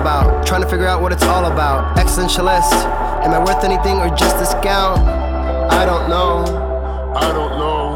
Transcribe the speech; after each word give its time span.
about. 0.00 0.46
Trying 0.46 0.62
to 0.62 0.68
figure 0.68 0.86
out 0.86 1.02
what 1.02 1.12
it's 1.12 1.22
all 1.24 1.46
about. 1.46 1.96
Existentialist. 1.96 2.72
Am 3.24 3.32
I 3.32 3.38
worth 3.38 3.64
anything 3.64 3.96
or 3.96 4.08
just 4.14 4.36
a 4.36 4.46
scout? 4.46 4.98
I 4.98 5.84
don't 5.84 6.08
know. 6.08 6.44
I 7.14 7.32
don't 7.32 7.58
know. 7.58 7.94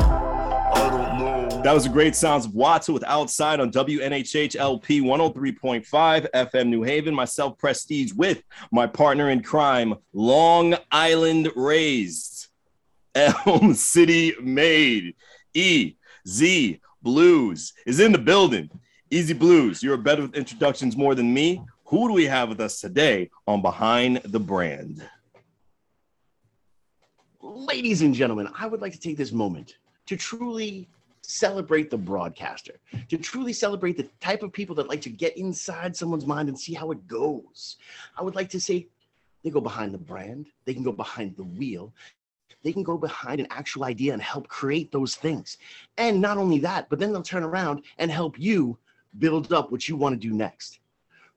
I 0.75 0.91
don't 0.91 1.19
know. 1.19 1.63
That 1.63 1.73
was 1.73 1.85
the 1.85 1.91
great 1.91 2.17
sounds 2.17 2.47
of 2.47 2.55
Watson 2.55 2.95
with 2.95 3.05
Outside 3.05 3.61
on 3.61 3.71
WNHH 3.71 4.57
LP 4.57 5.01
103.5 5.01 6.31
FM 6.31 6.69
New 6.69 6.83
Haven. 6.83 7.15
Myself, 7.15 7.57
Prestige, 7.59 8.13
with 8.13 8.43
my 8.71 8.87
partner 8.87 9.31
in 9.31 9.43
crime, 9.43 9.95
Long 10.13 10.75
Island 10.91 11.51
raised, 11.55 12.49
Elm 13.15 13.75
City 13.75 14.35
made, 14.43 15.15
E 15.55 15.95
Z 16.27 16.81
Blues 17.03 17.73
is 17.87 18.01
in 18.01 18.13
the 18.13 18.19
building. 18.19 18.71
EZ 19.13 19.35
Bluez, 19.35 19.83
you're 19.83 19.99
better 19.99 20.23
with 20.23 20.35
introductions 20.35 20.97
more 20.97 21.15
than 21.15 21.35
me. 21.35 21.61
Who 21.93 22.09
do 22.09 22.15
we 22.15 22.25
have 22.25 22.49
with 22.49 22.59
us 22.59 22.81
today 22.81 23.29
on 23.47 23.61
Behind 23.61 24.17
the 24.25 24.41
Brand? 24.41 25.07
Ladies 27.43 28.01
and 28.01 28.15
gentlemen, 28.15 28.49
I 28.59 28.67
would 28.67 28.81
like 28.81 28.95
to 28.95 28.99
take 28.99 29.19
this 29.19 29.31
moment 29.31 29.77
to 30.07 30.17
truly 30.17 30.89
celebrate 31.21 31.91
the 31.91 31.99
broadcaster, 31.99 32.81
to 33.11 33.19
truly 33.19 33.53
celebrate 33.53 33.99
the 33.99 34.09
type 34.21 34.43
of 34.43 34.55
people 34.55 34.75
that 34.77 34.89
like 34.89 35.03
to 35.03 35.11
get 35.11 35.37
inside 35.37 35.95
someone's 35.95 36.25
mind 36.25 36.49
and 36.49 36.59
see 36.59 36.73
how 36.73 36.93
it 36.93 37.07
goes. 37.07 37.77
I 38.17 38.23
would 38.23 38.37
like 38.37 38.49
to 38.49 38.61
say 38.61 38.89
they 39.45 39.51
go 39.51 39.61
behind 39.61 39.93
the 39.93 39.99
brand, 39.99 40.47
they 40.65 40.73
can 40.73 40.85
go 40.85 40.93
behind 40.93 41.37
the 41.37 41.45
wheel, 41.45 41.93
they 42.63 42.73
can 42.73 42.85
go 42.85 42.97
behind 42.97 43.39
an 43.39 43.49
actual 43.51 43.85
idea 43.85 44.15
and 44.15 44.23
help 44.23 44.49
create 44.49 44.93
those 44.93 45.15
things. 45.15 45.59
And 45.99 46.23
not 46.23 46.39
only 46.39 46.59
that, 46.61 46.89
but 46.89 46.99
then 46.99 47.13
they'll 47.13 47.21
turn 47.21 47.43
around 47.43 47.83
and 47.99 48.11
help 48.11 48.41
you 48.41 48.79
build 49.19 49.53
up 49.53 49.71
what 49.71 49.91
you 49.91 49.97
want 49.97 50.15
to 50.19 50.29
do 50.29 50.33
next. 50.33 50.79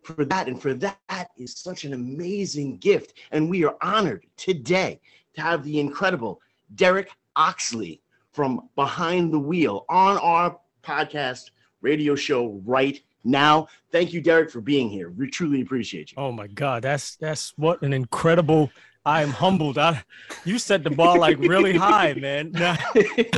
For 0.06 0.24
that, 0.26 0.48
and 0.48 0.62
for 0.62 0.76
that 0.76 1.32
is 1.36 1.58
such 1.58 1.84
an 1.84 1.94
amazing 1.94 2.78
gift. 2.78 3.14
And 3.32 3.50
we 3.50 3.66
are 3.66 3.76
honored 3.82 4.28
today 4.38 5.00
to 5.34 5.42
have 5.42 5.64
the 5.64 5.80
incredible 5.80 6.42
Derek 6.76 7.10
Oxley 7.36 8.02
from 8.32 8.70
Behind 8.76 9.34
the 9.34 9.40
Wheel 9.40 9.84
on 9.90 10.20
our 10.20 10.60
podcast 10.84 11.50
radio 11.82 12.14
show 12.14 12.62
right 12.66 13.02
now. 13.24 13.68
Thank 13.92 14.14
you, 14.14 14.22
Derek, 14.22 14.52
for 14.52 14.62
being 14.62 14.90
here. 14.90 15.10
We 15.10 15.28
truly 15.28 15.62
appreciate 15.62 16.12
you. 16.12 16.18
Oh 16.20 16.32
my 16.32 16.46
God, 16.46 16.84
that's 16.84 17.16
that's 17.16 17.54
what 17.58 17.82
an 17.82 17.92
incredible. 17.92 18.70
I 19.08 19.22
am 19.22 19.30
humbled. 19.30 19.78
I, 19.78 20.04
you 20.46 20.58
set 20.60 20.84
the 20.84 20.90
bar 20.90 21.18
like 21.18 21.38
really 21.40 21.78
high, 21.78 22.14
man. 22.14 22.52
Now, 22.52 22.76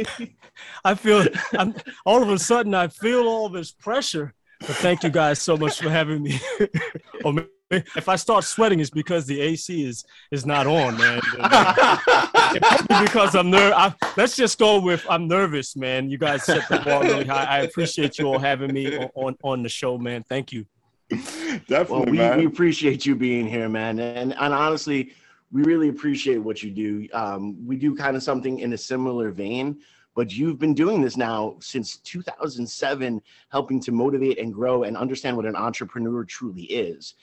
I 0.86 0.96
feel 0.96 1.26
I'm 1.54 1.76
all 2.06 2.22
of 2.22 2.30
a 2.30 2.40
sudden 2.40 2.74
I 2.74 2.88
feel 2.88 3.28
all 3.28 3.48
this 3.48 3.72
pressure. 3.72 4.34
But 4.59 4.75
thank 4.77 5.03
you 5.03 5.09
guys 5.09 5.41
so 5.41 5.55
much 5.58 5.80
for 5.80 5.89
having 5.89 6.23
me. 6.23 6.39
oh, 7.25 7.31
man, 7.31 7.47
if 7.69 8.09
I 8.09 8.16
start 8.16 8.44
sweating, 8.44 8.80
it's 8.80 8.89
because 8.89 9.25
the 9.25 9.39
AC 9.41 9.86
is 9.86 10.03
is 10.31 10.45
not 10.45 10.67
on, 10.67 10.97
man. 10.97 11.19
because 13.03 13.35
I'm 13.35 13.50
nervous. 13.50 13.94
Let's 14.16 14.35
just 14.35 14.58
go 14.58 14.80
with 14.80 15.05
I'm 15.09 15.28
nervous, 15.28 15.75
man. 15.75 16.09
You 16.09 16.17
guys 16.17 16.44
set 16.44 16.67
the 16.69 16.80
bar 16.80 17.03
really 17.03 17.25
high. 17.25 17.45
I 17.45 17.59
appreciate 17.59 18.17
you 18.17 18.28
all 18.28 18.39
having 18.39 18.73
me 18.73 18.97
on 18.97 19.09
on, 19.16 19.38
on 19.44 19.63
the 19.63 19.69
show, 19.69 19.97
man. 19.97 20.23
Thank 20.28 20.52
you. 20.52 20.66
Definitely, 21.09 21.85
Well, 21.89 22.05
we, 22.05 22.17
man. 22.17 22.39
we 22.39 22.45
appreciate 22.45 23.05
you 23.05 23.16
being 23.16 23.47
here, 23.47 23.69
man. 23.69 24.00
And, 24.00 24.33
and 24.33 24.53
honestly, 24.53 25.13
we 25.52 25.63
really 25.63 25.88
appreciate 25.89 26.38
what 26.38 26.61
you 26.61 26.72
do. 26.72 27.08
Um, 27.13 27.66
we 27.66 27.78
do 27.78 27.95
kind 27.95 28.17
of 28.17 28.23
something 28.23 28.59
in 28.59 28.73
a 28.73 28.78
similar 28.78 29.31
vein, 29.31 29.80
but 30.18 30.36
you've 30.36 30.58
been 30.58 30.73
doing 30.73 31.00
this 31.00 31.16
now 31.16 31.56
since 31.60 31.97
2007, 31.97 33.22
helping 33.50 33.80
to 33.80 33.91
motivate 33.91 34.40
and 34.40 34.52
grow 34.52 34.81
and 34.81 34.97
understand 34.97 35.38
what 35.38 35.46
an 35.46 35.56
entrepreneur 35.56 36.25
truly 36.25 36.64
is. 36.64 37.14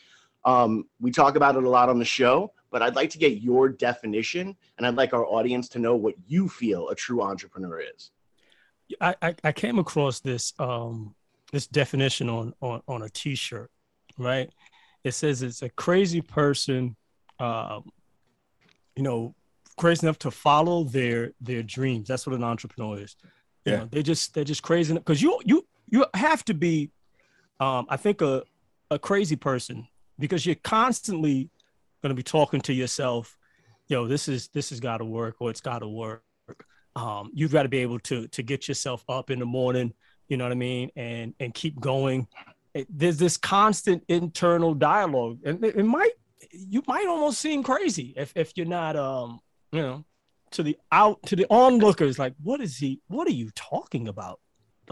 Um, 0.44 0.86
we 1.00 1.10
talk 1.10 1.34
about 1.34 1.56
it 1.56 1.64
a 1.64 1.68
lot 1.68 1.88
on 1.88 1.98
the 1.98 2.04
show, 2.04 2.52
but 2.70 2.82
I'd 2.82 2.94
like 2.94 3.10
to 3.10 3.18
get 3.18 3.42
your 3.42 3.68
definition, 3.68 4.54
and 4.78 4.86
I'd 4.86 4.94
like 4.94 5.12
our 5.12 5.26
audience 5.26 5.68
to 5.70 5.80
know 5.80 5.96
what 5.96 6.14
you 6.28 6.48
feel 6.48 6.88
a 6.88 6.94
true 6.94 7.20
entrepreneur 7.20 7.80
is. 7.80 8.12
I, 9.00 9.16
I, 9.20 9.34
I 9.42 9.50
came 9.50 9.80
across 9.80 10.20
this 10.20 10.52
um 10.60 11.16
this 11.50 11.66
definition 11.66 12.28
on 12.28 12.54
on 12.60 12.80
on 12.86 13.02
a 13.02 13.08
t-shirt, 13.08 13.72
right? 14.18 14.48
It 15.02 15.14
says 15.14 15.42
it's 15.42 15.62
a 15.62 15.68
crazy 15.70 16.20
person, 16.20 16.94
um, 17.40 17.90
you 18.94 19.02
know, 19.02 19.34
crazy 19.76 20.06
enough 20.06 20.18
to 20.20 20.30
follow 20.30 20.84
their 20.84 21.32
their 21.40 21.62
dreams. 21.62 22.08
That's 22.08 22.26
what 22.26 22.36
an 22.36 22.44
entrepreneur 22.44 23.00
is. 23.00 23.16
You 23.64 23.72
Yeah. 23.72 23.78
know, 23.80 23.86
they 23.86 24.02
just 24.02 24.34
they're 24.34 24.44
just 24.44 24.62
crazy 24.62 24.94
because 24.94 25.20
you 25.22 25.40
you 25.44 25.66
you 25.88 26.04
have 26.14 26.44
to 26.46 26.54
be, 26.54 26.90
um, 27.60 27.86
I 27.88 27.96
think 27.96 28.20
a 28.22 28.42
a 28.90 28.98
crazy 28.98 29.36
person 29.36 29.86
because 30.18 30.44
you're 30.46 30.56
constantly 30.56 31.50
going 32.02 32.10
to 32.10 32.14
be 32.14 32.22
talking 32.22 32.60
to 32.60 32.72
yourself, 32.72 33.36
yo, 33.88 34.06
this 34.06 34.28
is 34.28 34.48
this 34.48 34.70
has 34.70 34.80
got 34.80 34.98
to 34.98 35.04
work 35.04 35.36
or 35.40 35.50
it's 35.50 35.60
got 35.60 35.80
to 35.80 35.88
work 35.88 36.22
um, 36.96 37.30
you've 37.34 37.50
got 37.50 37.64
to 37.64 37.68
be 37.68 37.78
able 37.78 37.98
to 38.00 38.28
to 38.28 38.42
get 38.42 38.68
yourself 38.68 39.04
up 39.08 39.30
in 39.30 39.38
the 39.38 39.46
morning 39.46 39.92
you 40.28 40.36
know 40.36 40.44
what 40.44 40.52
i 40.52 40.54
mean 40.54 40.90
and 40.96 41.34
and 41.40 41.52
keep 41.54 41.78
going 41.80 42.26
It- 42.72 42.86
there's 42.88 43.16
this 43.16 43.36
constant 43.36 44.04
internal 44.08 44.74
dialogue 44.74 45.38
and 45.44 45.62
it, 45.64 45.76
it 45.76 45.84
might 45.84 46.12
you 46.52 46.82
might 46.86 47.06
almost 47.08 47.40
seem 47.40 47.62
crazy 47.62 48.14
if 48.16 48.32
if 48.36 48.52
you're 48.56 48.66
not 48.66 48.94
um 48.96 49.40
you 49.74 49.82
know 49.82 50.04
to 50.50 50.62
the 50.62 50.76
out 50.92 51.22
to 51.24 51.36
the 51.36 51.46
onlookers 51.50 52.18
like 52.18 52.34
what 52.42 52.60
is 52.60 52.78
he 52.78 53.00
what 53.08 53.26
are 53.26 53.32
you 53.32 53.50
talking 53.54 54.08
about 54.08 54.40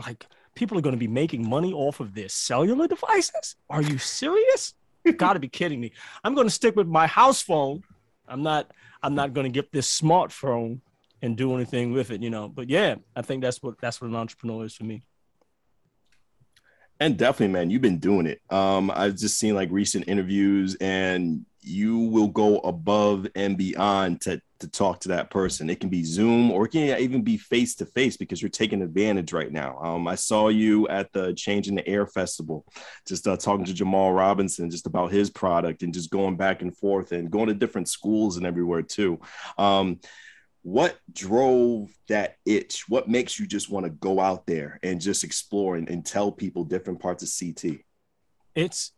like 0.06 0.26
people 0.54 0.76
are 0.76 0.82
going 0.82 0.94
to 0.94 0.98
be 0.98 1.08
making 1.08 1.48
money 1.48 1.72
off 1.72 2.00
of 2.00 2.14
their 2.14 2.28
cellular 2.28 2.86
devices 2.86 3.56
are 3.70 3.82
you 3.82 3.96
serious 3.98 4.74
you 5.04 5.12
got 5.12 5.34
to 5.34 5.40
be 5.40 5.48
kidding 5.48 5.80
me 5.80 5.92
i'm 6.24 6.34
going 6.34 6.46
to 6.46 6.52
stick 6.52 6.76
with 6.76 6.88
my 6.88 7.06
house 7.06 7.40
phone 7.40 7.82
i'm 8.28 8.42
not 8.42 8.70
i'm 9.02 9.14
not 9.14 9.32
going 9.32 9.46
to 9.46 9.52
get 9.52 9.72
this 9.72 10.00
smartphone 10.00 10.80
and 11.22 11.36
do 11.36 11.54
anything 11.54 11.92
with 11.92 12.10
it, 12.10 12.20
you 12.20 12.30
know. 12.30 12.48
But 12.48 12.68
yeah, 12.68 12.96
I 13.16 13.22
think 13.22 13.42
that's 13.42 13.62
what 13.62 13.80
that's 13.80 14.00
what 14.00 14.10
an 14.10 14.16
entrepreneur 14.16 14.64
is 14.64 14.74
for 14.74 14.84
me. 14.84 15.02
And 17.00 17.16
definitely, 17.16 17.52
man, 17.52 17.70
you've 17.70 17.82
been 17.82 17.98
doing 17.98 18.26
it. 18.26 18.40
Um, 18.50 18.90
I've 18.94 19.16
just 19.16 19.38
seen 19.38 19.54
like 19.54 19.70
recent 19.70 20.08
interviews, 20.08 20.76
and 20.80 21.46
you 21.60 21.98
will 21.98 22.28
go 22.28 22.58
above 22.58 23.28
and 23.34 23.56
beyond 23.56 24.20
to 24.22 24.42
to 24.62 24.68
talk 24.68 25.00
to 25.00 25.08
that 25.08 25.30
person. 25.30 25.70
It 25.70 25.78
can 25.78 25.90
be 25.90 26.02
Zoom 26.02 26.50
or 26.50 26.64
it 26.64 26.70
can 26.70 26.98
even 26.98 27.22
be 27.22 27.36
face 27.36 27.74
to 27.76 27.86
face 27.86 28.16
because 28.16 28.40
you're 28.40 28.48
taking 28.48 28.82
advantage 28.82 29.32
right 29.32 29.52
now. 29.52 29.78
Um, 29.82 30.08
I 30.08 30.14
saw 30.14 30.48
you 30.48 30.88
at 30.88 31.12
the 31.12 31.34
Change 31.34 31.68
in 31.68 31.74
the 31.74 31.86
Air 31.86 32.06
Festival, 32.06 32.64
just 33.06 33.28
uh, 33.28 33.36
talking 33.36 33.64
to 33.66 33.74
Jamal 33.74 34.12
Robinson 34.12 34.70
just 34.70 34.86
about 34.86 35.12
his 35.12 35.30
product 35.30 35.82
and 35.82 35.92
just 35.92 36.10
going 36.10 36.36
back 36.36 36.62
and 36.62 36.76
forth 36.76 37.12
and 37.12 37.30
going 37.30 37.48
to 37.48 37.54
different 37.54 37.88
schools 37.88 38.36
and 38.36 38.46
everywhere 38.46 38.82
too. 38.82 39.20
Um, 39.58 40.00
what 40.62 40.96
drove 41.12 41.90
that 42.08 42.36
itch? 42.46 42.88
What 42.88 43.08
makes 43.08 43.38
you 43.38 43.46
just 43.46 43.68
want 43.68 43.84
to 43.84 43.90
go 43.90 44.20
out 44.20 44.46
there 44.46 44.78
and 44.82 45.00
just 45.00 45.24
explore 45.24 45.76
and, 45.76 45.88
and 45.88 46.06
tell 46.06 46.30
people 46.30 46.64
different 46.64 47.00
parts 47.00 47.22
of 47.22 47.30
CT? 47.56 47.80
It's 48.54 48.92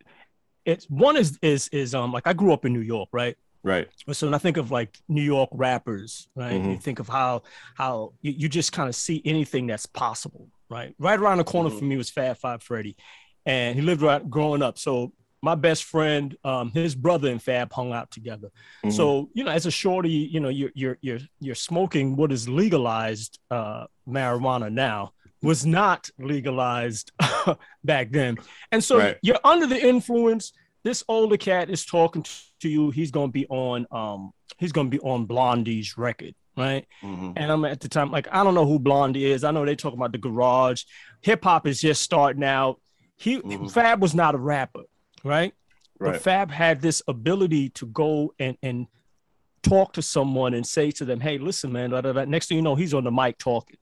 it's 0.64 0.88
one 0.90 1.16
is 1.16 1.38
is 1.42 1.68
is 1.68 1.94
um 1.94 2.12
like 2.12 2.26
I 2.26 2.32
grew 2.32 2.52
up 2.52 2.64
in 2.64 2.72
New 2.72 2.80
York, 2.80 3.08
right? 3.12 3.36
Right. 3.64 3.88
So 4.12 4.26
when 4.26 4.34
I 4.34 4.38
think 4.38 4.58
of 4.58 4.70
like 4.70 4.96
New 5.08 5.22
York 5.22 5.48
rappers, 5.52 6.28
right? 6.36 6.52
You 6.52 6.60
Mhm. 6.76 6.82
think 6.82 6.98
of 6.98 7.08
how 7.08 7.42
how 7.74 8.12
you, 8.20 8.32
you 8.32 8.48
just 8.48 8.72
kind 8.72 8.88
of 8.88 8.94
see 8.94 9.22
anything 9.24 9.66
that's 9.66 9.86
possible, 9.86 10.48
right? 10.68 10.94
Right 10.98 11.18
around 11.18 11.38
the 11.38 11.44
corner 11.44 11.70
Mhm. 11.70 11.78
for 11.78 11.84
me 11.84 11.96
was 11.96 12.10
Fab 12.10 12.36
Five 12.36 12.62
Freddy, 12.62 12.94
and 13.46 13.74
he 13.74 13.82
lived 13.82 14.02
right 14.02 14.28
growing 14.28 14.62
up. 14.62 14.78
So 14.78 15.12
my 15.42 15.54
best 15.54 15.84
friend, 15.84 16.36
um, 16.44 16.70
his 16.72 16.94
brother 16.94 17.30
and 17.30 17.42
Fab 17.42 17.72
hung 17.72 17.92
out 17.92 18.10
together. 18.10 18.50
Mhm. 18.84 18.92
So 18.92 19.30
you 19.34 19.44
know, 19.44 19.50
as 19.50 19.64
a 19.66 19.70
shorty, 19.70 20.10
you 20.10 20.40
know, 20.40 20.50
you're 20.50 20.72
you're 20.74 20.98
you're 21.00 21.20
you're 21.40 21.54
smoking 21.54 22.16
what 22.16 22.32
is 22.32 22.46
legalized 22.48 23.38
uh, 23.50 23.86
marijuana 24.06 24.70
now 24.70 25.12
was 25.42 25.64
not 25.66 26.10
legalized 26.18 27.12
back 27.84 28.10
then, 28.10 28.36
and 28.72 28.84
so 28.84 28.98
Right. 28.98 29.18
you're 29.22 29.40
under 29.44 29.66
the 29.66 29.82
influence. 29.82 30.52
This 30.84 31.02
older 31.08 31.38
cat 31.38 31.70
is 31.70 31.84
talking 31.86 32.22
to 32.22 32.30
you. 32.68 32.90
He's 32.90 33.10
gonna 33.10 33.32
be 33.32 33.46
on 33.48 33.86
um 33.90 34.32
he's 34.58 34.72
gonna 34.72 34.88
be 34.88 35.00
on 35.00 35.26
Blondie's 35.26 35.96
record, 35.98 36.34
right? 36.56 36.86
Mhm. 37.02 37.32
And 37.36 37.50
I'm 37.52 37.64
at 37.64 37.80
the 37.80 37.88
time 37.88 38.10
like 38.10 38.28
I 38.32 38.42
don't 38.44 38.54
know 38.54 38.66
who 38.66 38.78
Blondie 38.78 39.26
is. 39.26 39.44
I 39.44 39.50
know 39.50 39.64
they 39.64 39.76
talking 39.76 39.98
about 39.98 40.12
the 40.12 40.18
garage. 40.18 40.84
Hip 41.22 41.44
hop 41.44 41.66
is 41.66 41.80
just 41.80 42.02
starting 42.02 42.44
out. 42.44 42.80
He 43.16 43.38
Mhm. 43.40 43.70
Fab 43.72 44.00
was 44.02 44.14
not 44.14 44.34
a 44.34 44.38
rapper, 44.38 44.82
right? 45.22 45.54
right. 46.00 46.12
But 46.12 46.22
Fab 46.22 46.50
had 46.50 46.80
this 46.80 47.02
ability 47.08 47.70
to 47.70 47.86
go 47.86 48.34
and 48.38 48.56
and 48.62 48.86
talk 49.62 49.94
to 49.94 50.02
someone 50.02 50.52
and 50.52 50.66
say 50.66 50.90
to 50.90 51.04
them, 51.06 51.20
"Hey, 51.20 51.38
listen, 51.38 51.72
man." 51.72 51.90
Da, 51.90 52.02
da, 52.02 52.12
da. 52.12 52.24
Next 52.26 52.48
thing 52.48 52.56
you 52.58 52.62
know, 52.62 52.74
he's 52.74 52.92
on 52.92 53.04
the 53.04 53.10
mic 53.12 53.38
talking. 53.38 53.78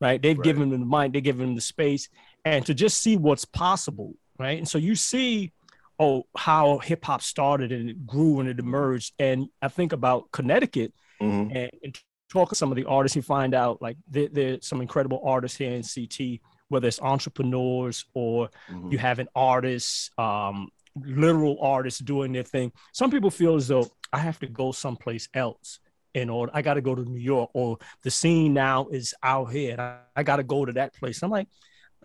Right? 0.00 0.20
They've 0.20 0.36
Right. 0.36 0.44
given 0.44 0.72
him 0.72 0.80
the 0.80 0.86
mic, 0.86 1.12
they 1.12 1.20
give 1.20 1.40
him 1.40 1.54
the 1.54 1.60
space, 1.60 2.08
and 2.44 2.66
to 2.66 2.74
just 2.74 2.98
see 3.00 3.16
what's 3.16 3.44
possible. 3.44 4.14
Right? 4.38 4.58
And 4.58 4.68
so 4.68 4.76
you 4.78 4.94
see, 4.96 5.52
oh, 5.98 6.24
how 6.36 6.78
hip 6.78 7.04
hop 7.04 7.22
started 7.22 7.70
and 7.72 7.88
it 7.90 8.06
grew 8.06 8.40
and 8.40 8.48
it 8.48 8.58
emerged. 8.58 9.12
And 9.18 9.46
I 9.62 9.68
think 9.68 9.92
about 9.92 10.30
Connecticut 10.32 10.92
Mhm. 11.22 11.54
and, 11.54 11.70
and 11.82 11.98
talk 12.32 12.48
to 12.48 12.54
some 12.56 12.72
of 12.72 12.76
the 12.76 12.84
artists, 12.84 13.14
you 13.14 13.22
find 13.22 13.54
out 13.54 13.80
like 13.80 13.96
there, 14.08 14.28
there's 14.28 14.66
some 14.66 14.80
incredible 14.80 15.20
artists 15.24 15.56
here 15.56 15.70
in 15.72 15.82
CT, 15.84 16.40
whether 16.68 16.88
it's 16.88 17.00
entrepreneurs 17.00 18.04
or 18.14 18.50
Mhm. 18.68 18.90
you 18.92 18.98
have 18.98 19.18
an 19.20 19.28
artist 19.34 20.10
um, 20.18 20.68
literal 20.96 21.58
artists 21.60 22.00
doing 22.00 22.32
their 22.32 22.42
thing. 22.44 22.72
Some 22.92 23.10
people 23.10 23.30
feel 23.30 23.54
as 23.56 23.68
though 23.68 23.86
I 24.12 24.18
have 24.18 24.38
to 24.40 24.46
go 24.46 24.72
someplace 24.72 25.28
else 25.34 25.78
in 26.14 26.30
order. 26.30 26.52
I 26.54 26.62
got 26.62 26.74
to 26.74 26.80
go 26.80 26.94
to 26.94 27.02
New 27.02 27.18
York, 27.18 27.50
or 27.54 27.78
the 28.02 28.10
scene 28.10 28.54
now 28.54 28.86
is 28.88 29.12
out 29.22 29.46
here. 29.52 29.72
And 29.72 29.80
I, 29.80 29.98
I 30.14 30.22
got 30.22 30.36
to 30.36 30.44
go 30.44 30.64
to 30.64 30.72
that 30.74 30.94
place. 30.94 31.20
I'm 31.22 31.30
like, 31.32 31.48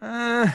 uh, 0.02 0.48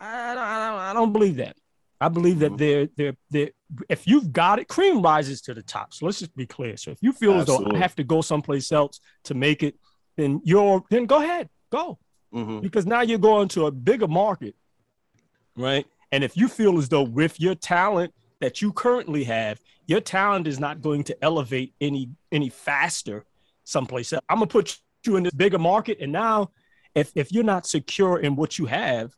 I, 0.00 0.34
don't, 0.34 0.38
I, 0.44 0.70
don't, 0.70 0.78
I 0.80 0.92
don't 0.94 1.12
believe 1.12 1.36
that. 1.36 1.56
I 2.00 2.08
believe 2.08 2.40
that 2.40 2.52
Mhm. 2.52 2.58
they're, 2.58 2.88
they're, 2.96 3.16
they're, 3.30 3.50
if 3.88 4.06
you've 4.06 4.32
got 4.32 4.58
it, 4.58 4.68
cream 4.68 5.00
rises 5.00 5.40
to 5.42 5.54
the 5.54 5.62
top. 5.62 5.94
So 5.94 6.04
let's 6.06 6.18
just 6.18 6.36
be 6.36 6.46
clear. 6.46 6.76
So 6.76 6.90
if 6.90 6.98
you 7.00 7.12
feel 7.12 7.34
as 7.34 7.46
though 7.46 7.66
I 7.72 7.78
have 7.78 7.94
to 7.96 8.04
go 8.04 8.20
someplace 8.20 8.70
else 8.70 9.00
to 9.24 9.34
make 9.34 9.62
it, 9.62 9.76
then 10.16 10.40
you're, 10.44 10.82
then 10.90 11.06
go 11.06 11.22
ahead, 11.22 11.48
go 11.70 11.98
Mhm. 12.34 12.60
because 12.60 12.84
now 12.86 13.00
you're 13.00 13.18
going 13.18 13.48
to 13.48 13.66
a 13.66 13.70
bigger 13.70 14.08
market, 14.08 14.54
right? 15.56 15.86
And 16.12 16.22
if 16.22 16.36
you 16.36 16.48
feel 16.48 16.78
as 16.78 16.88
though 16.88 17.02
with 17.02 17.40
your 17.40 17.54
talent 17.54 18.12
that 18.40 18.60
you 18.62 18.72
currently 18.72 19.24
have, 19.24 19.60
your 19.86 20.00
talent 20.00 20.46
is 20.46 20.58
not 20.60 20.80
going 20.82 21.04
to 21.04 21.24
elevate 21.24 21.74
any 21.80 22.10
any 22.32 22.48
faster 22.50 23.24
someplace 23.64 24.12
else. 24.12 24.22
I'm 24.28 24.36
gonna 24.38 24.46
put 24.48 24.78
you 25.06 25.16
in 25.16 25.22
this 25.22 25.32
bigger 25.34 25.58
market, 25.58 25.98
and 26.00 26.12
now 26.12 26.50
if 26.94 27.12
if 27.14 27.32
you're 27.32 27.44
not 27.44 27.66
secure 27.66 28.18
in 28.18 28.36
what 28.36 28.58
you 28.58 28.66
have, 28.66 29.14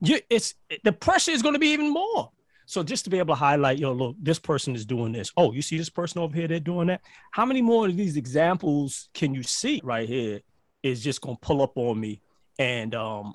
you 0.00 0.20
it's 0.30 0.54
the 0.84 0.92
pressure 0.92 1.30
is 1.30 1.42
going 1.42 1.54
to 1.54 1.58
be 1.58 1.68
even 1.68 1.92
more. 1.92 2.30
So 2.66 2.84
just 2.84 3.02
to 3.04 3.10
be 3.10 3.18
able 3.18 3.34
to 3.34 3.38
highlight, 3.38 3.78
yo, 3.80 3.92
look, 3.92 4.14
this 4.20 4.38
person 4.38 4.76
is 4.76 4.86
doing 4.86 5.10
this. 5.10 5.32
Oh, 5.36 5.52
you 5.52 5.60
see 5.60 5.76
this 5.76 5.90
person 5.90 6.20
over 6.20 6.34
here, 6.34 6.46
they're 6.46 6.60
doing 6.60 6.86
that. 6.86 7.00
How 7.32 7.44
many 7.44 7.62
more 7.62 7.86
of 7.86 7.96
these 7.96 8.16
examples 8.16 9.08
can 9.12 9.34
you 9.34 9.42
see 9.42 9.80
right 9.82 10.08
here? 10.08 10.40
Is 10.82 11.02
just 11.02 11.20
gonna 11.20 11.36
pull 11.42 11.60
up 11.62 11.76
on 11.76 12.00
me, 12.00 12.22
and 12.58 12.94
um, 12.94 13.34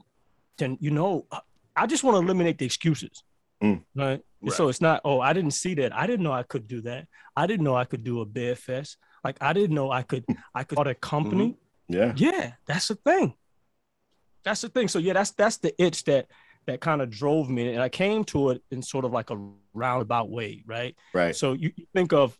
then 0.57 0.77
you 0.81 0.89
know, 0.89 1.27
I 1.75 1.85
just 1.85 2.03
want 2.03 2.15
to 2.15 2.21
eliminate 2.23 2.57
the 2.57 2.65
excuses, 2.65 3.23
Mm. 3.62 3.83
right? 3.95 4.21
Right. 4.41 4.53
So 4.53 4.67
it's 4.69 4.81
not, 4.81 5.01
oh, 5.06 5.19
I 5.21 5.33
didn't 5.33 5.51
see 5.51 5.73
that. 5.75 5.95
I 5.95 6.07
didn't 6.07 6.23
know 6.23 6.31
I 6.31 6.44
could 6.44 6.67
do 6.67 6.81
that. 6.81 7.07
I 7.35 7.45
didn't 7.47 7.63
know 7.63 7.75
I 7.75 7.85
could 7.85 8.03
do 8.03 8.21
a 8.21 8.25
bear 8.25 8.56
fest. 8.56 8.97
Like 9.23 9.38
I 9.41 9.53
didn't 9.53 9.75
know 9.75 9.91
I 9.91 10.01
could, 10.03 10.25
I 10.53 10.63
could 10.63 10.75
start 10.77 10.88
a 10.88 10.95
company. 10.95 11.57
Yeah. 11.88 12.13
Yeah, 12.15 12.53
that's 12.65 12.88
the 12.88 12.95
thing. 12.95 13.33
That's 14.44 14.62
the 14.62 14.69
thing. 14.69 14.88
So 14.88 15.00
yeah, 15.00 15.13
that's 15.13 15.31
that's 15.31 15.57
the 15.57 15.73
itch 15.81 16.03
that 16.06 16.27
that 16.67 16.81
kind 16.81 17.01
of 17.01 17.09
drove 17.09 17.50
me, 17.50 17.73
and 17.73 17.81
I 17.81 17.89
came 17.89 18.23
to 18.25 18.50
it 18.51 18.63
in 18.71 18.81
sort 18.81 19.06
of 19.06 19.12
like 19.12 19.29
a 19.29 19.38
roundabout 19.73 20.29
way, 20.29 20.63
right? 20.65 20.95
Right. 21.13 21.35
So 21.35 21.53
you, 21.53 21.71
you 21.75 21.85
think 21.94 22.12
of, 22.13 22.38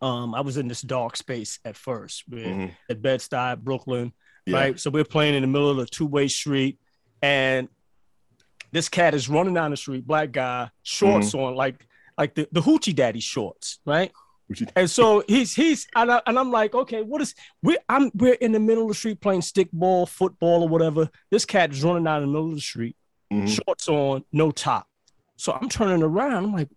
um, 0.00 0.34
I 0.34 0.40
was 0.40 0.56
in 0.56 0.68
this 0.68 0.82
dark 0.82 1.16
space 1.16 1.58
at 1.64 1.76
first, 1.76 2.24
with, 2.28 2.44
Mhm. 2.44 2.70
at 2.88 3.02
Bed 3.02 3.20
Stuy, 3.20 3.56
Brooklyn, 3.58 4.12
Yeah. 4.46 4.56
right? 4.58 4.80
So 4.80 4.90
we're 4.90 5.04
playing 5.04 5.34
in 5.34 5.42
the 5.42 5.48
middle 5.48 5.68
of 5.70 5.78
a 5.78 5.86
two 5.86 6.06
way 6.06 6.28
street, 6.28 6.78
and 7.20 7.68
this 8.70 8.88
cat 8.88 9.14
is 9.14 9.28
running 9.28 9.54
down 9.54 9.70
the 9.70 9.76
street, 9.76 10.06
black 10.06 10.32
guy, 10.32 10.70
shorts 10.82 11.34
on, 11.34 11.54
like 11.54 11.86
like 12.18 12.34
the, 12.34 12.46
the 12.52 12.60
hoochie 12.60 12.94
daddy 12.94 13.20
shorts, 13.20 13.78
right? 13.86 14.12
Hoochie- 14.50 14.70
And 14.76 14.88
so 14.90 15.24
he's 15.26 15.54
he's 15.54 15.86
and, 15.94 16.12
I, 16.12 16.20
and 16.26 16.38
I'm 16.38 16.50
like, 16.50 16.74
okay, 16.74 17.02
what 17.02 17.22
is 17.22 17.34
we 17.62 17.76
I'm 17.88 18.10
we're 18.14 18.34
in 18.34 18.52
the 18.52 18.60
middle 18.60 18.82
of 18.84 18.88
the 18.88 18.94
street 18.94 19.20
playing 19.20 19.40
stickball, 19.40 20.06
football, 20.08 20.62
or 20.62 20.68
whatever. 20.68 21.10
This 21.30 21.44
cat 21.46 21.72
is 21.72 21.82
running 21.82 22.04
down 22.04 22.20
the 22.20 22.26
middle 22.26 22.48
of 22.50 22.54
the 22.54 22.60
street, 22.60 22.96
Mhm. 23.32 23.48
shorts 23.64 23.88
on, 23.88 24.24
no 24.32 24.50
top. 24.50 24.86
So 25.36 25.52
I'm 25.52 25.68
turning 25.68 26.02
around. 26.02 26.44
I'm 26.44 26.52
like, 26.52 26.68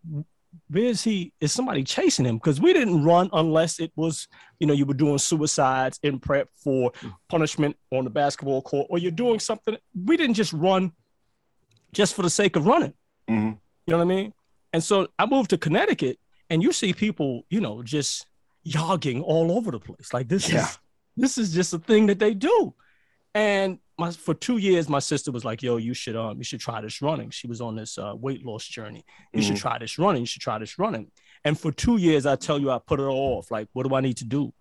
where's 0.69 1.03
he? 1.03 1.33
Is 1.41 1.51
somebody 1.51 1.83
chasing 1.83 2.25
him? 2.25 2.37
Because 2.37 2.59
we 2.61 2.73
didn't 2.73 3.03
run 3.03 3.29
unless 3.33 3.79
it 3.79 3.91
was, 3.95 4.27
you 4.59 4.67
know, 4.67 4.73
you 4.73 4.85
were 4.85 4.93
doing 4.93 5.17
suicides 5.17 5.99
in 6.01 6.19
prep 6.19 6.49
for 6.55 6.91
punishment 7.29 7.75
on 7.91 8.05
the 8.05 8.09
basketball 8.09 8.61
court, 8.61 8.87
or 8.89 8.97
you're 8.97 9.11
doing 9.11 9.39
something. 9.39 9.77
We 9.93 10.17
didn't 10.17 10.35
just 10.35 10.53
run 10.53 10.93
just 11.93 12.13
for 12.15 12.21
the 12.21 12.29
sake 12.29 12.55
of 12.55 12.65
running. 12.65 12.93
Mhm. 13.29 13.59
You 13.85 13.91
know 13.91 13.97
what 13.97 14.03
I 14.03 14.05
mean? 14.05 14.33
And 14.73 14.83
so 14.83 15.07
I 15.19 15.25
moved 15.25 15.49
to 15.51 15.57
Connecticut, 15.57 16.19
and 16.49 16.63
you 16.63 16.71
see 16.71 16.93
people, 16.93 17.43
you 17.49 17.61
know, 17.61 17.83
just 17.83 18.25
yogging 18.65 19.21
all 19.21 19.51
over 19.51 19.71
the 19.71 19.79
place. 19.79 20.13
Like 20.13 20.27
this 20.27 20.49
Yeah. 20.49 20.63
is 20.65 20.79
this 21.17 21.37
is 21.37 21.53
just 21.53 21.73
a 21.73 21.79
thing 21.79 22.07
that 22.07 22.19
they 22.19 22.33
do. 22.33 22.73
And 23.33 23.79
my 23.97 24.11
for 24.11 24.33
two 24.33 24.57
years, 24.57 24.89
my 24.89 24.99
sister 24.99 25.31
was 25.31 25.45
like, 25.45 25.63
"Yo, 25.63 25.77
you 25.77 25.93
should 25.93 26.15
um, 26.15 26.37
you 26.37 26.43
should 26.43 26.59
try 26.59 26.81
this 26.81 27.01
running." 27.01 27.29
She 27.29 27.47
was 27.47 27.61
on 27.61 27.75
this 27.75 27.97
uh, 27.97 28.13
weight 28.15 28.45
loss 28.45 28.65
journey. 28.67 29.05
You 29.33 29.41
should 29.41 29.55
Mhm. 29.55 29.59
try 29.61 29.77
this 29.77 29.97
running. 29.97 30.21
You 30.23 30.25
should 30.25 30.41
try 30.41 30.57
this 30.59 30.77
running. 30.77 31.11
And 31.43 31.59
for 31.59 31.71
two 31.71 31.97
years, 31.97 32.25
I 32.25 32.35
tell 32.35 32.59
you, 32.59 32.71
I 32.71 32.79
put 32.79 32.99
it 32.99 33.03
all 33.03 33.37
off. 33.37 33.51
Like, 33.51 33.67
what 33.73 33.87
do 33.87 33.95
I 33.95 34.01
need 34.01 34.17
to 34.17 34.25
do? 34.25 34.53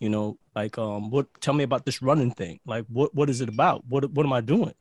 You 0.00 0.08
know, 0.08 0.38
like, 0.56 0.78
um, 0.78 1.10
what? 1.10 1.26
Tell 1.40 1.54
me 1.54 1.62
about 1.64 1.84
this 1.84 2.02
running 2.02 2.32
thing. 2.32 2.58
Like, 2.66 2.84
what? 2.88 3.14
What 3.14 3.30
is 3.30 3.40
it 3.40 3.48
about? 3.48 3.84
What? 3.86 4.10
What 4.10 4.26
am 4.26 4.32
I 4.32 4.40
doing? 4.40 4.74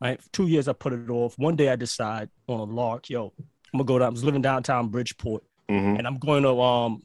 Right. 0.00 0.20
For 0.22 0.28
two 0.30 0.46
years, 0.48 0.66
I 0.68 0.72
put 0.72 0.92
it 0.94 1.10
off. 1.10 1.38
One 1.38 1.54
day, 1.56 1.68
I 1.68 1.76
decide 1.76 2.30
on 2.48 2.58
a 2.60 2.64
lark, 2.64 3.10
yo, 3.10 3.32
I'm 3.38 3.78
gonna 3.78 3.84
go 3.84 3.98
down. 3.98 4.06
I 4.08 4.10
was 4.10 4.24
living 4.24 4.42
downtown 4.42 4.88
Bridgeport, 4.88 5.44
Mhm. 5.70 5.98
and 5.98 6.06
I'm 6.06 6.18
going 6.18 6.42
to 6.44 6.60
um, 6.60 7.02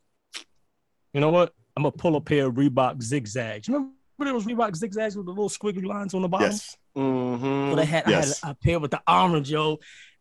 you 1.13 1.19
know 1.21 1.29
what? 1.29 1.53
I'm 1.75 1.83
gonna 1.83 1.91
pull 1.91 2.15
a 2.15 2.21
pair 2.21 2.47
of 2.47 2.55
Reebok 2.55 3.01
zigzags. 3.01 3.67
You 3.67 3.73
remember 3.75 3.93
those 4.25 4.45
Reebok 4.45 4.75
zigzags 4.75 5.15
with 5.15 5.25
the 5.25 5.31
little 5.31 5.49
squiggly 5.49 5.85
lines 5.85 6.13
on 6.13 6.21
the 6.21 6.27
bottom? 6.27 6.51
Yes. 6.51 6.75
Mm-hmm. 6.97 7.71
So 7.71 7.75
they 7.75 7.85
had, 7.85 8.03
Yes. 8.07 8.43
I 8.43 8.47
had 8.47 8.55
a 8.55 8.59
pair 8.63 8.79
with 8.79 8.91
the 8.91 9.01
orange, 9.07 9.49
yo, 9.51 9.77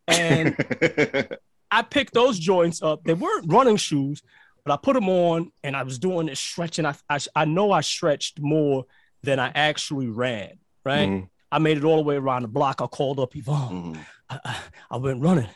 and 0.08 0.56
I 1.70 1.82
picked 1.82 2.14
those 2.14 2.38
joints 2.38 2.82
up. 2.82 3.04
They 3.04 3.14
weren't 3.14 3.50
running 3.52 3.76
shoes, 3.76 4.22
but 4.64 4.72
I 4.72 4.76
put 4.76 4.94
them 4.94 5.08
on 5.08 5.50
and 5.64 5.76
I 5.76 5.82
was 5.82 5.98
doing 5.98 6.26
this 6.26 6.38
stretching. 6.40 6.86
I, 6.86 6.94
I, 7.08 7.18
I 7.34 7.44
know 7.44 7.72
I 7.72 7.80
stretched 7.80 8.40
more 8.40 8.84
than 9.22 9.38
I 9.40 9.50
actually 9.54 10.08
ran, 10.08 10.58
right? 10.84 11.08
Mhm. 11.08 11.28
I 11.50 11.58
made 11.58 11.78
it 11.78 11.84
all 11.84 11.96
the 11.96 12.02
way 12.02 12.16
around 12.16 12.42
the 12.42 12.48
block. 12.48 12.82
I 12.82 12.86
called 12.86 13.18
up 13.20 13.34
Yvonne. 13.34 13.94
Mhm. 13.94 14.06
I, 14.28 14.40
I, 14.44 14.56
I 14.92 14.96
went 14.98 15.22
running. 15.22 15.48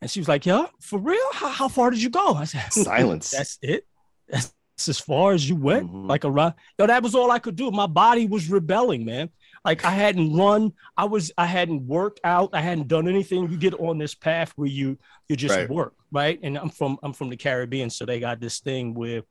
And 0.00 0.08
she 0.10 0.20
was 0.20 0.28
like, 0.28 0.46
Yeah, 0.46 0.66
for 0.80 0.98
real? 0.98 1.18
How, 1.32 1.48
how 1.48 1.68
far 1.68 1.90
did 1.90 2.02
you 2.02 2.10
go? 2.10 2.34
I 2.34 2.44
said, 2.44 2.72
Silence. 2.72 3.30
That's 3.36 3.58
it. 3.62 3.86
That's 4.28 4.52
as 4.86 5.00
far 5.00 5.32
as 5.32 5.48
you 5.48 5.56
went. 5.56 5.90
Mhm. 5.90 6.08
Like 6.08 6.24
around. 6.24 6.54
Yo, 6.78 6.86
that 6.86 7.02
was 7.02 7.14
all 7.16 7.30
I 7.30 7.38
could 7.40 7.56
do. 7.56 7.70
My 7.70 7.86
body 7.88 8.26
was 8.26 8.48
rebelling, 8.50 9.04
man. 9.04 9.30
Like 9.64 9.84
I 9.84 9.90
hadn't 9.90 10.36
run. 10.36 10.72
I 10.96 11.06
was. 11.06 11.32
I 11.36 11.46
hadn't 11.46 11.86
worked 11.88 12.20
out. 12.22 12.50
I 12.52 12.60
hadn't 12.60 12.86
done 12.86 13.08
anything. 13.08 13.50
You 13.50 13.56
get 13.56 13.74
on 13.74 13.98
this 13.98 14.14
path 14.14 14.52
where 14.56 14.68
you 14.68 14.98
you 15.28 15.34
just 15.36 15.56
Right. 15.56 15.68
work, 15.68 15.94
right? 16.12 16.38
And 16.42 16.56
I'm 16.56 16.70
from 16.70 16.98
I'm 17.02 17.12
from 17.12 17.30
the 17.30 17.36
Caribbean, 17.36 17.90
so 17.90 18.04
they 18.06 18.20
got 18.20 18.38
this 18.40 18.60
thing 18.60 18.94
where, 18.94 19.22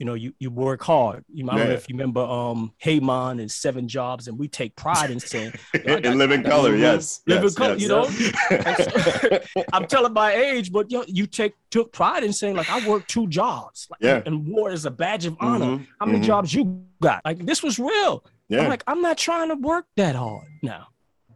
you 0.00 0.06
know, 0.06 0.14
you 0.14 0.32
you 0.38 0.50
work 0.50 0.82
hard. 0.82 1.24
You 1.32 1.48
I 1.50 1.58
don't 1.58 1.68
know 1.68 1.74
if 1.74 1.86
you 1.88 1.94
remember 1.94 2.22
um 2.22 2.72
Hey 2.78 2.98
Mon 3.00 3.38
and 3.38 3.50
Seven 3.52 3.86
Jobs, 3.86 4.28
and 4.28 4.38
we 4.38 4.48
take 4.48 4.74
pride 4.74 5.10
in 5.10 5.20
saying 5.20 5.52
in 5.84 6.16
living 6.16 6.42
color, 6.42 6.74
yes. 6.74 7.20
Live 7.26 7.38
in 7.38 7.44
yes, 7.44 7.54
color, 7.54 7.76
yes. 7.76 7.82
you 7.82 7.88
know? 7.88 9.38
I'm 9.74 9.86
telling 9.86 10.14
my 10.14 10.32
age, 10.32 10.72
but 10.72 10.90
yo, 10.90 11.04
you 11.06 11.26
take 11.26 11.52
took 11.70 11.92
pride 11.92 12.24
in 12.24 12.32
saying 12.32 12.56
like 12.56 12.70
I 12.70 12.86
worked 12.88 13.08
two 13.10 13.26
jobs, 13.28 13.86
like, 13.90 14.00
Yeah. 14.00 14.22
and 14.24 14.48
wore 14.48 14.70
it 14.70 14.72
as 14.72 14.86
a 14.86 14.90
badge 14.90 15.26
of 15.26 15.36
honor. 15.38 15.66
Mhm. 15.66 15.86
How 16.00 16.06
many 16.06 16.20
Mhm. 16.20 16.24
jobs 16.24 16.54
you 16.54 16.82
got? 17.02 17.20
Like 17.26 17.44
this 17.44 17.62
was 17.62 17.78
real. 17.78 18.24
yeah. 18.48 18.62
I'm 18.62 18.68
like, 18.70 18.82
I'm 18.86 19.02
not 19.02 19.18
trying 19.18 19.50
to 19.50 19.54
work 19.54 19.84
that 19.96 20.16
hard 20.16 20.48
now. 20.62 20.88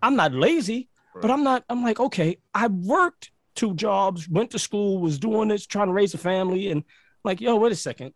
I'm 0.02 0.16
not 0.16 0.32
lazy, 0.32 0.88
but 1.20 1.30
I'm 1.30 1.44
not. 1.44 1.64
I'm 1.68 1.82
like, 1.84 2.00
okay, 2.00 2.38
I 2.54 2.66
worked 2.68 3.30
two 3.54 3.74
jobs, 3.74 4.26
went 4.28 4.50
to 4.52 4.58
school, 4.58 4.98
was 5.00 5.18
doing 5.18 5.48
this, 5.48 5.66
trying 5.66 5.86
to 5.88 5.92
raise 5.92 6.14
a 6.14 6.18
family, 6.18 6.70
and 6.70 6.82
like, 7.24 7.40
yo, 7.42 7.56
wait 7.56 7.72
a 7.72 7.76
second. 7.76 8.14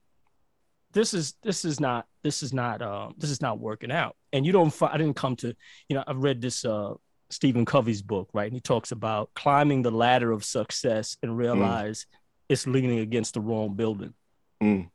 This 0.93 1.15
is 1.15 1.35
this 1.43 1.65
is 1.65 1.81
not 1.81 2.07
this 2.23 2.43
is 2.43 2.53
not 2.53 2.83
um 2.83 3.15
this 3.19 3.31
is 3.31 3.41
not 3.41 3.59
working 3.59 3.93
out. 3.93 4.17
And 4.33 4.47
you 4.47 4.53
don't. 4.53 4.75
I 4.83 4.97
didn't 4.97 5.17
come 5.17 5.37
to 5.37 5.55
you 5.89 5.97
know. 5.97 6.05
I've 6.07 6.23
read 6.23 6.41
this 6.41 6.65
uh 6.65 6.95
Stephen 7.31 7.65
Covey's 7.65 8.03
book, 8.03 8.31
right? 8.33 8.47
And 8.47 8.55
he 8.55 8.61
talks 8.61 8.93
about 8.93 9.31
climbing 9.35 9.83
the 9.83 9.91
ladder 9.91 10.33
of 10.33 10.45
success 10.45 11.17
and 11.23 11.37
realize 11.37 12.07
it's 12.49 12.67
leaning 12.67 13.01
against 13.01 13.35
the 13.35 13.41
wrong 13.41 13.75
building. 13.75 14.15
Mm. 14.63 14.89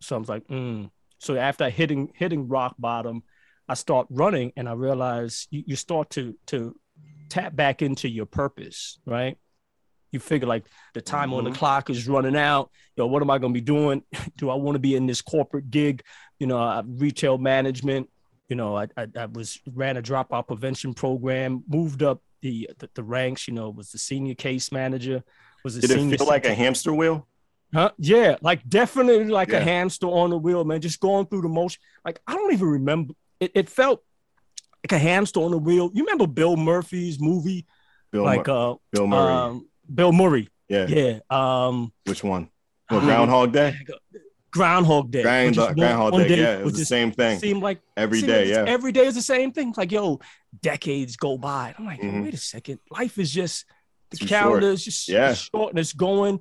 So 0.00 0.16
I 0.16 0.18
was 0.18 0.28
like, 0.28 0.46
mm. 0.46 0.90
so 1.18 1.36
after 1.36 1.68
hitting 1.68 2.12
hitting 2.14 2.48
rock 2.48 2.76
bottom, 2.78 3.22
I 3.68 3.74
start 3.74 4.06
running 4.10 4.52
and 4.56 4.68
I 4.68 4.72
realize 4.72 5.48
you, 5.50 5.64
you 5.66 5.76
start 5.76 6.10
to 6.10 6.36
to 6.46 6.76
tap 7.28 7.54
back 7.54 7.82
into 7.82 8.08
your 8.08 8.26
purpose, 8.26 8.98
right? 9.06 9.36
You 10.12 10.20
figure 10.20 10.48
like 10.48 10.64
the 10.94 11.00
time 11.00 11.32
on 11.32 11.44
the 11.44 11.50
Mhm. 11.50 11.54
clock 11.54 11.90
is 11.90 12.08
running 12.08 12.36
out. 12.36 12.70
Yo, 12.96 13.06
what 13.06 13.22
am 13.22 13.30
I 13.30 13.38
gonna 13.38 13.52
be 13.54 13.60
doing? 13.60 14.02
Do 14.36 14.50
I 14.50 14.54
want 14.54 14.74
to 14.74 14.80
be 14.80 14.94
in 14.96 15.06
this 15.06 15.22
corporate 15.22 15.70
gig? 15.70 16.02
You 16.38 16.46
know, 16.46 16.58
uh, 16.58 16.82
retail 16.86 17.38
management. 17.38 18.08
You 18.48 18.56
know, 18.56 18.76
I, 18.76 18.88
I 18.96 19.06
I 19.16 19.26
was 19.26 19.60
ran 19.72 19.96
a 19.96 20.02
dropout 20.02 20.48
prevention 20.48 20.94
program, 20.94 21.62
moved 21.68 22.02
up 22.02 22.20
the, 22.42 22.68
the 22.78 22.88
the 22.94 23.02
ranks. 23.04 23.46
You 23.46 23.54
know, 23.54 23.70
was 23.70 23.92
the 23.92 23.98
senior 23.98 24.34
case 24.34 24.72
manager. 24.72 25.22
Was 25.64 25.76
a 25.76 25.80
Did 25.82 25.90
senior 25.90 26.14
it 26.14 26.18
feel 26.18 26.26
like 26.26 26.46
a 26.46 26.54
hamster 26.54 26.92
wheel? 26.92 27.26
Huh? 27.72 27.92
Yeah, 27.98 28.36
like 28.42 28.68
definitely 28.68 29.26
like 29.26 29.50
Yeah. 29.50 29.58
a 29.58 29.62
hamster 29.62 30.06
on 30.08 30.30
the 30.30 30.38
wheel, 30.38 30.64
man. 30.64 30.80
Just 30.80 30.98
going 30.98 31.26
through 31.26 31.42
the 31.42 31.48
motion. 31.48 31.80
Like 32.04 32.20
I 32.26 32.34
don't 32.34 32.52
even 32.52 32.66
remember. 32.66 33.14
It, 33.38 33.52
it 33.54 33.68
felt 33.68 34.02
like 34.82 34.90
a 34.92 34.98
hamster 34.98 35.38
on 35.40 35.52
the 35.52 35.58
wheel. 35.58 35.90
You 35.94 36.02
remember 36.02 36.26
Bill 36.26 36.56
Murphy's 36.56 37.20
movie, 37.20 37.66
Bill, 38.10 38.24
like 38.24 38.48
Mur- 38.48 38.72
uh, 38.72 38.74
Bill 38.90 39.06
Murray. 39.06 39.32
um, 39.32 39.68
Bill 39.94 40.12
Murray. 40.12 40.48
yeah. 40.68 40.86
Yeah. 40.86 41.18
Um, 41.30 41.92
Which 42.04 42.22
one? 42.24 42.48
Well, 42.90 43.00
um, 43.00 43.06
Groundhog 43.06 43.52
Day. 43.52 43.76
Groundhog 44.52 45.10
Day. 45.10 45.22
Ground, 45.22 45.50
which 45.50 45.58
one- 45.58 45.74
Groundhog 45.76 46.12
one 46.12 46.22
Day. 46.28 46.40
Yeah, 46.40 46.52
it 46.54 46.58
which 46.58 46.72
was 46.72 46.78
the 46.78 46.84
same 46.84 47.12
thing 47.12 47.38
Seemed 47.38 47.62
like 47.62 47.80
every 47.96 48.20
day. 48.20 48.46
like 48.46 48.66
Yeah. 48.66 48.72
Every 48.72 48.90
day 48.92 49.06
is 49.06 49.14
the 49.14 49.22
same 49.22 49.52
thing. 49.52 49.68
It's 49.68 49.78
like 49.78 49.92
yo, 49.92 50.20
decades 50.60 51.16
go 51.16 51.38
by. 51.38 51.74
I'm 51.78 51.86
like, 51.86 52.00
Mhm. 52.00 52.24
wait 52.24 52.34
a 52.34 52.36
second. 52.36 52.80
Life 52.90 53.18
is 53.18 53.32
just 53.32 53.64
The 54.10 54.16
Too 54.16 54.26
calendar 54.26 54.62
short. 54.62 54.74
is 54.74 54.84
just 54.84 55.08
Yeah. 55.08 55.34
short 55.34 55.70
and 55.70 55.78
it's 55.78 55.92
going. 55.92 56.40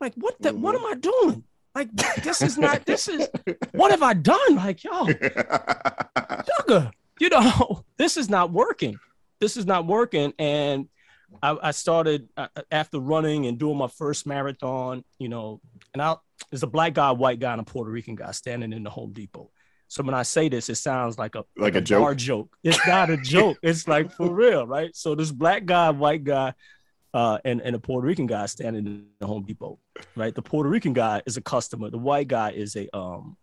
Like, 0.00 0.14
what 0.14 0.40
the, 0.40 0.54
what 0.54 0.74
am 0.74 0.86
I 0.86 0.94
doing? 0.94 1.44
Like, 1.74 1.90
this 2.24 2.40
is 2.40 2.56
not, 2.56 2.86
this 2.86 3.06
is, 3.08 3.28
what 3.72 3.90
have 3.90 4.02
I 4.02 4.14
done? 4.14 4.54
Like, 4.56 4.82
yo, 4.82 5.06
sugar, 6.58 6.90
you 7.20 7.28
know, 7.28 7.84
this 7.98 8.16
is 8.16 8.28
not 8.30 8.50
working. 8.52 8.96
This 9.40 9.56
is 9.56 9.66
not 9.66 9.86
working. 9.86 10.32
And 10.38 10.88
I, 11.42 11.56
I 11.62 11.70
started 11.70 12.28
uh, 12.36 12.48
after 12.70 12.98
running 12.98 13.46
and 13.46 13.58
doing 13.58 13.76
my 13.76 13.88
first 13.88 14.26
marathon, 14.26 15.04
you 15.18 15.28
know, 15.28 15.60
and 15.92 16.02
I 16.02 16.16
there's 16.50 16.62
a 16.62 16.66
black 16.68 16.94
guy, 16.94 17.10
white 17.10 17.38
guy, 17.38 17.52
and 17.52 17.60
a 17.60 17.64
Puerto 17.64 17.90
Rican 17.90 18.14
guy 18.14 18.30
standing 18.32 18.72
in 18.72 18.82
the 18.82 18.90
Home 18.90 19.12
Depot. 19.12 19.50
So 19.88 20.02
when 20.04 20.14
I 20.14 20.22
say 20.22 20.48
this, 20.48 20.68
it 20.68 20.76
sounds 20.76 21.18
like 21.18 21.34
a 21.34 21.44
Like 21.56 21.74
a 21.74 21.80
bar 21.82 22.14
joke. 22.14 22.56
It's 22.62 22.86
not 22.86 23.10
a 23.10 23.16
joke. 23.16 23.58
It's 23.62 23.88
like 23.88 24.12
for 24.12 24.32
real, 24.32 24.66
right? 24.66 24.94
So 24.94 25.14
this 25.14 25.32
black 25.32 25.64
guy, 25.66 25.90
white 25.90 26.22
guy, 26.24 26.54
uh, 27.12 27.38
and, 27.44 27.60
and 27.60 27.74
a 27.74 27.78
Puerto 27.80 28.06
Rican 28.06 28.26
guy 28.26 28.46
standing 28.46 28.86
in 28.86 29.06
the 29.18 29.26
Home 29.26 29.42
Depot, 29.42 29.78
right? 30.14 30.34
The 30.34 30.42
Puerto 30.42 30.68
Rican 30.68 30.92
guy 30.92 31.22
is 31.26 31.36
a 31.36 31.40
customer. 31.40 31.90
The 31.90 31.98
white 31.98 32.28
guy 32.28 32.52
is 32.52 32.76
a 32.76 32.88
um 32.96 33.36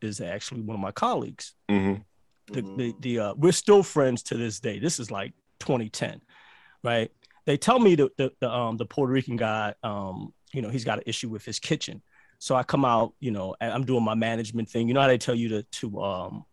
is 0.00 0.20
actually 0.20 0.62
one 0.62 0.74
of 0.74 0.80
my 0.80 0.90
colleagues. 0.90 1.54
Mhm. 1.70 2.02
The 2.48 2.62
the, 2.62 2.94
the 3.00 3.18
uh, 3.20 3.34
we're 3.36 3.52
still 3.52 3.84
friends 3.84 4.24
to 4.24 4.36
this 4.36 4.58
day. 4.58 4.80
This 4.80 4.98
is 4.98 5.10
like 5.12 5.32
2010, 5.60 6.20
right? 6.82 7.12
They 7.46 7.56
tell 7.56 7.78
me 7.78 7.94
the 7.94 8.10
the, 8.16 8.32
the 8.40 8.50
um 8.50 8.76
the 8.76 8.86
Puerto 8.86 9.12
Rican 9.12 9.36
guy 9.36 9.74
um 9.82 10.32
you 10.52 10.62
know 10.62 10.68
he's 10.68 10.84
got 10.84 10.98
an 10.98 11.04
issue 11.06 11.28
with 11.28 11.44
his 11.44 11.58
kitchen. 11.58 12.02
So 12.38 12.56
I 12.56 12.64
come 12.64 12.84
out, 12.84 13.14
you 13.20 13.30
know, 13.30 13.54
and 13.60 13.72
I'm 13.72 13.84
doing 13.84 14.02
my 14.04 14.14
management 14.14 14.68
thing. 14.68 14.88
You 14.88 14.94
know 14.94 15.00
how 15.00 15.06
they 15.06 15.18
tell 15.18 15.34
you 15.34 15.48
to 15.50 15.62
to 15.62 16.02
um 16.02 16.44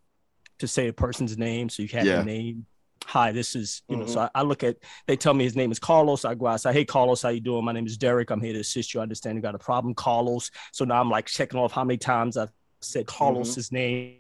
to 0.60 0.68
say 0.68 0.88
a 0.88 0.94
person's 0.94 1.38
name, 1.38 1.70
so 1.70 1.82
you 1.84 1.90
have 1.90 2.06
Yeah. 2.06 2.24
name. 2.24 2.66
Hi, 3.06 3.32
this 3.32 3.56
is 3.56 3.82
you 3.88 3.98
know. 3.98 4.06
So 4.06 4.20
I, 4.22 4.30
I 4.36 4.42
look 4.44 4.64
at. 4.64 4.78
They 5.08 5.16
tell 5.16 5.34
me 5.34 5.44
his 5.44 5.56
name 5.56 5.72
is 5.72 5.80
Carlos. 5.80 6.26
I 6.26 6.36
go 6.36 6.48
out. 6.48 6.54
I 6.54 6.58
say, 6.58 6.74
Hey, 6.74 6.86
Carlos, 6.86 7.22
how 7.22 7.30
you 7.30 7.40
doing? 7.40 7.66
My 7.66 7.72
name 7.72 7.88
is 7.88 7.98
Derek. 7.98 8.30
I'm 8.30 8.42
here 8.42 8.54
to 8.54 8.60
assist 8.60 8.94
you. 8.94 9.00
I 9.00 9.04
understand 9.04 9.36
you 9.36 9.42
got 9.42 9.56
a 9.56 9.60
problem, 9.60 9.94
Carlos. 9.96 10.52
So 10.74 10.86
now 10.86 11.00
I'm 11.02 11.10
like 11.10 11.26
checking 11.26 11.60
off 11.60 11.72
how 11.72 11.84
many 11.84 11.98
times 11.98 12.38
I've 12.38 12.52
said 12.82 13.08
Carlos's 13.08 13.72
name. 13.72 14.18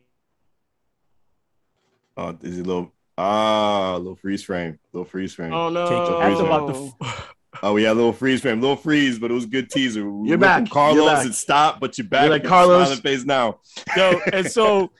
Oh, 2.17 2.37
is 2.41 2.57
it 2.57 2.61
a 2.61 2.67
little 2.67 2.93
ah, 3.19 3.95
a 3.95 3.97
little 3.97 4.15
freeze 4.15 4.43
frame, 4.43 4.79
little 4.93 5.05
freeze 5.05 5.33
frame. 5.33 5.53
Oh 5.53 5.69
no! 5.69 5.85
Take 5.85 6.37
it. 6.39 6.45
About 6.45 6.67
the 6.67 7.15
Oh, 7.61 7.73
we 7.73 7.83
had 7.83 7.91
a 7.91 7.95
little 7.95 8.13
freeze 8.13 8.41
frame, 8.41 8.61
little 8.61 8.75
freeze, 8.77 9.19
but 9.19 9.31
it 9.31 9.33
was 9.33 9.43
a 9.43 9.47
good 9.47 9.69
teaser. 9.69 10.09
We 10.09 10.29
You're 10.29 10.37
went 10.37 10.41
back. 10.41 10.57
from 10.59 10.65
You're 10.67 10.73
Carlos 10.73 11.13
back. 11.13 11.25
and 11.25 11.35
stop, 11.35 11.79
but 11.81 11.97
you're 11.97 12.07
back. 12.07 12.21
You're 12.23 12.29
like, 12.31 12.43
with 12.43 12.49
Carlos. 12.49 12.99
face 13.01 13.25
now. 13.25 13.59
Yo, 13.97 14.21
and 14.33 14.45
so 14.49 14.91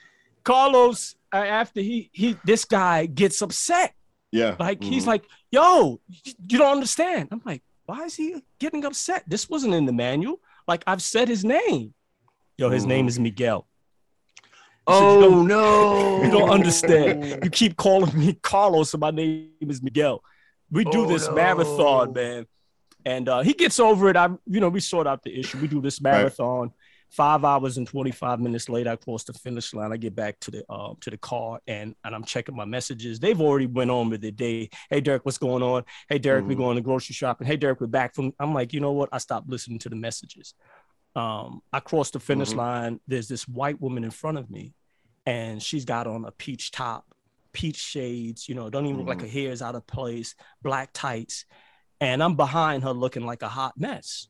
Carlos, 0.44 1.16
uh, 1.34 1.38
after 1.38 1.80
he 1.82 2.10
he 2.12 2.36
this 2.44 2.66
guy 2.66 3.06
gets 3.06 3.42
upset. 3.42 3.94
Yeah. 4.32 4.56
Like 4.60 4.84
he's 4.84 5.04
Mhm. 5.06 5.08
like, 5.08 5.24
"Yo, 5.52 6.02
you 6.50 6.58
don't 6.58 6.72
understand." 6.74 7.30
I'm 7.32 7.42
like, 7.46 7.64
"Why 7.86 8.04
is 8.04 8.16
he 8.16 8.36
getting 8.60 8.84
upset? 8.86 9.24
This 9.28 9.50
wasn't 9.50 9.74
in 9.74 9.86
the 9.86 9.94
manual. 9.94 10.40
Like 10.68 10.84
I've 10.86 11.02
said 11.02 11.28
his 11.30 11.44
name. 11.46 11.94
Yo, 12.58 12.70
his 12.70 12.86
name 12.86 13.08
is 13.08 13.18
Miguel. 13.20 13.66
Said, 14.94 15.22
"You 15.22 15.26
Oh 15.26 15.42
no! 15.44 16.20
You 16.24 16.32
don't 16.32 16.50
understand. 16.50 17.44
You 17.44 17.50
keep 17.50 17.78
calling 17.78 18.18
me 18.18 18.34
Carlos, 18.42 18.94
and 18.94 19.02
my 19.02 19.12
name 19.12 19.50
is 19.62 19.82
Miguel. 19.82 20.22
We 20.72 20.84
do 20.86 21.04
Oh, 21.04 21.06
this 21.06 21.28
no. 21.28 21.34
marathon, 21.36 22.14
man, 22.14 22.46
and 23.06 23.28
uh, 23.30 23.42
he 23.42 23.54
gets 23.54 23.80
over 23.80 24.10
it. 24.10 24.16
I, 24.18 24.30
you 24.46 24.60
know, 24.60 24.70
we 24.70 24.80
sort 24.80 25.08
out 25.08 25.24
the 25.24 25.38
issue. 25.40 25.58
We 25.60 25.68
do 25.68 25.82
this 25.82 26.00
Right. 26.02 26.12
marathon. 26.14 26.72
Five 27.12 27.44
hours 27.44 27.78
and 27.78 27.88
twenty 27.88 28.12
five 28.12 28.40
minutes 28.40 28.70
later, 28.70 28.92
I 28.92 28.96
cross 28.96 29.24
the 29.24 29.34
finish 29.34 29.74
line. 29.74 29.92
I 29.92 29.98
get 29.98 30.16
back 30.16 30.40
to 30.42 30.52
the 30.52 30.64
uh, 30.70 30.94
to 31.02 31.10
the 31.10 31.18
car, 31.18 31.60
and 31.66 31.96
and 32.04 32.14
I'm 32.14 32.24
checking 32.24 32.56
my 32.56 32.66
messages. 32.66 33.20
They've 33.20 33.42
already 33.42 33.66
went 33.66 33.90
on 33.90 34.12
with 34.12 34.22
their 34.22 34.30
day. 34.30 34.70
Hey, 34.92 35.02
Derek, 35.02 35.26
what's 35.26 35.40
going 35.40 35.64
on? 35.64 35.86
Hey, 36.08 36.20
Derek, 36.20 36.46
we 36.48 36.54
Mhm. 36.54 36.60
going 36.60 36.76
to 36.76 36.84
grocery 36.84 37.14
shopping. 37.16 37.48
Hey, 37.48 37.58
Derek, 37.58 37.82
we're 37.82 37.88
back 37.88 38.14
from. 38.14 38.34
I'm 38.40 38.54
like, 38.54 38.74
you 38.74 38.80
know 38.80 38.92
what? 38.92 39.10
I 39.12 39.18
stopped 39.18 39.50
listening 39.50 39.80
to 39.80 39.90
the 39.90 39.96
messages. 39.96 40.54
Um, 41.16 41.62
I 41.74 41.80
crossed 41.80 42.14
the 42.14 42.20
finish 42.20 42.52
Mhm. 42.52 42.58
line. 42.58 43.00
There's 43.08 43.28
this 43.28 43.48
white 43.48 43.82
woman 43.82 44.04
in 44.04 44.12
front 44.12 44.38
of 44.38 44.52
me, 44.52 44.76
and 45.30 45.62
she's 45.62 45.86
got 45.86 46.08
on 46.08 46.26
a 46.26 46.32
peach 46.32 46.72
top, 46.72 47.06
peach 47.54 47.78
shades. 47.78 48.50
You 48.50 48.56
know, 48.56 48.70
don't 48.70 48.86
even 48.88 48.98
look 48.98 49.08
like 49.08 49.22
her 49.22 49.28
hair 49.28 49.52
is 49.52 49.62
out 49.62 49.76
of 49.76 49.86
place. 49.86 50.34
Black 50.64 50.90
tights, 50.94 51.46
and 52.02 52.24
I'm 52.24 52.36
behind 52.36 52.84
her 52.84 52.92
looking 52.92 53.26
like 53.26 53.44
a 53.44 53.48
hot 53.48 53.74
mess. 53.78 54.28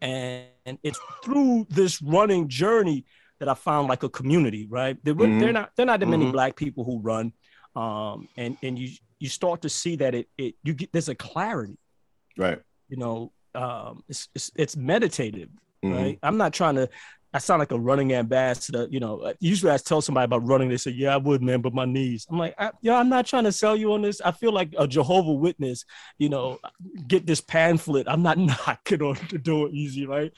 And 0.00 0.78
it's 0.82 1.00
through 1.24 1.66
this 1.70 2.00
running 2.02 2.48
journey 2.48 3.04
that 3.38 3.48
I 3.48 3.54
found 3.54 3.88
like 3.88 4.02
a 4.04 4.08
community, 4.08 4.66
right? 4.70 4.96
There, 5.04 5.14
Mhm. 5.14 5.38
They're 5.40 5.52
not 5.52 5.70
they're 5.76 5.86
not 5.86 6.00
that 6.00 6.08
many 6.08 6.26
Mhm. 6.26 6.32
black 6.32 6.56
people 6.56 6.84
who 6.84 7.00
run, 7.00 7.32
um, 7.76 8.28
and 8.36 8.56
and 8.62 8.78
you 8.78 8.88
you 9.20 9.28
start 9.28 9.62
to 9.62 9.68
see 9.68 9.96
that 9.96 10.14
it 10.14 10.28
it 10.38 10.54
you 10.64 10.72
get 10.74 10.92
there's 10.92 11.08
a 11.08 11.14
clarity, 11.14 11.78
Right. 12.36 12.60
you 12.88 12.96
know, 12.96 13.32
um, 13.54 14.02
it's 14.08 14.28
it's, 14.34 14.50
it's 14.56 14.76
meditative, 14.76 15.50
Mhm. 15.84 15.92
right? 15.94 16.18
I'm 16.22 16.38
not 16.38 16.52
trying 16.54 16.76
to. 16.76 16.88
I 17.34 17.38
sound 17.38 17.60
like 17.60 17.72
a 17.72 17.78
running 17.78 18.12
ambassador, 18.12 18.86
you 18.90 19.00
know. 19.00 19.32
Usually, 19.40 19.72
I 19.72 19.78
tell 19.78 20.02
somebody 20.02 20.24
about 20.26 20.46
running, 20.46 20.68
they 20.68 20.76
say, 20.76 20.90
"Yeah, 20.90 21.14
I 21.14 21.16
would, 21.16 21.42
man, 21.42 21.62
but 21.62 21.72
my 21.74 21.86
knees." 21.86 22.26
I'm 22.30 22.38
like, 22.38 22.54
I, 22.58 22.70
"Yeah, 22.82 22.96
I'm 22.96 23.08
not 23.08 23.26
trying 23.26 23.44
to 23.44 23.52
sell 23.52 23.74
you 23.76 23.92
on 23.94 24.02
this. 24.02 24.20
I 24.20 24.32
feel 24.32 24.52
like 24.52 24.74
a 24.78 24.86
Jehovah 24.86 25.32
Witness, 25.32 25.84
you 26.18 26.28
know. 26.28 26.58
Get 27.06 27.26
this 27.26 27.40
pamphlet. 27.40 28.06
I'm 28.08 28.22
not 28.22 28.38
knocking 28.66 29.02
on 29.02 29.16
the 29.30 29.38
door 29.38 29.68
easy, 29.72 30.06
right? 30.06 30.32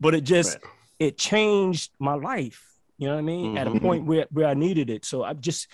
But 0.00 0.14
it 0.14 0.22
just 0.22 0.50
Right. 0.54 0.70
it 0.98 1.18
changed 1.18 1.90
my 1.98 2.14
life. 2.14 2.62
You 2.98 3.08
know 3.08 3.14
what 3.14 3.20
I 3.20 3.24
mean? 3.24 3.58
At 3.58 3.66
a 3.66 3.70
Mhm. 3.70 3.80
point 3.82 4.04
where 4.04 4.26
where 4.30 4.46
I 4.48 4.54
needed 4.54 4.90
it. 4.90 5.04
So 5.04 5.22
I 5.22 5.34
just 5.34 5.68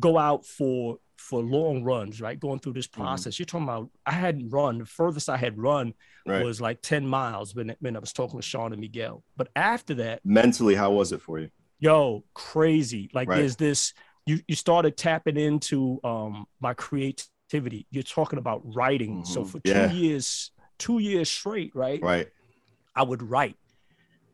go 0.00 0.18
out 0.18 0.46
for 0.46 0.98
for 1.18 1.42
long 1.42 1.82
runs, 1.82 2.20
right? 2.20 2.38
Going 2.38 2.58
through 2.58 2.74
this 2.74 2.86
process. 2.86 3.38
You're 3.38 3.46
talking 3.46 3.64
about 3.68 3.90
I 4.04 4.12
hadn't 4.12 4.50
run. 4.50 4.78
The 4.78 4.84
furthest 4.86 5.28
I 5.28 5.36
had 5.36 5.58
run 5.58 5.94
Right. 6.26 6.42
was 6.44 6.60
like 6.60 6.82
10 6.82 7.06
miles 7.06 7.54
when, 7.54 7.74
when 7.80 7.96
I 7.96 8.00
was 8.00 8.12
talking 8.12 8.36
with 8.36 8.44
Sean 8.44 8.72
and 8.72 8.80
Miguel. 8.80 9.22
But 9.36 9.48
after 9.54 9.94
that, 9.94 10.20
Mentally, 10.24 10.74
how 10.74 10.90
was 10.90 11.12
it 11.12 11.20
for 11.22 11.38
you? 11.38 11.50
yo, 11.78 12.24
crazy. 12.34 13.10
Like 13.12 13.28
Right. 13.28 13.36
there's 13.38 13.56
this, 13.56 13.92
you 14.26 14.40
you 14.48 14.56
started 14.56 14.96
tapping 14.96 15.36
into 15.36 16.00
um 16.04 16.46
my 16.60 16.74
creativity. 16.74 17.86
You're 17.90 18.02
talking 18.02 18.38
about 18.38 18.62
writing. 18.74 19.24
So 19.24 19.42
Mhm. 19.42 19.48
for 19.50 19.60
two 19.60 19.70
Yeah. 19.70 19.90
years, 19.92 20.50
two 20.78 20.98
years 20.98 21.30
straight, 21.30 21.74
right? 21.74 22.02
Right. 22.02 22.28
I 22.94 23.02
would 23.04 23.22
write. 23.22 23.56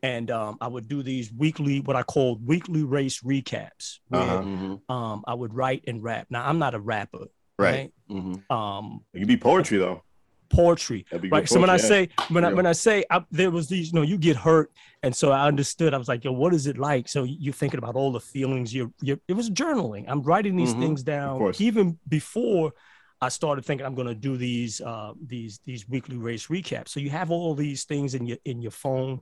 And 0.03 0.29
um, 0.29 0.57
I 0.59 0.67
would 0.67 0.87
do 0.89 1.01
these 1.01 1.31
weekly, 1.31 1.79
what 1.79 1.95
I 1.95 2.03
called 2.03 2.45
weekly 2.45 2.83
race 2.83 3.21
recaps. 3.21 3.99
Where 4.09 4.21
Uh-huh. 4.21 4.43
Mhm, 4.43 4.81
um, 4.93 5.23
I 5.25 5.33
would 5.33 5.53
write 5.53 5.85
and 5.87 6.03
rap. 6.03 6.27
Now 6.29 6.45
I'm 6.47 6.59
not 6.59 6.75
a 6.75 6.79
rapper, 6.79 7.25
Right. 7.57 7.71
right? 7.71 7.93
mhm. 8.11 8.51
Um, 8.51 9.05
It 9.13 9.19
could 9.19 9.27
be 9.29 9.37
poetry 9.37 9.77
though. 9.77 10.03
poetry. 10.49 11.05
That'd 11.09 11.21
be 11.23 11.29
right 11.29 11.43
good 11.45 11.49
so 11.49 11.59
when 11.59 11.69
i 11.71 11.77
yeah. 11.77 11.87
say 11.93 12.09
when 12.27 12.45
i 12.45 12.53
when 12.53 12.67
i 12.67 12.73
say 12.73 13.03
I, 13.09 13.23
there 13.31 13.49
was 13.49 13.67
these 13.69 13.87
you 13.91 13.93
know 13.93 14.03
you 14.03 14.19
get 14.19 14.35
hurt 14.35 14.69
and 15.01 15.15
so 15.15 15.31
i 15.31 15.47
understood 15.47 15.95
i 15.95 15.97
was 15.97 16.07
like 16.07 16.23
yo 16.23 16.31
what 16.31 16.53
is 16.53 16.67
it 16.67 16.77
like 16.77 17.07
so 17.07 17.23
you're 17.23 17.55
thinking 17.55 17.79
about 17.79 17.95
all 17.95 18.11
the 18.11 18.19
feelings 18.19 18.71
you're, 18.75 18.91
you're 19.01 19.17
it 19.27 19.33
was 19.33 19.49
journaling 19.49 20.05
i'm 20.07 20.21
writing 20.21 20.55
these 20.55 20.75
Mhm. 20.75 20.79
things 20.79 21.01
down 21.01 21.53
even 21.57 21.97
before 22.07 22.71
i 23.19 23.29
started 23.29 23.65
thinking 23.65 23.83
i'm 23.87 23.95
going 23.95 24.07
to 24.07 24.13
do 24.13 24.37
these 24.37 24.79
uh 24.81 25.13
these 25.25 25.59
these 25.65 25.89
weekly 25.89 26.17
race 26.17 26.45
recaps 26.47 26.89
so 26.89 26.99
you 26.99 27.09
have 27.09 27.31
all 27.31 27.55
these 27.55 27.85
things 27.85 28.13
in 28.13 28.27
your 28.27 28.37
in 28.45 28.61
your 28.61 28.75
phone 28.85 29.21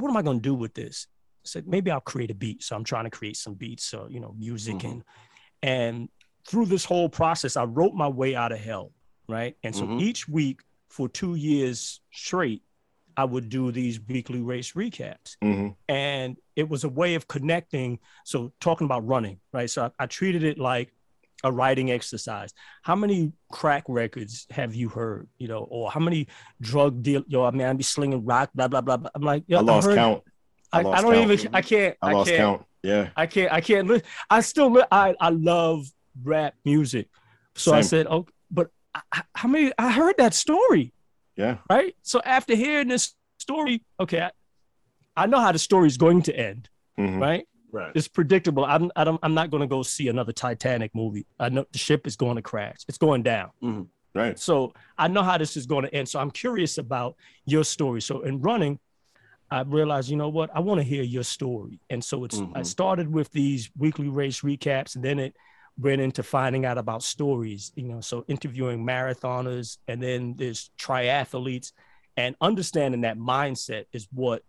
what 0.00 0.08
am 0.10 0.16
i 0.16 0.22
going 0.22 0.38
to 0.38 0.42
do 0.42 0.54
with 0.54 0.74
this 0.74 1.06
I 1.44 1.48
said 1.48 1.66
maybe 1.68 1.90
i'll 1.90 2.00
create 2.00 2.30
a 2.30 2.34
beat 2.34 2.62
so 2.62 2.74
i'm 2.76 2.84
trying 2.84 3.04
to 3.04 3.10
create 3.10 3.36
some 3.36 3.54
beats 3.54 3.84
so 3.84 4.06
you 4.10 4.20
know 4.20 4.34
music 4.38 4.76
Mhm. 4.78 4.90
and 4.90 5.02
and 5.62 6.08
through 6.46 6.66
this 6.66 6.84
whole 6.84 7.08
process 7.08 7.56
i 7.56 7.64
wrote 7.64 7.94
my 7.94 8.08
way 8.08 8.34
out 8.34 8.52
of 8.52 8.58
hell 8.60 8.92
right 9.28 9.56
and 9.62 9.74
so 9.74 9.86
Mhm. 9.86 10.00
each 10.00 10.28
week 10.28 10.60
for 10.88 11.08
two 11.08 11.34
years 11.34 12.00
straight 12.12 12.62
i 13.16 13.24
would 13.24 13.48
do 13.48 13.72
these 13.72 14.00
weekly 14.00 14.40
race 14.42 14.72
recaps 14.72 15.36
Mhm. 15.42 15.76
and 15.88 16.36
it 16.56 16.68
was 16.68 16.84
a 16.84 16.88
way 16.88 17.14
of 17.14 17.26
connecting 17.28 17.98
so 18.24 18.52
talking 18.60 18.84
about 18.86 19.06
running 19.06 19.40
right 19.52 19.70
so 19.70 19.84
i, 19.86 20.04
I 20.04 20.06
treated 20.06 20.42
it 20.44 20.58
like 20.58 20.92
a 21.44 21.52
writing 21.52 21.90
exercise 21.92 22.52
how 22.82 22.96
many 22.96 23.32
crack 23.52 23.84
records 23.88 24.46
have 24.50 24.74
you 24.74 24.88
heard 24.88 25.28
you 25.38 25.46
know 25.46 25.60
or 25.70 25.90
how 25.90 26.00
many 26.00 26.26
drug 26.60 27.02
deal 27.02 27.22
yo 27.28 27.44
i 27.44 27.50
mean 27.52 27.66
i'd 27.66 27.76
be 27.76 27.82
slinging 27.84 28.24
rock 28.24 28.50
blah 28.54 28.66
blah 28.66 28.80
blah, 28.80 28.96
blah. 28.96 29.10
i'm 29.14 29.22
like 29.22 29.44
yo, 29.46 29.58
I 29.58 29.60
lost 29.60 29.86
heard- 29.86 29.94
count. 29.96 30.22
I 30.72 30.78
I, 30.80 30.80
I 30.80 31.02
don't 31.02 31.14
count. 31.14 31.30
even 31.30 31.54
i 31.54 31.62
can't 31.62 31.96
I 32.02 32.12
lost 32.12 32.28
can't 32.30 32.38
count. 32.40 32.62
Yeah. 32.82 33.08
I 33.16 33.26
can't. 33.26 33.50
I 33.52 33.60
can't. 33.62 33.88
Li- 33.88 34.02
I 34.28 34.40
still. 34.42 34.70
Li- 34.70 34.84
I. 34.92 35.14
I 35.18 35.30
love 35.30 35.86
rap 36.22 36.52
music. 36.66 37.08
So 37.54 37.72
I 37.72 37.80
said, 37.80 38.06
"Oh, 38.10 38.26
but 38.50 38.68
I, 38.94 39.00
I- 39.10 39.22
how 39.34 39.48
many? 39.48 39.72
I 39.78 39.90
heard 39.90 40.16
that 40.18 40.34
story, 40.34 40.92
Yeah. 41.34 41.56
right? 41.70 41.96
So 42.02 42.20
after 42.26 42.54
hearing 42.54 42.88
this 42.88 43.14
story, 43.38 43.82
okay, 43.98 44.20
I, 44.20 44.30
I 45.16 45.26
know 45.26 45.40
how 45.40 45.50
the 45.52 45.58
story 45.58 45.86
is 45.86 45.96
going 45.96 46.20
to 46.28 46.36
end, 46.36 46.68
Mhm. 46.98 47.18
right? 47.18 47.46
Right. 47.74 47.90
It's 47.96 48.06
predictable. 48.06 48.64
I'm. 48.64 48.92
I 48.94 49.02
don't, 49.02 49.18
I'm 49.24 49.34
not 49.34 49.50
going 49.50 49.62
to 49.62 49.66
go 49.66 49.82
see 49.82 50.06
another 50.06 50.32
Titanic 50.32 50.94
movie. 50.94 51.26
I 51.40 51.48
know 51.48 51.64
the 51.72 51.78
ship 51.78 52.06
is 52.06 52.14
going 52.14 52.36
to 52.36 52.42
crash. 52.42 52.76
It's 52.86 52.98
going 52.98 53.24
down. 53.24 53.50
Right. 54.14 54.38
So 54.38 54.72
I 54.96 55.08
know 55.08 55.24
how 55.24 55.38
this 55.38 55.56
is 55.56 55.66
going 55.66 55.84
to 55.84 55.92
end. 55.92 56.08
So 56.08 56.20
I'm 56.20 56.30
curious 56.30 56.78
about 56.78 57.16
your 57.46 57.64
story. 57.64 58.00
So 58.00 58.20
in 58.20 58.40
running, 58.40 58.78
I 59.50 59.62
realized, 59.62 60.08
you 60.08 60.16
know 60.16 60.28
what, 60.28 60.50
I 60.54 60.60
want 60.60 60.78
to 60.78 60.84
hear 60.84 61.02
your 61.02 61.24
story. 61.24 61.80
And 61.90 62.02
so 62.02 62.22
it's 62.24 62.38
I 62.38 62.60
Mhm. 62.60 62.66
started 62.66 63.12
with 63.12 63.32
these 63.32 63.70
weekly 63.76 64.08
race 64.08 64.42
recaps, 64.42 64.94
and 64.94 65.04
then 65.04 65.18
it 65.18 65.34
went 65.76 66.00
into 66.00 66.22
finding 66.22 66.64
out 66.64 66.78
about 66.78 67.02
stories, 67.02 67.72
you 67.74 67.88
know, 67.88 68.00
so 68.00 68.24
interviewing 68.28 68.86
marathoners 68.86 69.78
and 69.88 70.00
then 70.00 70.36
there's 70.36 70.70
triathletes 70.78 71.72
and 72.16 72.36
understanding 72.40 73.00
that 73.00 73.18
mindset 73.18 73.86
is 73.92 74.06
what 74.12 74.44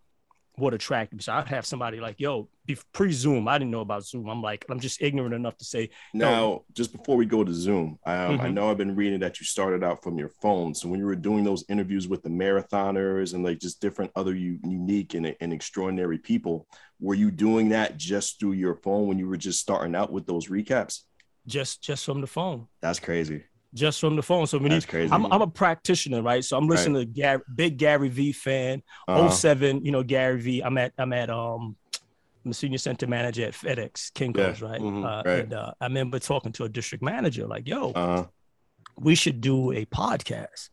what 0.58 0.72
attracted 0.74 1.16
me. 1.16 1.22
So 1.22 1.32
I'd 1.32 1.48
have 1.48 1.66
somebody 1.66 2.00
like, 2.00 2.18
yo, 2.18 2.48
pre 2.92 3.12
Zoom, 3.12 3.46
I 3.46 3.58
didn't 3.58 3.70
know 3.70 3.80
about 3.80 4.04
Zoom. 4.06 4.28
I'm 4.28 4.40
like, 4.42 4.64
I'm 4.70 4.80
just 4.80 5.02
ignorant 5.02 5.34
enough 5.34 5.56
to 5.58 5.64
say. 5.64 5.90
Now, 6.14 6.62
just 6.72 6.92
before 6.96 7.16
we 7.16 7.26
go 7.26 7.44
to 7.44 7.52
Zoom, 7.52 7.98
um, 8.06 8.38
Mhm. 8.38 8.40
I 8.40 8.48
know 8.48 8.70
I've 8.70 8.78
been 8.78 8.96
reading 8.96 9.20
that 9.20 9.38
you 9.38 9.44
started 9.46 9.84
out 9.84 10.02
from 10.02 10.18
your 10.18 10.30
phone. 10.40 10.74
So 10.74 10.88
when 10.88 10.98
you 10.98 11.06
were 11.06 11.14
doing 11.16 11.44
those 11.44 11.64
interviews 11.68 12.08
with 12.08 12.22
the 12.22 12.30
marathoners 12.30 13.34
and 13.34 13.44
like 13.44 13.58
just 13.60 13.80
different 13.80 14.12
other 14.16 14.34
u- 14.34 14.58
unique 14.64 15.14
and, 15.14 15.36
and 15.40 15.52
extraordinary 15.52 16.18
people, 16.18 16.66
were 17.00 17.14
you 17.14 17.30
doing 17.30 17.68
that 17.70 17.98
just 17.98 18.40
through 18.40 18.52
your 18.52 18.76
phone 18.76 19.06
when 19.06 19.18
you 19.18 19.28
were 19.28 19.36
just 19.36 19.60
starting 19.60 19.94
out 19.94 20.10
with 20.12 20.26
those 20.26 20.48
recaps? 20.48 21.02
just 21.46 21.80
just 21.80 22.04
from 22.04 22.20
the 22.20 22.26
phone, 22.26 22.66
That's 22.80 22.98
crazy. 22.98 23.44
Just 23.76 24.00
from 24.00 24.16
the 24.16 24.22
phone. 24.22 24.46
So 24.46 24.58
when 24.58 24.70
That's 24.70 24.84
you, 24.86 24.90
crazy. 24.90 25.12
I'm, 25.12 25.26
I'm 25.32 25.42
a 25.42 25.46
practitioner, 25.46 26.22
right? 26.22 26.44
So 26.44 26.56
I'm 26.56 26.66
listening 26.66 26.96
to 27.00 27.04
Gary, 27.04 27.40
big 27.54 27.76
Gary 27.78 28.08
V 28.08 28.32
fan. 28.32 28.82
Uh-huh. 29.06 29.28
07, 29.30 29.84
you 29.84 29.92
know, 29.92 30.02
Gary 30.02 30.40
V. 30.40 30.60
I'm 30.62 30.76
at 30.78 30.92
I'm 30.98 31.12
at 31.12 31.30
um 31.30 31.76
I'm 32.44 32.50
a 32.52 32.54
senior 32.54 32.78
center 32.78 33.06
manager 33.06 33.44
at 33.46 33.54
FedEx 33.54 34.12
Kinko's, 34.12 34.62
right? 34.62 34.80
Mhm, 34.80 35.04
uh, 35.04 35.22
right. 35.28 35.40
And 35.40 35.52
uh, 35.52 35.72
I 35.80 35.86
remember 35.86 36.18
talking 36.18 36.52
to 36.52 36.64
a 36.64 36.68
district 36.68 37.02
manager, 37.04 37.46
like, 37.46 37.66
yo, 37.68 37.90
Uh-huh. 37.90 38.24
we 38.98 39.14
should 39.14 39.40
do 39.40 39.72
a 39.72 39.84
podcast. 39.86 40.70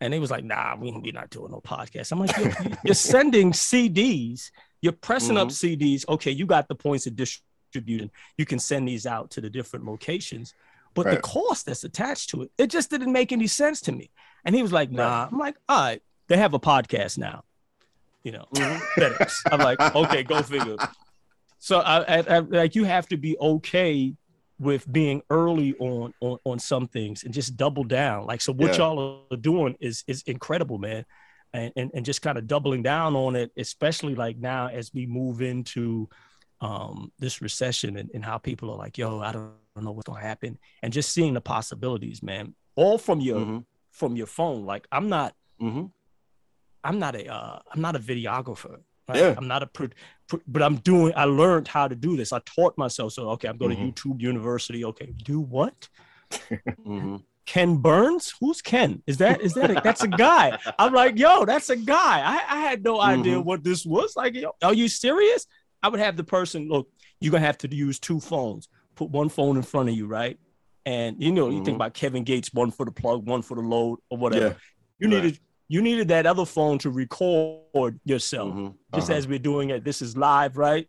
And 0.00 0.12
he 0.14 0.20
was 0.20 0.30
like, 0.30 0.44
nah, 0.44 0.76
we, 0.76 0.92
we're 0.92 1.12
not 1.12 1.30
doing 1.30 1.50
no 1.50 1.60
podcast. 1.60 2.12
I'm 2.12 2.20
like, 2.20 2.36
yo, 2.36 2.44
you- 2.44 2.76
you're 2.84 2.94
sending 2.94 3.50
CDs, 3.52 4.50
you're 4.82 4.92
pressing 4.92 5.36
up 5.36 5.48
CDs. 5.48 6.04
Okay, 6.08 6.30
you 6.30 6.46
got 6.46 6.68
the 6.68 6.74
points 6.74 7.06
of 7.06 7.16
distributing. 7.16 8.10
You 8.38 8.44
can 8.46 8.58
send 8.58 8.86
these 8.86 9.04
out 9.06 9.30
to 9.32 9.40
the 9.40 9.50
different 9.50 9.84
locations. 9.86 10.54
But 10.96 11.10
the 11.10 11.20
cost 11.20 11.66
that's 11.66 11.84
attached 11.84 12.30
to 12.30 12.42
it, 12.42 12.50
it 12.58 12.68
just 12.68 12.90
didn't 12.90 13.12
make 13.12 13.30
any 13.32 13.46
sense 13.46 13.80
to 13.82 13.92
me. 13.92 14.10
And 14.44 14.54
he 14.54 14.62
was 14.62 14.72
like, 14.72 14.90
nah. 14.90 15.28
I'm 15.30 15.38
like, 15.38 15.56
all 15.68 15.78
right, 15.78 16.02
they 16.28 16.36
have 16.36 16.54
a 16.54 16.60
podcast 16.60 17.18
now. 17.18 17.44
You 18.24 18.32
know, 18.32 18.46
mm-hmm. 18.54 19.00
FedEx. 19.00 19.42
I'm 19.52 19.60
like, 19.60 19.80
okay, 19.94 20.22
go 20.22 20.42
figure. 20.42 20.76
So 21.58 21.80
I, 21.80 22.18
I, 22.18 22.24
I 22.28 22.38
like 22.40 22.74
you 22.74 22.84
have 22.84 23.06
to 23.08 23.16
be 23.16 23.36
okay 23.38 24.14
with 24.58 24.90
being 24.90 25.22
early 25.30 25.74
on 25.78 26.14
on 26.20 26.38
on 26.44 26.58
some 26.58 26.86
things 26.86 27.24
and 27.24 27.32
just 27.32 27.56
double 27.56 27.84
down. 27.84 28.26
Like 28.26 28.40
so, 28.40 28.52
what 28.52 28.72
Yeah. 28.72 28.78
y'all 28.78 29.26
are 29.30 29.36
doing 29.36 29.76
is 29.80 30.02
is 30.06 30.22
incredible, 30.26 30.78
man, 30.78 31.04
and 31.52 31.72
and, 31.76 31.90
and 31.94 32.04
just 32.04 32.22
kind 32.22 32.38
of 32.38 32.46
doubling 32.46 32.82
down 32.82 33.14
on 33.16 33.36
it, 33.36 33.52
especially 33.56 34.14
like 34.14 34.38
now 34.38 34.68
as 34.68 34.92
we 34.92 35.06
move 35.06 35.42
into 35.42 36.08
um 36.60 37.12
this 37.18 37.42
recession 37.42 37.96
and, 37.98 38.10
and 38.14 38.24
how 38.24 38.38
people 38.38 38.70
are 38.70 38.78
like, 38.78 38.96
yo, 38.98 39.20
I 39.20 39.32
don't 39.32 39.52
know 39.80 39.92
what's 39.92 40.06
gonna 40.08 40.20
happen, 40.20 40.58
and 40.82 40.92
just 40.92 41.12
seeing 41.12 41.34
the 41.34 41.40
possibilities, 41.40 42.22
man, 42.22 42.54
all 42.76 42.98
from 42.98 43.20
your 43.20 43.40
Mhm. 43.40 43.64
from 43.92 44.16
your 44.16 44.26
phone. 44.26 44.64
Like 44.64 44.86
I'm 44.90 45.08
not 45.08 45.34
mm-hmm. 45.60 45.86
I'm 46.84 46.98
not 46.98 47.14
a 47.16 47.26
uh, 47.32 47.58
I'm 47.72 47.80
not 47.80 47.96
a 47.96 47.98
videographer. 47.98 48.78
Right? 49.08 49.18
Yeah. 49.18 49.34
I'm 49.36 49.46
not 49.46 49.62
a 49.62 49.68
pro, 49.68 49.88
pro- 50.28 50.40
but 50.48 50.62
I'm 50.62 50.76
doing. 50.76 51.12
I 51.14 51.24
learned 51.26 51.68
how 51.68 51.86
to 51.86 51.94
do 51.94 52.16
this. 52.16 52.32
I 52.32 52.40
taught 52.40 52.76
myself. 52.76 53.12
So 53.12 53.30
okay, 53.30 53.48
I'm 53.48 53.56
going 53.56 53.76
Mhm. 53.76 53.94
to 53.94 54.08
YouTube 54.14 54.20
University. 54.20 54.84
Okay, 54.84 55.12
do 55.24 55.40
what? 55.40 55.88
Mhm. 56.86 57.22
Ken 57.46 57.76
Burns? 57.76 58.34
Who's 58.40 58.60
Ken? 58.60 59.02
Is 59.06 59.18
that 59.18 59.40
is 59.40 59.54
that 59.54 59.70
a, 59.70 59.80
that's 59.80 60.02
a 60.02 60.08
guy? 60.08 60.58
I'm 60.78 60.92
like, 60.92 61.16
yo, 61.18 61.44
that's 61.44 61.70
a 61.70 61.76
guy. 61.76 62.20
I, 62.20 62.56
I 62.56 62.60
had 62.68 62.82
no 62.82 63.00
idea 63.00 63.36
Mhm. 63.36 63.44
what 63.44 63.62
this 63.62 63.86
was. 63.86 64.16
Like, 64.16 64.34
yo, 64.34 64.50
are 64.62 64.74
you 64.74 64.88
serious? 64.88 65.46
I 65.86 65.88
would 65.88 66.00
have 66.00 66.16
the 66.16 66.24
person 66.24 66.68
look. 66.68 66.88
You're 67.20 67.30
gonna 67.30 67.46
have 67.46 67.58
to 67.58 67.72
use 67.72 68.00
two 68.00 68.18
phones. 68.18 68.68
Put 68.96 69.08
one 69.10 69.28
phone 69.28 69.56
in 69.56 69.62
front 69.62 69.88
of 69.88 69.94
you, 69.94 70.08
right? 70.08 70.36
And 70.84 71.22
you 71.22 71.30
know, 71.30 71.48
you 71.48 71.58
think 71.64 71.74
Mhm. 71.74 71.76
about 71.76 71.94
Kevin 71.94 72.24
Gates, 72.24 72.52
one 72.52 72.72
for 72.72 72.84
the 72.84 72.90
plug, 72.90 73.24
one 73.28 73.40
for 73.40 73.54
the 73.54 73.60
load, 73.60 74.00
or 74.10 74.18
whatever. 74.18 74.46
Yeah. 74.48 74.54
You 74.98 75.08
Right. 75.16 75.22
needed 75.24 75.40
you 75.68 75.82
needed 75.82 76.06
that 76.08 76.26
other 76.26 76.44
phone 76.44 76.78
to 76.78 76.90
record 76.90 77.98
yourself 78.04 78.54
Mhm. 78.54 78.74
just 78.94 79.10
Uh-huh. 79.10 79.16
as 79.18 79.26
we're 79.28 79.38
doing 79.40 79.70
it. 79.70 79.82
This 79.84 80.00
is 80.00 80.16
live, 80.16 80.56
right? 80.56 80.88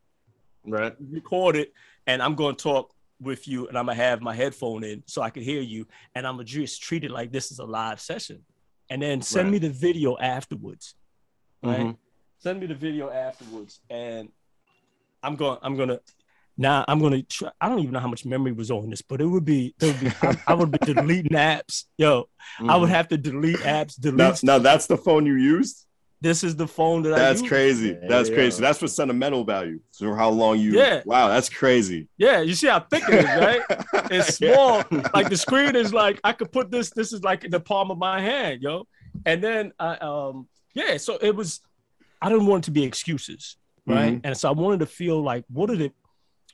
Right. 0.63 0.95
Record 0.99 1.55
it, 1.55 1.73
and 2.07 2.21
I'm 2.21 2.35
to 2.35 2.53
talk 2.53 2.93
with 3.19 3.47
you, 3.47 3.67
and 3.67 3.77
I'm 3.77 3.85
gonna 3.87 3.95
have 3.95 4.21
my 4.21 4.35
headphone 4.35 4.83
in 4.83 5.03
so 5.07 5.21
I 5.23 5.29
can 5.31 5.41
hear 5.43 5.61
you, 5.61 5.87
and 6.15 6.25
I'm 6.27 6.35
gonna 6.35 6.43
just 6.43 6.81
treat 6.81 7.03
it 7.03 7.09
like 7.11 7.31
this 7.31 7.51
is 7.51 7.57
a 7.59 7.65
live 7.65 7.99
session, 7.99 8.45
and 8.89 9.01
then 9.01 9.21
send 9.23 9.45
Right. 9.47 9.53
me 9.53 9.67
the 9.67 9.73
video 9.73 10.15
afterwards, 10.17 10.95
right? 11.63 11.85
Mhm. 11.87 11.97
Send 12.39 12.59
me 12.59 12.67
the 12.67 12.75
video 12.75 13.09
afterwards, 13.09 13.79
and 13.89 14.31
I'm 15.27 15.35
going. 15.35 15.57
I'm 15.61 15.75
gonna. 15.75 15.99
Now 16.57 16.83
I'm 16.87 16.99
gonna 16.99 17.21
try. 17.21 17.51
I 17.61 17.69
don't 17.69 17.79
even 17.79 17.91
know 17.91 17.99
how 17.99 18.07
much 18.07 18.25
memory 18.25 18.51
was 18.51 18.71
on 18.71 18.89
this, 18.89 19.01
but 19.01 19.21
it 19.21 19.25
would 19.25 19.45
be. 19.45 19.75
It 19.81 19.85
would 19.85 19.99
be. 19.99 20.11
I, 20.21 20.33
I 20.47 20.53
would 20.55 20.71
be 20.71 20.79
deleting 20.79 21.31
apps. 21.37 21.83
Yo, 21.97 22.29
I 22.59 22.77
would 22.77 22.89
Mhm. 22.89 22.93
have 22.93 23.07
to 23.09 23.17
delete 23.17 23.59
apps. 23.61 23.99
Delete. 23.99 24.17
Now, 24.17 24.33
now 24.43 24.57
that's 24.59 24.87
the 24.87 24.97
phone 24.97 25.25
you 25.25 25.35
used? 25.35 25.83
this 26.19 26.43
is 26.43 26.55
the 26.55 26.67
phone 26.67 27.03
that 27.03 27.13
I 27.13 27.17
That's 27.19 27.41
use. 27.41 27.49
crazy. 27.49 27.91
There 27.91 28.09
That's 28.09 28.29
you 28.29 28.33
crazy. 28.35 28.55
So 28.55 28.61
that's 28.63 28.79
for 28.79 28.87
sentimental 28.87 29.43
value. 29.43 29.79
So 29.91 30.15
how 30.15 30.29
long 30.31 30.57
you 30.57 30.71
Yeah. 30.73 31.03
wow, 31.05 31.27
that's 31.27 31.47
crazy. 31.47 32.07
Yeah, 32.17 32.41
you 32.41 32.55
see 32.55 32.65
how 32.65 32.79
thick 32.79 33.03
it 33.07 33.13
is, 33.13 33.35
right? 33.35 33.61
It's 34.09 34.35
small. 34.37 34.83
Like 35.13 35.29
the 35.29 35.37
screen 35.37 35.75
is 35.75 35.93
like 35.93 36.19
I 36.23 36.31
could 36.33 36.51
put 36.51 36.71
this. 36.71 36.89
This 36.89 37.13
is 37.13 37.21
like 37.23 37.43
in 37.43 37.51
the 37.51 37.59
palm 37.59 37.91
of 37.91 37.99
my 37.99 38.19
hand, 38.19 38.63
yo. 38.63 38.87
And 39.27 39.43
then 39.43 39.73
I 39.77 39.97
um 39.97 40.47
yeah, 40.73 40.97
so 40.97 41.17
it 41.21 41.35
was. 41.35 41.61
I 42.19 42.29
didn't 42.29 42.47
want 42.47 42.63
it 42.63 42.65
to 42.65 42.71
be 42.71 42.83
excuses, 42.83 43.57
right? 43.95 44.21
And 44.23 44.37
so 44.37 44.49
I 44.49 44.51
wanted 44.51 44.79
to 44.81 44.85
feel 44.85 45.21
like 45.21 45.45
what 45.49 45.67
did 45.69 45.81
it. 45.81 45.93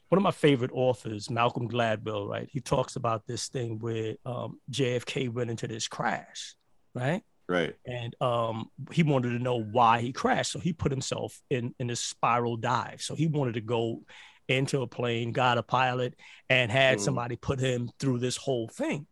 One 0.09 0.17
of 0.17 0.23
my 0.23 0.31
favorite 0.31 0.69
authors, 0.73 1.29
Malcolm 1.31 1.67
Gladwell, 1.67 2.27
right? 2.29 2.47
He 2.51 2.59
talks 2.59 2.95
about 2.97 3.25
this 3.25 3.47
thing 3.47 3.79
where 3.79 4.15
um, 4.27 4.59
JFK 4.69 5.29
went 5.33 5.49
into 5.49 5.67
this 5.67 5.87
crash, 5.87 6.55
right? 6.93 7.23
Right. 7.49 7.75
and 7.85 8.15
um, 8.21 8.69
he 8.91 9.03
wanted 9.03 9.31
to 9.37 9.39
know 9.43 9.61
why 9.61 9.99
he 9.99 10.13
crashed. 10.13 10.51
So 10.53 10.59
he 10.59 10.71
put 10.71 10.91
himself 10.91 11.41
in 11.49 11.75
in 11.77 11.87
this 11.87 11.99
spiral 11.99 12.55
dive. 12.57 13.01
So 13.01 13.15
he 13.15 13.27
wanted 13.27 13.55
to 13.55 13.61
go 13.61 14.03
into 14.47 14.81
a 14.81 14.87
plane, 14.87 15.31
got 15.33 15.57
a 15.57 15.63
pilot, 15.63 16.15
and 16.49 16.71
had 16.71 16.99
Mhm. 16.99 17.01
somebody 17.01 17.35
put 17.35 17.59
him 17.59 17.89
through 17.99 18.19
this 18.19 18.37
whole 18.37 18.67
thing. 18.69 19.07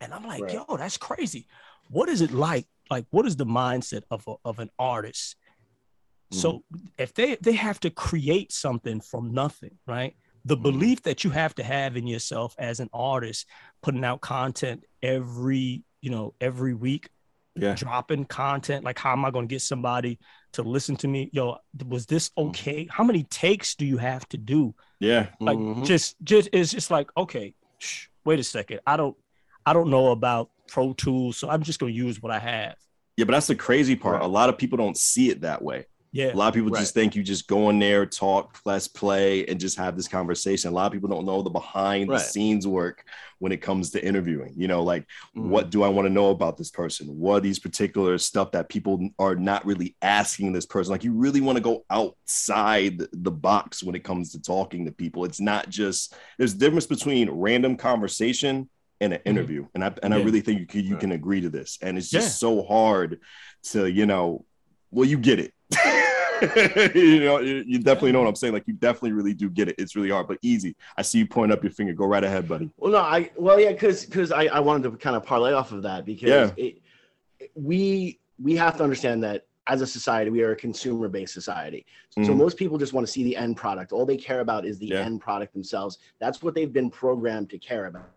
And 0.00 0.12
I'm 0.12 0.24
like, 0.24 0.42
Right. 0.42 0.52
yo, 0.54 0.76
that's 0.76 0.96
crazy. 0.98 1.46
What 1.88 2.08
is 2.08 2.20
it 2.20 2.30
like? 2.32 2.66
Like, 2.90 3.06
what 3.10 3.26
is 3.26 3.36
the 3.36 3.46
mindset 3.46 4.02
of 4.10 4.26
a, 4.26 4.34
of 4.44 4.58
an 4.58 4.70
artist? 4.78 5.36
So 6.32 6.62
if 6.98 7.12
they 7.14 7.36
they 7.36 7.52
have 7.52 7.80
to 7.80 7.90
create 7.90 8.52
something 8.52 9.00
from 9.00 9.32
nothing, 9.32 9.78
right? 9.86 10.14
The 10.44 10.56
Mhm. 10.56 10.62
belief 10.62 11.02
that 11.02 11.24
you 11.24 11.30
have 11.30 11.54
to 11.56 11.62
have 11.64 11.96
in 11.96 12.06
yourself 12.06 12.54
as 12.58 12.80
an 12.80 12.88
artist, 12.92 13.46
putting 13.82 14.04
out 14.04 14.20
content 14.20 14.84
every 15.02 15.82
you 16.00 16.10
know 16.10 16.34
every 16.40 16.72
week, 16.74 17.08
Yeah. 17.56 17.74
dropping 17.74 18.24
content. 18.26 18.84
Like, 18.84 18.98
how 18.98 19.12
am 19.12 19.24
I 19.24 19.30
going 19.30 19.48
to 19.48 19.52
get 19.54 19.60
somebody 19.60 20.18
to 20.52 20.62
listen 20.62 20.96
to 20.96 21.08
me? 21.08 21.30
Yo, 21.32 21.58
was 21.86 22.06
this 22.06 22.30
Mm-hmm. 22.30 22.48
okay? 22.50 22.86
How 22.90 23.02
many 23.04 23.24
takes 23.24 23.74
do 23.74 23.84
you 23.84 23.98
have 23.98 24.26
to 24.28 24.38
do? 24.38 24.74
Yeah. 25.00 25.30
Like, 25.40 25.58
Mhm. 25.58 25.84
just 25.84 26.16
just 26.22 26.48
it's 26.52 26.70
just 26.70 26.90
like 26.90 27.10
okay, 27.16 27.54
shh, 27.78 28.06
wait 28.24 28.38
a 28.38 28.44
second. 28.44 28.80
I 28.86 28.96
don't 28.96 29.16
I 29.66 29.72
don't 29.72 29.90
know 29.90 30.10
about 30.12 30.50
Pro 30.68 30.92
Tools, 30.94 31.36
so 31.36 31.50
I'm 31.50 31.62
just 31.64 31.80
going 31.80 31.92
to 31.92 31.96
use 31.98 32.22
what 32.22 32.32
I 32.32 32.38
have. 32.38 32.76
Yeah, 33.16 33.26
but 33.26 33.32
that's 33.32 33.48
the 33.48 33.54
crazy 33.56 33.94
part. 33.96 34.14
Right. 34.14 34.24
A 34.24 34.28
lot 34.28 34.48
of 34.48 34.56
people 34.56 34.78
don't 34.78 34.96
see 34.96 35.28
it 35.28 35.42
that 35.42 35.60
way. 35.60 35.84
Yeah, 36.12 36.34
A 36.34 36.36
lot 36.36 36.48
of 36.48 36.54
people 36.54 36.70
Right. 36.70 36.80
just 36.80 36.92
think 36.92 37.14
you 37.14 37.22
just 37.22 37.46
go 37.46 37.70
in 37.70 37.78
there, 37.78 38.04
talk, 38.04 38.58
let's 38.64 38.88
play, 38.88 39.46
and 39.46 39.60
just 39.60 39.76
have 39.78 39.96
this 39.96 40.08
conversation. 40.08 40.70
A 40.70 40.74
lot 40.74 40.86
of 40.86 40.92
people 40.92 41.08
don't 41.08 41.24
know 41.24 41.40
the 41.40 41.50
behind-the-scenes 41.50 42.66
work 42.66 43.04
when 43.38 43.52
it 43.52 43.58
comes 43.58 43.90
to 43.90 44.04
interviewing. 44.04 44.54
You 44.56 44.66
know, 44.66 44.82
like 44.82 45.06
Mhm. 45.36 45.48
what 45.50 45.70
do 45.70 45.84
I 45.84 45.88
want 45.88 46.06
to 46.06 46.12
know 46.12 46.30
about 46.30 46.56
this 46.56 46.70
person? 46.70 47.06
What 47.16 47.34
are 47.36 47.40
these 47.40 47.60
particular 47.60 48.18
stuff 48.18 48.50
that 48.52 48.68
people 48.68 49.08
are 49.20 49.36
not 49.36 49.64
really 49.64 49.94
asking 50.02 50.52
this 50.52 50.66
person? 50.66 50.90
Like 50.90 51.04
you 51.04 51.12
really 51.12 51.40
want 51.40 51.58
to 51.58 51.62
go 51.62 51.84
outside 51.90 53.00
the 53.12 53.30
box 53.30 53.82
when 53.84 53.94
it 53.94 54.02
comes 54.02 54.32
to 54.32 54.42
talking 54.42 54.86
to 54.86 54.92
people. 54.92 55.24
It's 55.24 55.40
not 55.40 55.68
just 55.68 56.14
there's 56.38 56.54
a 56.54 56.58
difference 56.58 56.86
between 56.86 57.30
random 57.30 57.76
conversation 57.76 58.68
and 59.00 59.12
an 59.14 59.20
interview. 59.24 59.66
And 59.76 59.84
I 59.84 59.94
and 60.02 60.12
I 60.12 60.16
really 60.18 60.40
think 60.40 60.58
you 60.58 60.66
can 60.66 60.84
you 60.84 60.96
can 60.96 61.12
agree 61.12 61.40
to 61.42 61.50
this. 61.50 61.78
And 61.80 61.96
it's 61.96 62.10
just 62.10 62.42
Yeah. 62.42 62.48
so 62.48 62.62
hard 62.64 63.20
to, 63.70 63.86
you 63.86 64.06
know, 64.06 64.44
well, 64.90 65.08
you 65.08 65.16
get 65.16 65.38
it. 65.38 65.54
you 66.94 67.20
know, 67.20 67.38
you 67.40 67.62
you 67.66 67.78
definitely 67.78 68.12
know 68.12 68.20
what 68.20 68.28
I'm 68.28 68.34
saying. 68.34 68.52
Like 68.54 68.66
you 68.66 68.74
definitely 68.74 69.12
really 69.12 69.34
do 69.34 69.50
get 69.50 69.68
it. 69.68 69.74
It's 69.78 69.94
really 69.94 70.10
hard, 70.10 70.26
but 70.28 70.38
easy. 70.42 70.74
I 70.96 71.02
see 71.02 71.18
you 71.18 71.26
point 71.26 71.52
up 71.52 71.62
your 71.62 71.72
finger. 71.72 71.92
Go 71.92 72.06
right 72.06 72.24
ahead, 72.24 72.48
buddy. 72.48 72.70
Well, 72.78 72.92
no, 72.92 72.98
I 72.98 73.30
well, 73.36 73.60
yeah, 73.60 73.72
because 73.72 74.04
because 74.06 74.32
I, 74.32 74.44
I 74.46 74.60
wanted 74.60 74.90
to 74.90 74.96
kind 74.96 75.16
of 75.16 75.24
parlay 75.24 75.52
off 75.52 75.72
of 75.72 75.82
that 75.82 76.04
because 76.04 76.28
Yeah. 76.28 76.50
it, 76.56 76.78
we 77.54 78.18
we 78.42 78.56
have 78.56 78.76
to 78.78 78.82
understand 78.82 79.22
that 79.24 79.46
as 79.66 79.82
a 79.82 79.86
society 79.86 80.30
we 80.30 80.42
are 80.42 80.52
a 80.52 80.56
consumer 80.56 81.08
based 81.08 81.34
society. 81.34 81.84
So 82.10 82.32
Mhm. 82.32 82.36
most 82.38 82.56
people 82.56 82.78
just 82.78 82.92
want 82.92 83.06
to 83.06 83.12
see 83.12 83.22
the 83.22 83.36
end 83.36 83.56
product. 83.56 83.92
All 83.92 84.06
they 84.06 84.16
care 84.16 84.40
about 84.40 84.64
is 84.64 84.78
the 84.78 84.86
Yeah. 84.88 85.00
end 85.04 85.20
product 85.20 85.52
themselves. 85.52 85.98
That's 86.18 86.42
what 86.42 86.54
they've 86.54 86.72
been 86.72 86.90
programmed 86.90 87.50
to 87.50 87.58
care 87.58 87.86
about. 87.86 88.10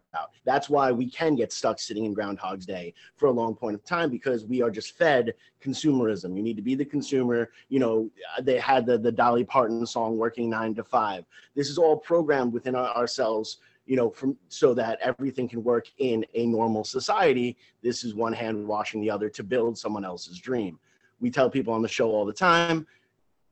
That's 0.45 0.69
why 0.69 0.91
we 0.91 1.09
can 1.09 1.35
get 1.35 1.51
stuck 1.51 1.79
sitting 1.79 2.05
in 2.05 2.13
Groundhog's 2.13 2.65
Day 2.65 2.93
for 3.15 3.27
a 3.27 3.31
long 3.31 3.55
point 3.55 3.75
of 3.75 3.83
time 3.83 4.09
because 4.09 4.45
we 4.45 4.61
are 4.61 4.71
just 4.71 4.97
fed 4.97 5.33
consumerism. 5.61 6.35
You 6.35 6.43
need 6.43 6.55
to 6.55 6.61
be 6.61 6.75
the 6.75 6.85
consumer. 6.85 7.51
You 7.69 7.79
know, 7.79 8.09
they 8.41 8.59
had 8.59 8.85
the, 8.85 8.97
the 8.97 9.11
Dolly 9.11 9.43
Parton 9.43 9.85
song 9.85 10.17
"Working 10.17 10.49
Nine 10.49 10.75
to 10.75 10.83
Five. 10.83 11.25
This 11.55 11.69
is 11.69 11.77
all 11.77 11.97
programmed 11.97 12.53
within 12.53 12.75
our, 12.75 12.89
ourselves 12.95 13.57
you 13.85 13.97
know, 13.97 14.09
from 14.09 14.37
so 14.47 14.73
that 14.73 14.99
everything 15.01 15.47
can 15.47 15.63
work 15.63 15.87
in 15.97 16.25
a 16.33 16.45
normal 16.45 16.83
society. 16.83 17.57
This 17.81 18.03
is 18.03 18.15
one 18.15 18.33
hand 18.33 18.65
washing 18.65 19.01
the 19.01 19.09
other 19.09 19.29
to 19.29 19.43
build 19.43 19.77
someone 19.77 20.05
else's 20.05 20.39
dream. 20.39 20.79
We 21.19 21.29
tell 21.29 21.49
people 21.49 21.73
on 21.73 21.81
the 21.81 21.87
show 21.87 22.11
all 22.11 22.25
the 22.25 22.33
time, 22.33 22.87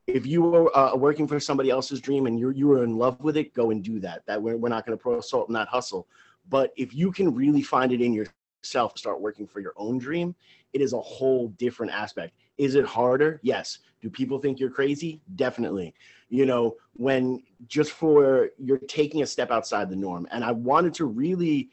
if 0.06 0.26
you 0.26 0.54
are 0.54 0.76
uh, 0.76 0.96
working 0.96 1.28
for 1.28 1.38
somebody 1.38 1.70
else's 1.70 2.00
dream 2.00 2.26
and 2.26 2.38
you're 2.38 2.52
you 2.52 2.66
were 2.66 2.82
in 2.82 2.96
love 2.96 3.20
with 3.20 3.36
it, 3.36 3.54
go 3.54 3.70
and 3.70 3.82
do 3.82 4.00
that. 4.00 4.24
That 4.26 4.40
we're, 4.40 4.56
we're 4.56 4.68
not 4.68 4.86
going 4.86 4.96
to 4.96 5.02
pro 5.02 5.20
and 5.20 5.48
not 5.50 5.68
hustle. 5.68 6.06
But 6.48 6.72
if 6.76 6.94
you 6.94 7.12
can 7.12 7.34
really 7.34 7.62
find 7.62 7.92
it 7.92 8.00
in 8.00 8.12
yourself, 8.12 8.98
start 8.98 9.20
working 9.20 9.46
for 9.46 9.60
your 9.60 9.72
own 9.76 9.98
dream, 9.98 10.34
it 10.72 10.80
is 10.80 10.92
a 10.92 11.00
whole 11.00 11.48
different 11.48 11.92
aspect. 11.92 12.34
Is 12.58 12.74
it 12.74 12.84
harder? 12.84 13.40
Yes. 13.42 13.78
Do 14.00 14.10
people 14.10 14.38
think 14.38 14.58
you're 14.58 14.70
crazy? 14.70 15.20
Definitely. 15.36 15.94
You 16.28 16.46
know, 16.46 16.76
when 16.94 17.42
just 17.66 17.92
for 17.92 18.50
you're 18.58 18.78
taking 18.78 19.22
a 19.22 19.26
step 19.26 19.50
outside 19.50 19.88
the 19.88 19.96
norm. 19.96 20.26
And 20.30 20.44
I 20.44 20.52
wanted 20.52 20.94
to 20.94 21.06
really, 21.06 21.70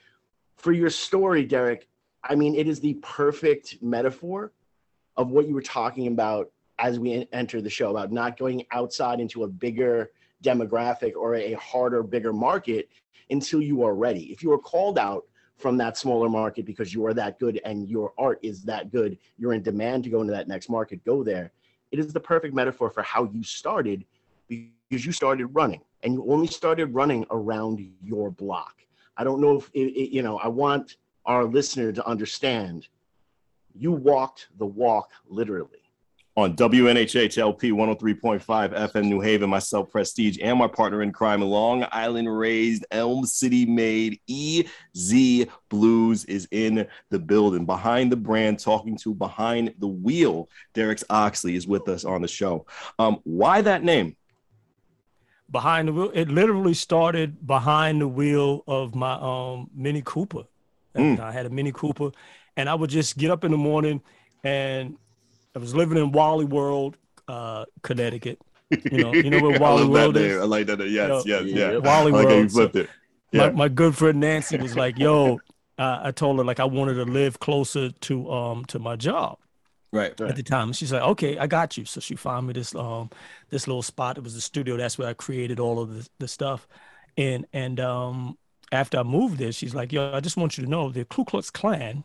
for 0.58 0.72
your 0.72 0.90
story, 0.90 1.46
Derek, 1.46 1.88
I 2.24 2.36
mean, 2.36 2.56
it 2.56 2.68
is 2.68 2.80
the 2.80 2.96
perfect 2.96 3.82
metaphor 3.82 4.52
of 5.18 5.32
what 5.32 5.48
you 5.48 5.54
were 5.54 5.62
talking 5.62 6.08
about 6.08 6.52
as 6.80 7.00
we 7.00 7.28
enter 7.34 7.62
the 7.62 7.70
show 7.70 7.92
about 7.92 8.12
not 8.12 8.38
going 8.38 8.66
outside 8.72 9.20
into 9.20 9.44
a 9.44 9.48
bigger 9.48 10.12
demographic 10.44 11.16
or 11.16 11.36
a 11.36 11.54
harder, 11.54 12.02
bigger 12.04 12.32
market 12.32 12.90
until 13.30 13.62
you 13.62 13.84
are 13.84 13.96
ready. 13.96 14.32
If 14.32 14.44
you 14.44 14.52
are 14.52 14.58
called 14.58 14.98
out 14.98 15.26
from 15.58 15.78
that 15.78 15.98
smaller 15.98 16.30
market 16.30 16.66
because 16.66 16.94
you 16.94 17.06
are 17.06 17.14
that 17.14 17.38
good 17.38 17.60
and 17.66 17.88
your 17.88 18.14
art 18.18 18.40
is 18.42 18.64
that 18.64 18.92
good, 18.92 19.18
you're 19.38 19.54
in 19.54 19.62
demand 19.62 20.06
to 20.06 20.10
go 20.10 20.22
into 20.22 20.32
that 20.34 20.48
next 20.48 20.70
market, 20.70 21.04
go 21.04 21.24
there. 21.24 21.52
It 21.92 22.00
is 22.00 22.14
the 22.14 22.20
perfect 22.20 22.54
metaphor 22.54 22.90
for 22.90 23.04
how 23.04 23.26
you 23.26 23.44
started 23.44 24.06
because 24.48 25.06
you 25.06 25.12
started 25.12 25.48
running 25.48 25.82
and 26.04 26.14
you 26.14 26.26
only 26.32 26.48
started 26.48 26.94
running 26.94 27.26
around 27.30 27.86
your 28.02 28.32
block. 28.32 28.76
I 29.18 29.24
don't 29.24 29.42
know 29.42 29.58
if, 29.58 29.70
it, 29.74 29.92
it, 29.98 30.14
you 30.14 30.22
know, 30.22 30.38
I 30.38 30.48
want 30.48 30.96
our 31.26 31.44
listener 31.44 31.92
to 31.92 32.08
understand 32.08 32.88
you 33.76 33.92
walked 33.92 34.48
the 34.58 34.66
walk 34.66 35.12
literally. 35.28 35.89
On 36.40 36.56
WNHHLP 36.56 37.74
103.5 37.74 38.42
FM 38.74 39.04
New 39.10 39.20
Haven, 39.20 39.50
myself, 39.50 39.92
Prestige, 39.92 40.38
and 40.42 40.58
my 40.58 40.68
partner 40.68 41.02
in 41.02 41.12
crime, 41.12 41.42
Long 41.42 41.86
Island 41.92 42.34
raised, 42.34 42.86
Elm 42.92 43.26
City 43.26 43.66
made, 43.66 44.22
EZ 44.30 45.48
Bluez 45.70 46.24
is 46.30 46.48
in 46.52 46.88
the 47.10 47.20
building. 47.20 47.66
Behind 47.66 48.10
the 48.10 48.16
brand, 48.16 48.58
talking 48.58 48.96
to 49.00 49.14
behind 49.14 49.74
the 49.80 49.88
wheel, 49.90 50.48
Derek's 50.74 51.04
Oxley 51.10 51.58
is 51.58 51.68
with 51.68 51.90
us 51.90 52.06
on 52.06 52.22
the 52.22 52.28
show. 52.30 52.66
Um, 53.00 53.20
why 53.26 53.62
that 53.62 53.84
name? 53.84 54.16
behind 55.52 55.90
the 55.90 55.92
wheel. 55.92 56.12
It 56.14 56.30
literally 56.30 56.74
started 56.74 57.46
behind 57.46 58.00
the 58.00 58.08
wheel 58.08 58.64
of 58.66 58.96
my 58.96 59.16
um 59.16 59.70
Mini 59.76 60.04
Cooper. 60.06 60.44
Mm. 60.96 61.20
I 61.20 61.34
had 61.34 61.48
a 61.48 61.50
Mini 61.50 61.74
Cooper, 61.74 62.12
and 62.56 62.70
I 62.70 62.76
would 62.76 62.92
just 62.92 63.18
get 63.18 63.30
up 63.30 63.44
in 63.44 63.52
the 63.52 63.58
morning, 63.58 64.02
and 64.46 64.96
I 65.60 65.62
was 65.62 65.76
living 65.76 65.98
in 65.98 66.12
Wally 66.14 66.46
World, 66.46 66.96
uh, 67.28 67.66
Connecticut. 67.84 68.40
You 68.92 69.04
know, 69.04 69.14
you 69.14 69.30
know 69.30 69.42
where 69.42 69.60
Wally 69.66 69.82
love 69.84 69.90
World 69.90 70.16
that 70.16 70.22
is. 70.24 70.34
name. 70.36 70.42
I 70.42 70.46
like 70.46 70.68
that. 70.68 70.80
name. 70.80 70.88
Yes, 70.94 71.26
Yo, 71.26 71.40
yes, 71.42 71.44
yeah. 71.46 71.72
yeah. 71.72 71.78
Wally 71.80 72.14
I 72.14 72.16
like 72.16 72.28
how 72.28 72.32
you 72.32 72.38
World. 72.38 72.52
So 72.52 72.56
flipped 72.60 72.76
it. 72.78 72.90
Yeah. 73.32 73.48
my, 73.48 73.52
my 73.52 73.68
good 73.68 73.96
friend 73.96 74.20
Nancy 74.22 74.58
was 74.58 74.78
like, 74.78 74.98
"Yo," 74.98 75.40
uh, 75.78 76.00
I 76.04 76.12
told 76.12 76.38
her 76.38 76.46
like 76.46 76.60
I 76.62 76.64
wanted 76.66 76.94
to 76.94 77.04
live 77.04 77.40
closer 77.40 77.90
to 77.92 78.32
um 78.32 78.64
to 78.66 78.80
my 78.80 78.96
job 78.96 79.38
Right. 79.92 80.20
at 80.22 80.36
the 80.38 80.44
time. 80.44 80.72
She's 80.72 80.94
like, 80.94 81.02
"Okay, 81.02 81.38
I 81.38 81.46
got 81.48 81.78
you." 81.78 81.84
So 81.86 82.00
she 82.00 82.16
found 82.16 82.48
me 82.48 82.54
this 82.54 82.74
um 82.74 83.10
this 83.50 83.68
little 83.68 83.82
spot. 83.84 84.18
It 84.18 84.24
was 84.24 84.36
the 84.36 84.42
studio. 84.42 84.78
That's 84.78 84.98
where 84.98 85.10
I 85.10 85.14
created 85.14 85.60
all 85.60 85.82
of 85.82 85.94
the, 85.94 86.08
the 86.20 86.28
stuff. 86.30 86.68
And 87.18 87.46
and 87.52 87.80
um 87.82 88.38
after 88.72 88.98
I 89.00 89.04
moved 89.04 89.40
there, 89.40 89.52
she's 89.52 89.76
like, 89.76 89.92
"Yo, 89.92 90.14
I 90.14 90.22
just 90.22 90.38
want 90.38 90.58
you 90.58 90.64
to 90.64 90.70
know 90.70 90.90
the 90.90 91.04
Ku 91.06 91.26
Klux 91.26 91.50
Klan 91.52 92.04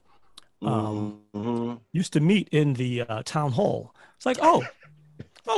um 0.67 1.21
Mhm. 1.35 1.81
used 1.93 2.13
to 2.15 2.21
meet 2.21 2.49
in 2.51 2.75
the 2.75 3.03
uh, 3.03 3.23
town 3.25 3.53
hall." 3.53 3.95
It's 4.17 4.27
like, 4.27 4.39
"Oh, 4.43 4.65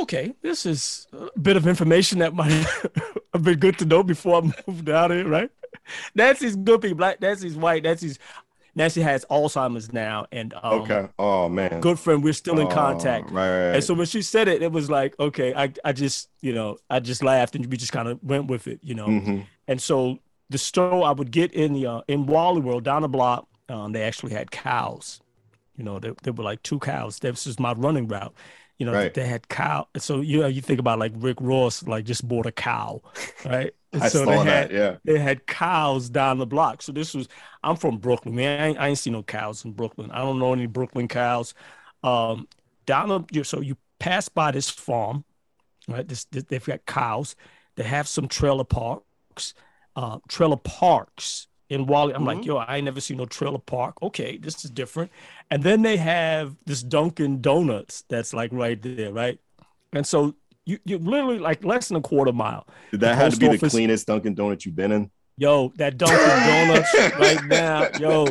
okay, 0.01 0.33
this 0.41 0.65
is 0.65 1.07
a 1.13 1.39
bit 1.39 1.57
of 1.57 1.67
information 1.67 2.19
that 2.19 2.33
might 2.33 2.51
have 3.33 3.43
been 3.43 3.59
good 3.59 3.77
to 3.79 3.85
know 3.85 4.03
before 4.03 4.41
I 4.43 4.51
moved 4.67 4.89
out 4.89 5.11
here, 5.11 5.27
right?" 5.27 5.49
Nancy's 6.15 6.55
good 6.55 6.81
people. 6.81 6.99
Like 6.99 7.21
Nancy's 7.21 7.55
white. 7.55 7.83
Nancy's 7.83 8.19
Nancy 8.75 9.01
has 9.01 9.25
Alzheimer's 9.31 9.91
now, 9.91 10.27
and 10.31 10.53
um, 10.53 10.81
Okay. 10.81 11.07
Oh 11.17 11.49
man. 11.49 11.81
good 11.81 11.97
friend. 11.99 12.23
We're 12.23 12.33
still 12.33 12.59
in 12.59 12.67
Oh, 12.67 12.71
contact. 12.71 13.31
Right. 13.31 13.49
right, 13.49 13.67
right. 13.67 13.75
And 13.75 13.83
so 13.83 13.95
when 13.95 14.05
she 14.05 14.21
said 14.21 14.47
it, 14.47 14.61
it 14.61 14.71
was 14.71 14.87
like, 14.89 15.19
okay, 15.19 15.51
I, 15.55 15.73
I 15.83 15.93
just, 15.93 16.29
you 16.41 16.53
know, 16.53 16.77
I 16.89 16.99
just 16.99 17.23
laughed 17.23 17.55
and 17.55 17.65
we 17.65 17.77
just 17.77 17.91
kind 17.91 18.07
of 18.07 18.19
went 18.23 18.47
with 18.47 18.67
it, 18.67 18.79
you 18.83 18.93
know. 18.93 19.07
Mhm. 19.07 19.47
And 19.67 19.81
so 19.81 20.19
the 20.51 20.59
store 20.59 21.03
I 21.03 21.11
would 21.11 21.31
get 21.31 21.53
in 21.53 21.73
the 21.73 21.87
uh, 21.87 22.01
in 22.07 22.27
Wally 22.27 22.61
World 22.61 22.83
down 22.83 23.01
the 23.01 23.09
block, 23.09 23.47
um, 23.69 23.91
they 23.93 24.03
actually 24.03 24.33
had 24.33 24.51
cows. 24.51 25.21
You 25.77 25.83
know, 25.83 25.99
there, 25.99 26.13
there 26.23 26.33
were 26.33 26.43
like 26.43 26.63
two 26.63 26.79
cows. 26.79 27.19
This 27.19 27.47
is 27.47 27.59
my 27.59 27.73
running 27.73 28.07
route. 28.07 28.33
You 28.79 28.85
know, 28.85 28.93
Right. 28.93 29.13
they 29.13 29.25
had 29.27 29.47
cow. 29.49 29.87
So 29.97 30.21
you 30.21 30.39
know, 30.41 30.47
you 30.47 30.61
think 30.61 30.79
about 30.79 30.99
like 30.99 31.13
Rick 31.15 31.37
Ross, 31.41 31.83
like 31.87 32.05
just 32.05 32.27
bought 32.27 32.45
a 32.45 32.51
cow, 32.51 33.01
right? 33.45 33.73
I 33.99 34.09
so 34.09 34.25
saw 34.25 34.25
they 34.25 34.43
that. 34.43 34.69
had 34.69 34.71
Yeah. 34.71 34.97
they 35.03 35.19
had 35.19 35.47
cows 35.47 36.09
down 36.09 36.37
the 36.37 36.45
block. 36.45 36.81
So 36.81 36.91
this 36.91 37.13
was 37.13 37.27
I'm 37.63 37.75
from 37.75 37.97
Brooklyn, 37.97 38.35
man. 38.35 38.61
I 38.61 38.67
ain't, 38.67 38.79
I 38.79 38.87
ain't 38.89 38.99
seen 38.99 39.13
no 39.13 39.23
cows 39.23 39.65
in 39.65 39.71
Brooklyn. 39.73 40.11
I 40.11 40.19
don't 40.19 40.39
know 40.39 40.53
any 40.53 40.67
Brooklyn 40.67 41.07
cows. 41.07 41.53
Um, 42.03 42.47
down 42.85 43.09
the 43.31 43.43
so 43.43 43.61
you 43.61 43.77
pass 43.99 44.29
by 44.29 44.51
this 44.51 44.69
farm, 44.69 45.25
right? 45.87 46.07
This, 46.07 46.25
this 46.25 46.43
they've 46.45 46.65
got 46.65 46.85
cows. 46.85 47.35
They 47.75 47.83
have 47.83 48.07
some 48.07 48.27
trailer 48.27 48.63
parks, 48.63 49.53
uh, 49.95 50.19
trailer 50.27 50.57
parks 50.57 51.47
in 51.69 51.85
Wally. 51.85 52.13
I'm 52.13 52.25
like, 52.25 52.39
Mhm. 52.39 52.45
yo, 52.45 52.57
I 52.57 52.77
ain't 52.77 52.85
never 52.85 53.01
seen 53.01 53.17
no 53.17 53.25
trailer 53.25 53.57
park. 53.59 53.95
Okay, 54.01 54.37
this 54.37 54.63
is 54.63 54.71
different. 54.71 55.11
And 55.51 55.63
then 55.63 55.81
they 55.81 55.97
have 55.97 56.55
this 56.65 56.81
Dunkin' 56.83 57.41
Donuts 57.41 58.03
that's 58.09 58.33
like 58.33 58.51
right 58.53 58.81
there, 58.81 59.11
right? 59.11 59.39
And 59.93 60.05
so 60.05 60.35
you 60.65 60.79
you 60.85 60.97
literally 60.97 61.39
like 61.39 61.63
less 61.63 61.87
than 61.87 61.97
a 61.97 62.01
quarter 62.01 62.33
mile. 62.33 62.67
Did 62.91 62.99
that 63.01 63.15
have 63.15 63.33
to 63.33 63.39
be 63.39 63.47
the 63.47 63.55
office- 63.55 63.73
cleanest 63.73 64.07
Dunkin' 64.07 64.35
Donut 64.35 64.65
you've 64.65 64.75
been 64.75 64.91
in? 64.91 65.11
Yo, 65.39 65.71
that 65.75 65.97
Dunkin' 65.97 66.17
Donuts 66.17 66.93
right 67.19 67.43
now, 67.45 67.87
yo, 67.99 68.25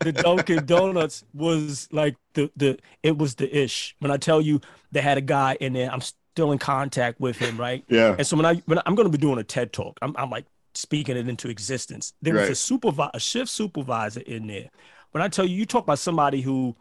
the 0.00 0.10
Dunkin' 0.12 0.64
Donuts 0.64 1.22
was 1.34 1.86
like 1.92 2.16
the 2.34 2.50
the 2.56 2.78
it 3.02 3.18
was 3.18 3.34
the 3.34 3.54
ish. 3.56 3.94
When 3.98 4.10
I 4.10 4.16
tell 4.16 4.40
you 4.40 4.60
they 4.90 5.02
had 5.02 5.18
a 5.18 5.20
guy 5.20 5.56
in 5.60 5.74
there, 5.74 5.90
I'm 5.92 6.00
still 6.00 6.52
in 6.52 6.58
contact 6.58 7.20
with 7.20 7.36
him, 7.38 7.58
right? 7.58 7.84
Yeah. 7.88 8.14
And 8.18 8.26
so 8.26 8.36
when 8.36 8.46
I 8.46 8.54
when 8.66 8.78
I'm 8.86 8.94
going 8.94 9.06
to 9.10 9.16
be 9.16 9.20
doing 9.20 9.38
a 9.38 9.44
TED 9.44 9.72
talk, 9.72 9.98
I'm 10.02 10.14
I'm 10.16 10.30
like 10.30 10.46
speaking 10.76 11.16
it 11.16 11.28
into 11.28 11.48
existence. 11.48 12.12
There 12.22 12.34
was 12.34 12.44
a 12.44 12.46
Right. 12.48 12.56
supervisor, 12.56 13.10
a 13.14 13.20
shift 13.20 13.50
supervisor 13.50 14.20
in 14.20 14.46
there. 14.46 14.70
When 15.12 15.22
I 15.22 15.28
tell 15.28 15.44
you, 15.46 15.56
you 15.56 15.66
talk 15.66 15.84
about 15.84 15.98
somebody 15.98 16.42
who 16.42 16.76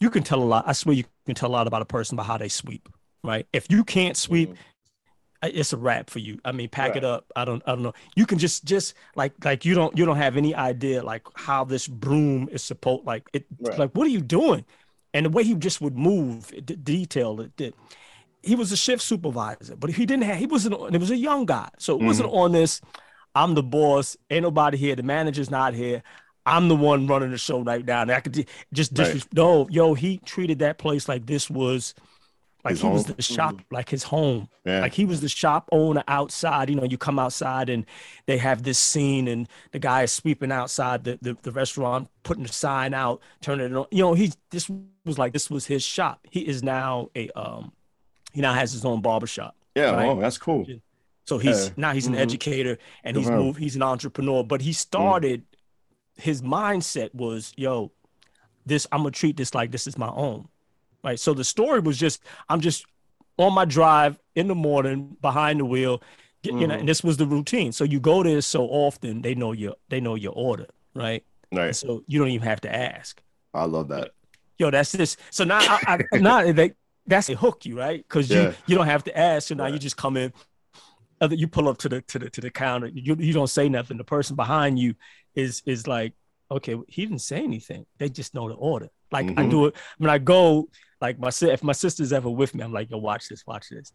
you 0.00 0.10
can 0.10 0.22
tell 0.22 0.42
a 0.42 0.44
lot. 0.44 0.64
I 0.66 0.72
swear 0.72 0.94
you 0.94 1.04
can 1.26 1.34
tell 1.34 1.50
a 1.50 1.52
lot 1.52 1.66
about 1.66 1.82
a 1.82 1.86
person 1.86 2.16
by 2.16 2.24
how 2.24 2.38
they 2.38 2.48
sweep, 2.48 2.88
right? 3.22 3.46
If 3.52 3.70
you 3.70 3.84
can't 3.84 4.16
sweep, 4.16 4.50
mm-hmm. 4.50 4.60
I- 5.42 5.48
it's 5.48 5.72
a 5.72 5.76
wrap 5.76 6.10
for 6.10 6.18
you. 6.18 6.38
I 6.44 6.52
mean, 6.52 6.68
pack 6.68 6.96
it 6.96 7.04
up. 7.04 7.30
I 7.36 7.44
don't 7.44 7.62
I 7.66 7.72
don't 7.72 7.82
know. 7.82 7.94
You 8.16 8.26
can 8.26 8.38
just 8.38 8.64
just 8.64 8.94
like 9.14 9.32
like 9.44 9.64
you 9.64 9.74
don't 9.74 9.96
you 9.96 10.04
don't 10.04 10.16
have 10.16 10.36
any 10.36 10.54
idea 10.54 11.02
like 11.02 11.22
how 11.34 11.64
this 11.64 11.86
broom 11.88 12.48
is 12.50 12.62
supposed 12.62 13.06
like 13.06 13.28
it 13.32 13.46
Right. 13.58 13.78
like 13.78 13.90
what 13.92 14.06
are 14.06 14.10
you 14.10 14.20
doing? 14.20 14.64
And 15.14 15.26
the 15.26 15.30
way 15.30 15.42
he 15.44 15.54
just 15.54 15.80
would 15.80 15.96
move, 15.96 16.48
the 16.48 16.76
detail 16.76 17.40
it 17.40 17.56
did. 17.56 17.74
He 18.42 18.54
was 18.54 18.72
a 18.72 18.76
shift 18.76 19.02
supervisor, 19.02 19.76
but 19.76 19.90
he 19.90 20.06
didn't 20.06 20.24
have 20.24 20.36
he 20.38 20.46
wasn't 20.46 20.74
it 20.94 20.98
was 20.98 21.10
a 21.10 21.16
young 21.16 21.46
guy. 21.46 21.68
So 21.78 21.98
it 21.98 22.04
wasn't 22.04 22.30
mm-hmm. 22.30 22.38
on 22.38 22.52
this 22.52 22.80
I'm 23.34 23.54
the 23.54 23.62
boss, 23.62 24.16
ain't 24.30 24.42
nobody 24.42 24.76
here, 24.76 24.96
the 24.96 25.02
manager's 25.02 25.50
not 25.50 25.74
here. 25.74 26.02
I'm 26.46 26.68
the 26.68 26.76
one 26.76 27.06
running 27.06 27.30
the 27.30 27.38
show 27.38 27.60
right 27.60 27.84
now. 27.84 28.02
And 28.02 28.10
I 28.10 28.20
could 28.20 28.46
just 28.72 28.98
Right. 28.98 29.24
no, 29.34 29.68
yo, 29.70 29.94
he 29.94 30.18
treated 30.18 30.60
that 30.60 30.78
place 30.78 31.08
like 31.08 31.26
this 31.26 31.50
was 31.50 31.94
like 32.64 32.72
His 32.72 32.82
he 32.82 32.88
was 32.88 33.04
the 33.06 33.22
shop, 33.22 33.60
like 33.70 33.88
his 33.88 34.02
home. 34.02 34.48
Yeah. 34.66 34.80
Like 34.80 34.92
he 34.92 35.04
was 35.06 35.20
the 35.22 35.28
shop 35.28 35.68
owner 35.72 36.04
outside. 36.08 36.68
You 36.68 36.76
know, 36.76 36.84
you 36.84 36.98
come 36.98 37.18
outside 37.18 37.70
and 37.70 37.86
they 38.26 38.36
have 38.36 38.62
this 38.62 38.78
scene, 38.78 39.28
and 39.28 39.48
the 39.72 39.78
guy 39.78 40.02
is 40.02 40.12
sweeping 40.12 40.52
outside 40.52 41.04
the, 41.04 41.18
the, 41.22 41.36
the 41.42 41.52
restaurant, 41.52 42.08
putting 42.22 42.42
the 42.42 42.52
sign 42.52 42.92
out, 42.92 43.22
turning 43.40 43.70
it 43.70 43.76
on. 43.76 43.86
You 43.90 44.02
know, 44.02 44.14
he 44.14 44.32
this 44.50 44.70
was 45.06 45.18
like 45.18 45.32
this 45.32 45.48
was 45.48 45.66
his 45.66 45.82
shop. 45.82 46.26
He 46.30 46.40
is 46.40 46.62
now 46.62 47.08
a 47.16 47.30
um, 47.30 47.72
he 48.32 48.42
now 48.42 48.52
has 48.52 48.72
his 48.72 48.84
own 48.84 49.00
barbershop. 49.00 49.56
yeah. 49.74 49.92
right. 49.92 50.08
Oh, 50.08 50.20
that's 50.20 50.36
cool. 50.36 50.66
So 51.30 51.38
he's 51.38 51.70
now 51.76 51.92
he's 51.92 52.08
an 52.08 52.14
Mhm. 52.14 52.18
educator 52.26 52.76
and 53.04 53.16
he's 53.16 53.28
him. 53.28 53.36
moved. 53.38 53.60
He's 53.60 53.76
an 53.76 53.82
entrepreneur, 53.82 54.42
but 54.42 54.60
he 54.62 54.72
started. 54.72 55.44
His 56.16 56.42
mindset 56.42 57.14
was, 57.14 57.52
"Yo, 57.56 57.92
this 58.66 58.84
I'm 58.90 59.02
gonna 59.02 59.12
treat 59.12 59.36
this 59.36 59.54
like 59.54 59.70
this 59.70 59.86
is 59.86 59.96
my 59.96 60.08
own." 60.08 60.48
Right. 61.04 61.20
So 61.20 61.32
the 61.32 61.44
story 61.44 61.78
was 61.78 61.96
just, 61.98 62.20
I'm 62.48 62.60
just 62.60 62.84
on 63.38 63.54
my 63.54 63.64
drive 63.64 64.18
in 64.34 64.48
the 64.48 64.56
morning 64.56 65.16
behind 65.22 65.60
the 65.60 65.64
wheel, 65.64 66.02
you 66.42 66.50
know, 66.66 66.74
Mhm. 66.74 66.80
and 66.80 66.88
this 66.88 67.04
was 67.04 67.16
the 67.16 67.26
routine. 67.26 67.70
So 67.70 67.84
you 67.84 68.00
go 68.00 68.24
there 68.24 68.40
so 68.40 68.64
often, 68.66 69.22
they 69.22 69.36
know 69.36 69.52
your 69.52 69.76
they 69.88 70.00
know 70.00 70.16
your 70.16 70.32
order, 70.34 70.66
right? 70.94 71.22
And 71.52 71.60
Right. 71.60 71.76
so 71.76 72.02
you 72.08 72.18
don't 72.18 72.30
even 72.30 72.46
have 72.48 72.60
to 72.62 72.74
ask. 72.74 73.22
I 73.54 73.66
love 73.66 73.86
that. 73.88 74.10
Yo, 74.58 74.68
that's 74.72 74.90
this. 74.90 75.16
So 75.30 75.44
now, 75.44 75.60
I, 75.60 75.78
I, 75.94 76.18
now 76.18 76.52
they 76.52 76.72
that's 77.06 77.28
a 77.30 77.34
hook 77.34 77.64
you, 77.66 77.78
right? 77.78 77.98
Because 78.06 78.28
you 78.30 78.40
Yeah. 78.40 78.52
you 78.66 78.74
don't 78.76 78.86
have 78.86 79.04
to 79.04 79.16
ask. 79.16 79.48
So 79.48 79.54
now 79.54 79.66
you 79.66 79.78
just 79.78 79.96
come 79.96 80.16
in. 80.16 80.32
Other 81.20 81.34
you 81.34 81.48
pull 81.48 81.68
up 81.68 81.78
to 81.78 81.88
the 81.88 82.02
to 82.02 82.18
the 82.18 82.30
to 82.30 82.40
the 82.40 82.50
counter, 82.50 82.88
you 82.88 83.16
you 83.18 83.32
don't 83.32 83.48
say 83.48 83.68
nothing. 83.68 83.98
The 83.98 84.04
person 84.04 84.36
behind 84.36 84.78
you 84.78 84.94
is 85.34 85.62
is 85.66 85.86
like, 85.86 86.14
okay, 86.50 86.76
he 86.88 87.02
didn't 87.06 87.20
say 87.20 87.42
anything. 87.42 87.86
They 87.98 88.08
just 88.08 88.34
know 88.34 88.48
the 88.48 88.54
order. 88.54 88.88
Like 89.12 89.32
I 89.36 89.44
Mhm. 89.44 89.50
do 89.50 89.66
it 89.66 89.76
when 89.98 90.10
I 90.10 90.18
go, 90.18 90.68
like 91.00 91.18
my 91.18 91.30
if 91.42 91.62
my 91.62 91.72
sister's 91.72 92.12
ever 92.12 92.30
with 92.30 92.54
me, 92.54 92.62
I'm 92.64 92.72
like, 92.72 92.90
yo, 92.90 92.98
watch 92.98 93.28
this, 93.28 93.44
watch 93.46 93.68
this. 93.70 93.92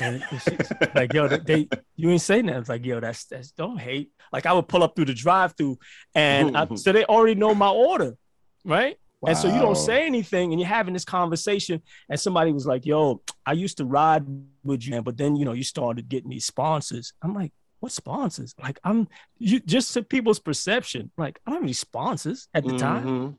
And 0.00 0.22
like, 0.94 1.12
yo, 1.12 1.28
they, 1.28 1.68
you 1.96 2.10
ain't 2.10 2.20
saying 2.20 2.46
that. 2.46 2.56
It's 2.56 2.68
like, 2.68 2.84
yo, 2.84 3.00
that's 3.00 3.24
that's 3.24 3.50
don't 3.52 3.78
hate. 3.78 4.10
Like 4.32 4.46
I 4.46 4.52
would 4.52 4.68
pull 4.68 4.82
up 4.82 4.94
through 4.94 5.06
the 5.06 5.14
drive-through, 5.14 5.78
and 6.14 6.56
I, 6.56 6.68
so 6.76 6.92
they 6.92 7.04
already 7.04 7.34
know 7.34 7.54
my 7.54 7.68
order, 7.68 8.16
right? 8.64 8.96
And 9.26 9.36
so 9.36 9.48
you 9.52 9.60
don't 9.60 9.76
say 9.76 10.06
anything, 10.06 10.52
and 10.52 10.60
you're 10.60 10.68
having 10.68 10.94
this 10.94 11.04
conversation, 11.04 11.82
and 12.08 12.20
somebody 12.20 12.52
was 12.52 12.66
like, 12.66 12.86
"Yo, 12.86 13.20
I 13.44 13.52
used 13.52 13.76
to 13.78 13.84
ride 13.84 14.24
with 14.62 14.86
you, 14.86 15.02
but 15.02 15.16
then 15.16 15.34
you 15.34 15.44
know 15.44 15.52
you 15.54 15.64
started 15.64 16.08
getting 16.08 16.30
these 16.30 16.44
sponsors." 16.44 17.12
I'm 17.22 17.34
like, 17.34 17.52
"What 17.80 17.90
sponsors?" 17.90 18.54
Like 18.62 18.78
I'm 18.84 19.08
you 19.38 19.58
just 19.60 19.92
to 19.94 20.02
people's 20.02 20.38
perception. 20.38 21.10
Like 21.18 21.40
I 21.44 21.50
don't 21.50 21.56
have 21.56 21.64
any 21.64 21.72
sponsors 21.72 22.48
at 22.54 22.64
the 22.64 22.78
time. 22.78 23.04
Mhm. 23.06 23.36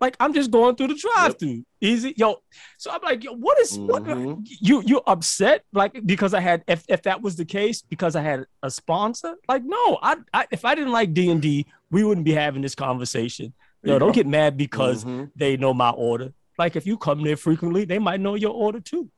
Like 0.00 0.16
I'm 0.18 0.32
just 0.32 0.50
going 0.50 0.74
through 0.76 0.88
the 0.88 0.94
drive-through, 0.94 1.62
easy, 1.80 2.12
yo. 2.16 2.42
So 2.78 2.90
I'm 2.90 3.00
like, 3.04 3.22
yo, 3.22 3.34
what 3.34 3.58
is 3.60 3.78
what? 3.78 4.02
Mhm. 4.04 4.40
You 4.60 4.82
you 4.84 5.02
upset 5.06 5.64
like 5.74 6.04
because 6.06 6.32
I 6.32 6.40
had 6.40 6.64
if 6.66 6.84
if 6.88 7.02
that 7.02 7.20
was 7.20 7.36
the 7.36 7.44
case 7.44 7.82
because 7.82 8.16
I 8.16 8.22
had 8.22 8.46
a 8.62 8.70
sponsor? 8.70 9.34
Like 9.46 9.62
no, 9.62 9.98
I, 10.02 10.16
I 10.32 10.46
if 10.50 10.64
I 10.64 10.74
didn't 10.74 10.92
like 10.92 11.12
D 11.12 11.30
and 11.30 11.42
D, 11.42 11.66
we 11.90 12.02
wouldn't 12.02 12.24
be 12.24 12.32
having 12.32 12.62
this 12.62 12.74
conversation. 12.74 13.52
There 13.82 13.94
Yo, 13.94 13.98
don't 13.98 14.08
go. 14.10 14.14
get 14.14 14.26
mad 14.26 14.56
because 14.56 15.04
Mhm. 15.04 15.30
they 15.34 15.56
know 15.56 15.74
my 15.74 15.90
order. 15.90 16.32
Like 16.58 16.76
if 16.76 16.86
you 16.86 16.96
come 16.96 17.22
there 17.24 17.36
frequently, 17.36 17.84
they 17.84 17.98
might 17.98 18.20
know 18.20 18.34
your 18.36 18.52
order 18.52 18.78
too. 18.80 19.08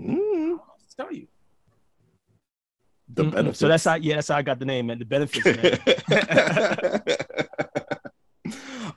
Mm, 0.00 0.58
I'll 0.58 0.76
tell 0.96 1.12
you. 1.12 1.26
the 3.12 3.24
benefits. 3.24 3.58
So 3.58 3.66
that's 3.66 3.84
how 3.84 3.96
yeah, 3.96 4.14
that's 4.14 4.28
how 4.28 4.36
I 4.36 4.42
got 4.42 4.60
the 4.60 4.64
name, 4.64 4.86
man. 4.86 5.00
The 5.00 5.04
benefits, 5.04 5.44
man. 5.44 5.80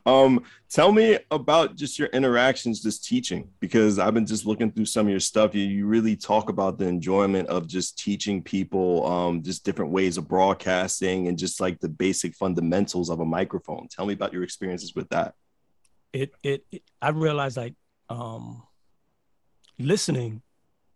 um, 0.06 0.44
tell 0.70 0.92
me 0.92 1.18
about 1.32 1.76
just 1.76 1.98
your 1.98 2.10
interactions 2.10 2.82
just 2.82 3.06
teaching 3.06 3.50
because 3.62 4.00
I've 4.00 4.13
been 4.13 4.26
just 4.26 4.46
looking 4.46 4.72
through 4.72 4.86
some 4.88 5.06
of 5.08 5.12
your 5.12 5.20
stuff. 5.22 5.56
You, 5.56 5.63
you 5.63 5.86
really 5.86 6.16
talk 6.18 6.50
about 6.50 6.78
the 6.78 6.86
enjoyment 6.88 7.48
of 7.48 7.68
just 7.68 7.98
teaching 7.98 8.44
people 8.44 9.06
um, 9.08 9.42
just 9.44 9.63
different 9.63 9.92
ways 9.92 10.18
of 10.18 10.28
broadcasting 10.28 11.28
and 11.30 11.38
just 11.38 11.62
like 11.62 11.80
the 11.80 11.88
basic 11.89 12.36
fundamentals 12.36 13.10
of 13.10 13.22
a 13.22 13.26
microphone. 13.26 13.88
Tell 13.89 14.06
me 14.06 14.13
about 14.13 14.34
your 14.34 14.44
experiences 14.44 14.94
with 14.96 15.08
that. 15.10 15.36
it, 16.12 16.32
it 16.44 16.66
it 16.72 16.84
I 17.02 17.10
realized 17.10 17.58
like 17.58 17.74
um 18.10 18.62
listening 19.80 20.42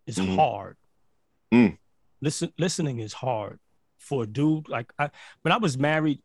is 0.06 0.18
Mhm. 0.18 0.36
hard. 0.36 0.78
Mm. 1.54 1.78
Listen 2.22 2.52
listening 2.58 3.00
is 3.00 3.14
hard 3.14 3.60
for 4.00 4.24
a 4.24 4.28
dude. 4.28 4.70
Like 4.70 4.92
I 5.00 5.10
when 5.42 5.52
I 5.52 5.58
was 5.58 5.78
married, 5.78 6.22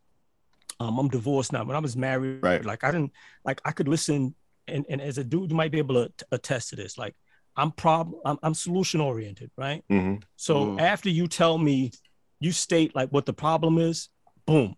um 0.83 0.99
I'm 0.99 1.07
divorced 1.09 1.51
now. 1.53 1.63
When 1.63 1.75
I 1.75 1.79
was 1.79 1.95
married, 1.95 2.43
Right. 2.43 2.63
like 2.65 2.83
I 2.83 2.91
didn't 2.91 3.11
like 3.45 3.61
I 3.65 3.71
could 3.71 3.87
listen 3.87 4.35
and, 4.67 4.85
and 4.89 5.01
as 5.01 5.17
a 5.17 5.23
dude, 5.23 5.49
you 5.51 5.55
might 5.57 5.71
be 5.71 5.77
able 5.77 5.95
to 5.95 6.09
t- 6.17 6.25
attest 6.31 6.69
to 6.69 6.75
this. 6.75 6.97
Like 6.97 7.15
I'm 7.55 7.71
problem 7.71 8.19
I'm, 8.25 8.37
I'm 8.43 8.53
solution 8.53 8.99
oriented, 9.01 9.51
right? 9.57 9.83
Mhm. 9.89 10.23
So 10.35 10.53
Mm. 10.67 10.81
after 10.81 11.09
you 11.09 11.27
tell 11.27 11.57
me, 11.57 11.91
you 12.39 12.51
state 12.51 12.95
like 12.95 13.09
what 13.09 13.25
the 13.25 13.33
problem 13.33 13.77
is, 13.77 14.09
boom. 14.45 14.75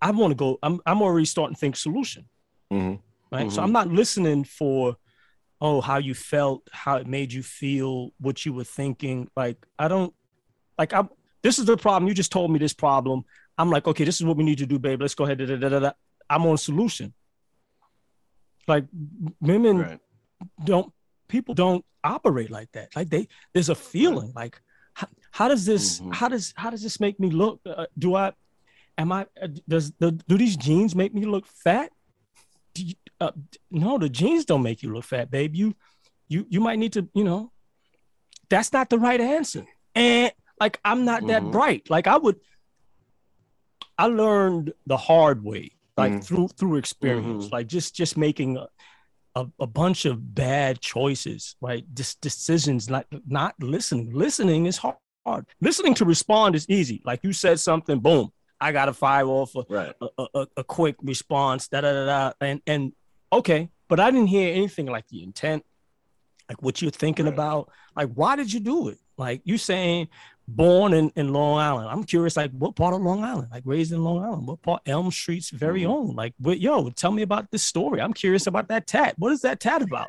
I 0.00 0.10
want 0.10 0.30
to 0.32 0.34
go. 0.36 0.58
I'm 0.62 0.80
I'm 0.86 1.02
already 1.02 1.26
starting 1.26 1.54
to 1.54 1.60
think 1.60 1.76
solution, 1.76 2.28
Mhm. 2.72 3.00
right? 3.32 3.50
So 3.52 3.60
Mhm. 3.60 3.64
I'm 3.64 3.72
not 3.72 3.88
listening 3.88 4.44
for, 4.44 4.96
oh, 5.60 5.80
how 5.80 5.98
you 5.98 6.14
felt, 6.14 6.60
how 6.72 6.96
it 6.96 7.06
made 7.06 7.32
you 7.32 7.42
feel, 7.42 8.10
what 8.18 8.44
you 8.46 8.52
were 8.52 8.64
thinking. 8.64 9.28
Like 9.36 9.58
I 9.78 9.88
don't, 9.88 10.12
like 10.78 10.92
I'm. 10.92 11.08
This 11.42 11.58
is 11.60 11.66
the 11.66 11.76
problem. 11.76 12.08
You 12.08 12.14
just 12.14 12.32
told 12.32 12.50
me 12.50 12.58
this 12.58 12.74
problem. 12.74 13.22
I'm 13.58 13.70
like, 13.70 13.86
okay, 13.88 14.04
this 14.04 14.20
is 14.20 14.24
what 14.24 14.36
we 14.36 14.44
need 14.44 14.58
to 14.58 14.66
do, 14.66 14.78
babe. 14.78 15.00
Let's 15.02 15.14
go 15.16 15.24
ahead. 15.24 15.38
Da, 15.38 15.56
da, 15.56 15.78
da. 15.80 15.90
I'm 16.30 16.46
on 16.46 16.56
solution. 16.58 17.12
Like 18.66 18.84
women 19.40 19.78
Right. 19.78 20.00
don't 20.64 20.92
people 21.28 21.54
don't 21.54 21.84
operate 22.04 22.50
like 22.50 22.70
that 22.72 22.94
like 22.94 23.08
they 23.10 23.26
there's 23.52 23.68
a 23.70 23.74
feeling 23.74 24.32
like 24.36 24.60
how, 24.94 25.08
how 25.32 25.48
does 25.48 25.64
this 25.66 26.00
Mhm. 26.00 26.14
how 26.14 26.28
does 26.28 26.54
how 26.56 26.70
does 26.70 26.82
this 26.82 27.00
make 27.00 27.18
me 27.18 27.28
look 27.30 27.60
uh, 27.66 27.86
do 27.98 28.14
i 28.14 28.32
am 28.96 29.10
i 29.10 29.26
uh, 29.42 29.48
does 29.66 29.90
the 29.98 30.12
do 30.12 30.38
these 30.38 30.56
jeans 30.56 30.94
make 30.94 31.12
me 31.12 31.24
look 31.26 31.46
fat 31.46 31.90
you, 32.76 32.94
uh, 33.20 33.32
no 33.70 33.98
the 33.98 34.08
jeans 34.08 34.44
don't 34.44 34.62
make 34.62 34.82
you 34.82 34.92
look 34.92 35.04
fat 35.04 35.30
babe 35.30 35.54
you 35.56 35.74
you 36.28 36.46
you 36.48 36.60
might 36.60 36.78
need 36.78 36.92
to 36.92 37.08
you 37.14 37.24
know 37.24 37.50
that's 38.48 38.72
not 38.72 38.88
the 38.90 38.98
right 38.98 39.20
answer 39.20 39.66
and 39.94 40.32
like 40.60 40.78
i'm 40.84 41.04
not 41.04 41.26
that 41.26 41.42
Mhm. 41.42 41.52
bright 41.52 41.90
like 41.90 42.06
i 42.06 42.16
would 42.16 42.36
i 43.98 44.06
learned 44.06 44.72
the 44.86 44.96
hard 44.96 45.42
way 45.44 45.70
like 45.96 46.12
Mhm. 46.12 46.24
through 46.24 46.48
through 46.56 46.76
experience 46.76 47.46
Mhm. 47.46 47.52
like 47.52 47.66
just 47.66 47.94
just 47.94 48.16
making 48.16 48.56
a, 48.56 48.66
a, 49.34 49.46
a 49.60 49.66
bunch 49.66 50.04
of 50.04 50.34
bad 50.34 50.80
choices 50.80 51.56
right 51.60 51.84
just 51.94 52.20
decisions 52.20 52.88
not 52.88 53.06
not 53.26 53.54
listening 53.60 54.12
listening 54.12 54.66
is 54.66 54.78
hard 54.78 55.44
listening 55.60 55.94
to 55.94 56.04
respond 56.04 56.54
is 56.54 56.66
easy 56.68 57.02
like 57.04 57.20
you 57.22 57.32
said 57.32 57.58
something 57.60 57.98
boom 58.00 58.30
i 58.60 58.72
gotta 58.72 58.92
fire 58.92 59.26
off 59.26 59.54
a, 59.56 59.64
Right. 59.68 59.94
a, 60.00 60.08
a, 60.18 60.26
a- 60.40 60.46
a 60.58 60.64
quick 60.64 60.96
response 61.02 61.68
da, 61.68 61.80
da, 61.82 61.92
da, 61.92 62.04
da, 62.06 62.32
and 62.40 62.60
and 62.66 62.92
okay 63.32 63.68
but 63.88 64.00
i 64.00 64.10
didn't 64.10 64.28
hear 64.28 64.54
anything 64.54 64.86
like 64.86 65.06
the 65.08 65.22
intent 65.22 65.64
like 66.48 66.62
what 66.62 66.80
you're 66.80 66.90
thinking 66.90 67.26
Right. 67.26 67.34
about 67.34 67.70
like 67.94 68.10
why 68.14 68.36
did 68.36 68.50
you 68.52 68.60
do 68.60 68.88
it 68.88 68.98
like 69.18 69.42
you 69.44 69.58
saying 69.58 70.08
born 70.50 70.94
in, 70.94 71.12
in 71.14 71.30
long 71.32 71.58
island. 71.60 71.88
I'm 71.90 72.02
curious 72.04 72.34
like 72.36 72.50
what 72.52 72.74
part 72.74 72.94
of 72.94 73.02
long 73.02 73.22
island? 73.22 73.48
Like 73.52 73.62
raised 73.66 73.92
in 73.92 74.02
long 74.02 74.24
island 74.24 74.46
what 74.46 74.62
part 74.62 74.80
elm 74.86 75.10
street's 75.10 75.50
very 75.50 75.82
Mhm. 75.82 75.88
own? 75.90 76.16
Like 76.16 76.32
what 76.38 76.58
yo 76.58 76.88
tell 76.88 77.12
me 77.12 77.20
about 77.22 77.50
this 77.50 77.62
story. 77.62 78.00
I'm 78.00 78.14
curious 78.14 78.46
about 78.46 78.68
that 78.68 78.86
tat. 78.86 79.14
What 79.18 79.30
is 79.32 79.42
that 79.42 79.60
tat 79.60 79.82
about? 79.82 80.08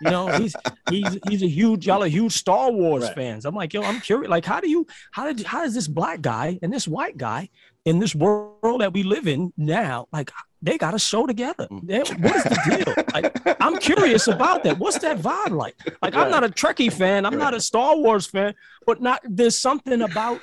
You 0.00 0.10
know 0.10 0.28
he's 0.28 0.56
he's 0.90 1.18
he's 1.28 1.42
a 1.42 1.48
huge 1.48 1.86
y'all 1.86 2.02
are 2.02 2.08
huge 2.08 2.32
star 2.32 2.72
wars 2.72 3.04
Right. 3.04 3.14
fans. 3.14 3.44
I'm 3.44 3.54
like 3.54 3.74
yo 3.74 3.82
i'm 3.82 4.00
curious 4.00 4.30
like 4.30 4.44
how 4.46 4.58
do 4.60 4.70
you 4.70 4.86
how 5.12 5.30
did 5.30 5.44
how 5.46 5.62
does 5.62 5.74
this 5.74 5.86
black 5.86 6.22
guy 6.22 6.58
and 6.62 6.72
this 6.72 6.88
white 6.88 7.18
guy 7.18 7.50
in 7.84 7.98
this 7.98 8.14
world 8.14 8.80
that 8.80 8.92
we 8.92 9.02
live 9.02 9.26
in 9.28 9.52
now 9.56 10.06
like 10.12 10.30
they 10.62 10.78
got 10.78 10.94
a 10.94 10.98
show 10.98 11.26
together 11.26 11.66
Mm. 11.70 11.86
They- 11.86 11.98
what 12.22 12.36
is 12.36 12.44
the 12.44 12.84
deal 12.84 13.04
like 13.12 13.56
i'm 13.60 13.76
curious 13.78 14.26
about 14.28 14.62
that 14.64 14.78
what's 14.78 14.98
that 14.98 15.18
vibe 15.18 15.50
like 15.50 15.76
like 16.02 16.14
i'm 16.14 16.30
not 16.30 16.44
a 16.44 16.48
trekkie 16.48 16.92
fan 16.92 17.26
i'm 17.26 17.38
not 17.38 17.52
a 17.54 17.60
star 17.60 17.96
wars 17.96 18.26
fan 18.26 18.54
but 18.86 19.00
not 19.02 19.20
there's 19.28 19.58
something 19.58 20.00
about 20.02 20.40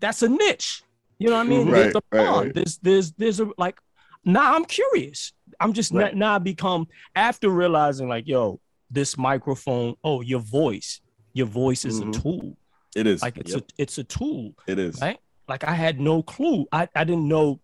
that's 0.00 0.22
a 0.22 0.28
niche 0.28 0.82
you 1.18 1.28
know 1.28 1.36
what 1.36 1.46
i 1.46 1.48
mean 1.48 1.66
Mhm. 1.66 1.70
There's 1.72 1.84
Right, 1.84 1.92
the 1.92 2.02
right, 2.18 2.28
right. 2.44 2.54
there's 2.54 2.78
there's 2.78 3.12
there's 3.12 3.40
a 3.40 3.50
like 3.58 3.78
now 4.24 4.54
i'm 4.54 4.64
curious 4.64 5.32
i'm 5.60 5.72
just 5.74 5.92
Right. 5.92 6.14
now 6.14 6.36
I 6.36 6.38
become 6.38 6.86
after 7.14 7.50
realizing 7.50 8.08
like 8.08 8.26
yo 8.26 8.60
this 8.90 9.18
microphone 9.18 9.94
oh 10.02 10.22
your 10.22 10.40
voice 10.40 11.00
your 11.34 11.46
voice 11.46 11.84
is 11.84 12.00
Mhm. 12.00 12.08
a 12.16 12.20
tool 12.20 12.56
It 12.96 13.06
is. 13.06 13.20
like 13.22 13.36
it's 13.36 13.52
Yep. 13.52 13.60
a 13.62 13.82
it's 13.82 13.98
a 13.98 14.04
tool 14.04 14.54
it 14.66 14.78
is. 14.78 15.00
right 15.02 15.18
like 15.48 15.64
i 15.64 15.72
had 15.74 15.98
no 16.00 16.22
clue 16.22 16.66
i 16.72 16.88
i 16.94 17.04
didn't 17.04 17.26
know 17.26 17.60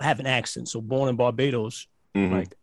i 0.00 0.04
have 0.04 0.20
an 0.20 0.26
accent 0.26 0.68
so 0.68 0.80
born 0.80 1.08
in 1.08 1.16
barbados 1.16 1.86
Mhm. 2.16 2.30
like 2.32 2.54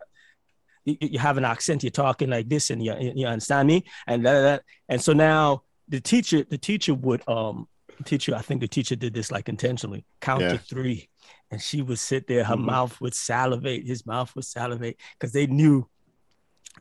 you, 0.85 0.97
you 1.01 1.19
have 1.19 1.37
an 1.37 1.45
accent 1.45 1.83
you're 1.83 1.89
talking 1.91 2.29
like 2.29 2.47
this 2.49 2.69
and 2.69 2.83
you, 2.83 2.93
you 3.15 3.25
understand 3.25 3.67
me 3.67 3.83
and 4.07 4.25
that, 4.25 4.41
that 4.41 4.63
and 4.87 5.01
so 5.01 5.13
now 5.13 5.63
the 5.87 5.99
teacher 5.99 6.43
the 6.49 6.57
teacher 6.57 6.93
would 6.93 7.27
um 7.27 7.67
teacher 8.05 8.35
i 8.35 8.41
think 8.41 8.61
the 8.61 8.67
teacher 8.67 8.95
did 8.95 9.13
this 9.13 9.31
like 9.31 9.49
intentionally 9.49 10.05
count 10.21 10.41
Yeah. 10.41 10.49
to 10.53 10.57
three 10.59 11.09
and 11.51 11.61
she 11.61 11.81
would 11.81 11.99
sit 11.99 12.27
there 12.27 12.43
her 12.43 12.55
Mhm. 12.55 12.65
mouth 12.65 13.01
would 13.01 13.13
salivate 13.15 13.85
his 13.85 14.05
mouth 14.05 14.33
would 14.35 14.45
salivate 14.45 14.97
because 15.17 15.33
they 15.33 15.47
knew 15.47 15.87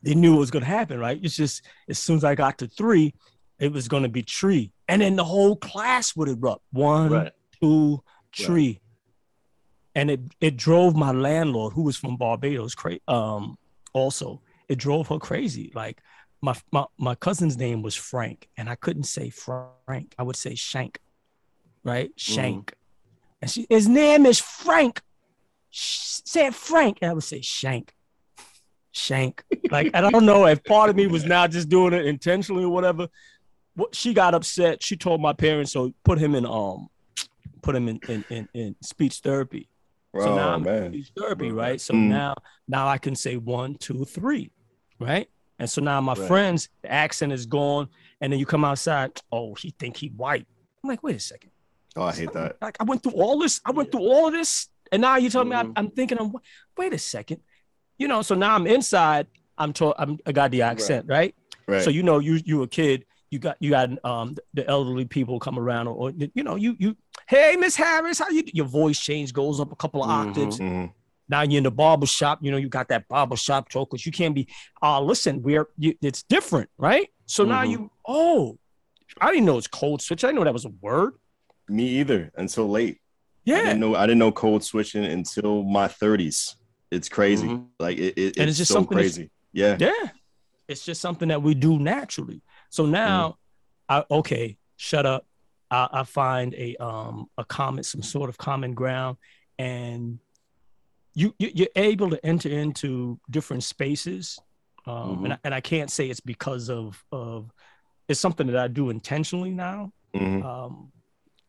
they 0.02 0.14
knew 0.14 0.36
it 0.36 0.38
was 0.38 0.50
going 0.50 0.62
to 0.64 0.70
happen 0.70 0.98
right 0.98 1.18
it's 1.22 1.34
just 1.36 1.62
as 1.88 1.98
soon 1.98 2.16
as 2.18 2.24
i 2.24 2.34
got 2.34 2.58
to 2.58 2.68
three 2.68 3.14
it 3.58 3.72
was 3.72 3.88
going 3.88 4.04
to 4.04 4.08
be 4.08 4.22
tree 4.22 4.70
and 4.86 5.02
then 5.02 5.16
the 5.16 5.24
whole 5.24 5.56
class 5.56 6.14
would 6.14 6.28
erupt 6.28 6.62
one 6.72 7.10
Right. 7.12 7.32
Two, 7.60 8.02
tree. 8.32 8.80
And 9.94 10.10
it 10.10 10.20
it 10.40 10.56
drove 10.56 10.94
my 10.94 11.12
landlord, 11.12 11.72
who 11.72 11.82
was 11.82 11.96
from 11.96 12.16
Barbados, 12.16 12.74
cra- 12.74 13.00
um, 13.08 13.56
also 13.92 14.42
it 14.68 14.78
drove 14.78 15.08
her 15.08 15.18
crazy. 15.18 15.72
Like 15.74 16.00
my, 16.40 16.54
my 16.70 16.84
my 16.98 17.14
cousin's 17.14 17.56
name 17.56 17.82
was 17.82 17.94
Frank, 17.94 18.48
and 18.56 18.68
I 18.68 18.76
couldn't 18.76 19.04
say 19.04 19.30
Frank. 19.30 20.14
I 20.18 20.22
would 20.22 20.36
say 20.36 20.54
Shank, 20.54 20.98
right? 21.82 22.10
Shank. 22.16 22.74
And 23.42 23.50
she 23.50 23.66
his 23.68 23.88
name 23.88 24.26
is 24.26 24.38
Frank. 24.38 25.00
Say 25.70 26.50
Frank. 26.50 26.98
And 27.02 27.10
I 27.10 27.14
would 27.14 27.24
say 27.24 27.40
Shank. 27.40 27.92
Shank. 28.92 29.42
Like, 29.70 29.90
I 29.94 30.00
don't 30.00 30.26
know 30.26 30.46
if 30.46 30.62
part 30.64 30.90
of 30.90 30.96
me 30.96 31.06
was 31.06 31.24
now 31.24 31.46
just 31.46 31.68
doing 31.68 31.92
it 31.92 32.06
intentionally 32.06 32.64
or 32.64 32.70
whatever. 32.70 33.08
What 33.74 33.94
she 33.94 34.12
got 34.12 34.34
upset. 34.34 34.82
She 34.82 34.96
told 34.96 35.20
my 35.20 35.32
parents, 35.32 35.72
so 35.72 35.92
put 36.04 36.18
him 36.18 36.34
in 36.34 36.44
um 36.44 36.88
put 37.62 37.76
him 37.76 37.88
in 37.88 38.00
in, 38.08 38.24
in, 38.30 38.48
in 38.54 38.76
speech 38.82 39.18
therapy. 39.18 39.68
So 40.14 40.30
oh 40.32 40.36
now 40.36 40.50
I'm 40.54 40.62
man. 40.62 40.92
speech 40.92 41.12
therapy, 41.16 41.52
right? 41.52 41.80
So 41.80 41.94
Mm. 41.94 42.08
now 42.08 42.34
now 42.66 42.88
I 42.88 42.98
can 42.98 43.14
say 43.14 43.36
one, 43.36 43.74
two, 43.76 44.04
three, 44.04 44.50
right? 44.98 45.28
And 45.58 45.68
so 45.68 45.80
now 45.82 46.00
my 46.00 46.14
Right. 46.14 46.28
friends, 46.28 46.68
the 46.82 46.90
accent 46.90 47.32
is 47.32 47.44
gone, 47.46 47.88
and 48.20 48.32
then 48.32 48.38
you 48.40 48.46
come 48.46 48.64
outside. 48.64 49.20
Oh, 49.32 49.54
he 49.54 49.74
think 49.78 49.96
he 49.96 50.08
white. 50.08 50.46
I'm 50.82 50.88
like, 50.88 51.02
wait 51.02 51.16
a 51.16 51.20
second. 51.20 51.50
Oh, 51.96 52.04
I 52.04 52.12
hate 52.12 52.32
that. 52.32 52.56
Like 52.62 52.76
I 52.80 52.84
went 52.84 53.02
through 53.02 53.12
all 53.20 53.38
this, 53.38 53.60
I 53.64 53.72
went 53.72 53.90
through 53.90 54.02
all 54.02 54.28
of 54.28 54.32
this, 54.32 54.68
and 54.92 55.02
now 55.02 55.16
you 55.16 55.30
tell 55.30 55.44
me 55.44 55.56
I'm. 55.56 55.72
I'm 55.76 55.90
thinking, 55.90 56.18
I'm 56.18 56.32
wait 56.76 56.92
a 56.94 56.98
second, 56.98 57.40
you 57.98 58.08
know. 58.08 58.22
So 58.22 58.34
now 58.34 58.54
I'm 58.54 58.66
inside. 58.66 59.26
I'm 59.58 59.72
told 59.72 59.94
I'm 59.98 60.18
I 60.26 60.32
got 60.32 60.50
the 60.52 60.62
accent 60.62 61.06
right. 61.08 61.34
Right. 61.66 61.82
So 61.82 61.90
you 61.90 62.02
know 62.02 62.18
you 62.20 62.40
you 62.44 62.62
a 62.62 62.68
kid. 62.68 63.04
You 63.30 63.38
got 63.40 63.56
you 63.60 63.70
got 63.70 63.90
um 64.04 64.36
the 64.54 64.66
elderly 64.66 65.04
people 65.04 65.38
come 65.38 65.58
around 65.58 65.88
or, 65.88 65.94
or, 65.94 66.12
you 66.34 66.42
know 66.44 66.54
you 66.54 66.76
you 66.78 66.96
hey 67.28 67.56
Miss 67.56 67.76
Harris 67.76 68.18
how 68.18 68.28
you 68.30 68.42
your 68.52 68.66
voice 68.66 68.98
change 68.98 69.32
goes 69.32 69.60
up 69.60 69.70
a 69.72 69.76
couple 69.76 70.02
of 70.02 70.08
Mhm. 70.08 70.28
octaves 70.28 70.58
Mhm. 70.58 70.92
now 71.28 71.42
you're 71.42 71.58
in 71.58 71.64
the 71.64 71.70
barber 71.70 72.06
shop 72.06 72.38
you 72.42 72.50
know 72.50 72.56
you 72.56 72.68
got 72.68 72.88
that 72.88 73.06
barber 73.08 73.36
shop 73.36 73.68
talk 73.68 73.90
because 73.90 74.04
you 74.06 74.12
can't 74.12 74.34
be 74.34 74.48
uh 74.82 75.00
listen 75.00 75.42
we're 75.42 75.68
you, 75.76 75.94
it's 76.02 76.22
different 76.22 76.68
right 76.78 77.08
so 77.26 77.44
now 77.44 77.62
Mhm. 77.64 77.70
you 77.70 77.90
oh 78.06 78.58
I 79.20 79.30
didn't 79.32 79.46
know 79.46 79.58
it's 79.58 79.66
code 79.66 80.00
switch 80.02 80.22
I 80.24 80.28
didn't 80.28 80.38
know 80.40 80.44
that 80.44 80.52
was 80.52 80.64
a 80.64 80.72
word 80.80 81.14
Me 81.70 81.84
either. 82.00 82.30
Until 82.36 82.66
late. 82.68 82.94
I 82.96 83.50
yeah 83.50 83.62
didn't 83.64 83.80
know. 83.80 83.94
I 83.94 84.06
didn't 84.06 84.18
know 84.20 84.32
code 84.32 84.64
switching 84.64 85.04
until 85.04 85.62
my 85.64 85.86
30s. 85.86 86.56
It's 86.90 87.10
crazy. 87.10 87.46
Mhm. 87.48 87.66
Like 87.78 87.98
it, 87.98 88.14
it- 88.16 88.36
And 88.38 88.48
it's, 88.48 88.52
it's 88.52 88.58
just 88.58 88.68
so 88.70 88.74
something 88.76 88.96
crazy. 88.96 89.30
Yeah. 89.52 89.76
Yeah. 89.78 89.92
It's 90.66 90.82
just 90.84 91.00
something 91.02 91.28
that 91.28 91.42
we 91.42 91.52
do 91.54 91.78
naturally. 91.78 92.40
So 92.70 92.86
now 92.86 93.36
I 93.86 94.02
okay, 94.10 94.56
shut 94.76 95.04
up. 95.04 95.26
I, 95.70 95.88
I 95.92 96.02
find 96.04 96.54
a 96.54 96.76
um 96.76 97.26
a 97.36 97.44
common 97.44 97.84
some 97.84 98.02
sort 98.02 98.28
of 98.30 98.38
common 98.38 98.74
ground 98.74 99.16
and 99.58 100.18
you, 101.14 101.34
you 101.38 101.50
you're 101.54 101.68
able 101.76 102.10
to 102.10 102.24
enter 102.24 102.48
into 102.48 103.18
different 103.30 103.64
spaces. 103.64 104.38
Um 104.86 105.24
and, 105.24 105.32
I, 105.34 105.38
and 105.44 105.54
I 105.54 105.60
can't 105.60 105.90
say 105.90 106.08
it's 106.08 106.20
because 106.20 106.70
of 106.70 107.02
of 107.12 107.50
it's 108.08 108.20
something 108.20 108.46
that 108.46 108.56
I 108.56 108.68
do 108.68 108.90
intentionally 108.90 109.50
now. 109.50 109.92
Mhm. 110.14 110.44
Um 110.44 110.92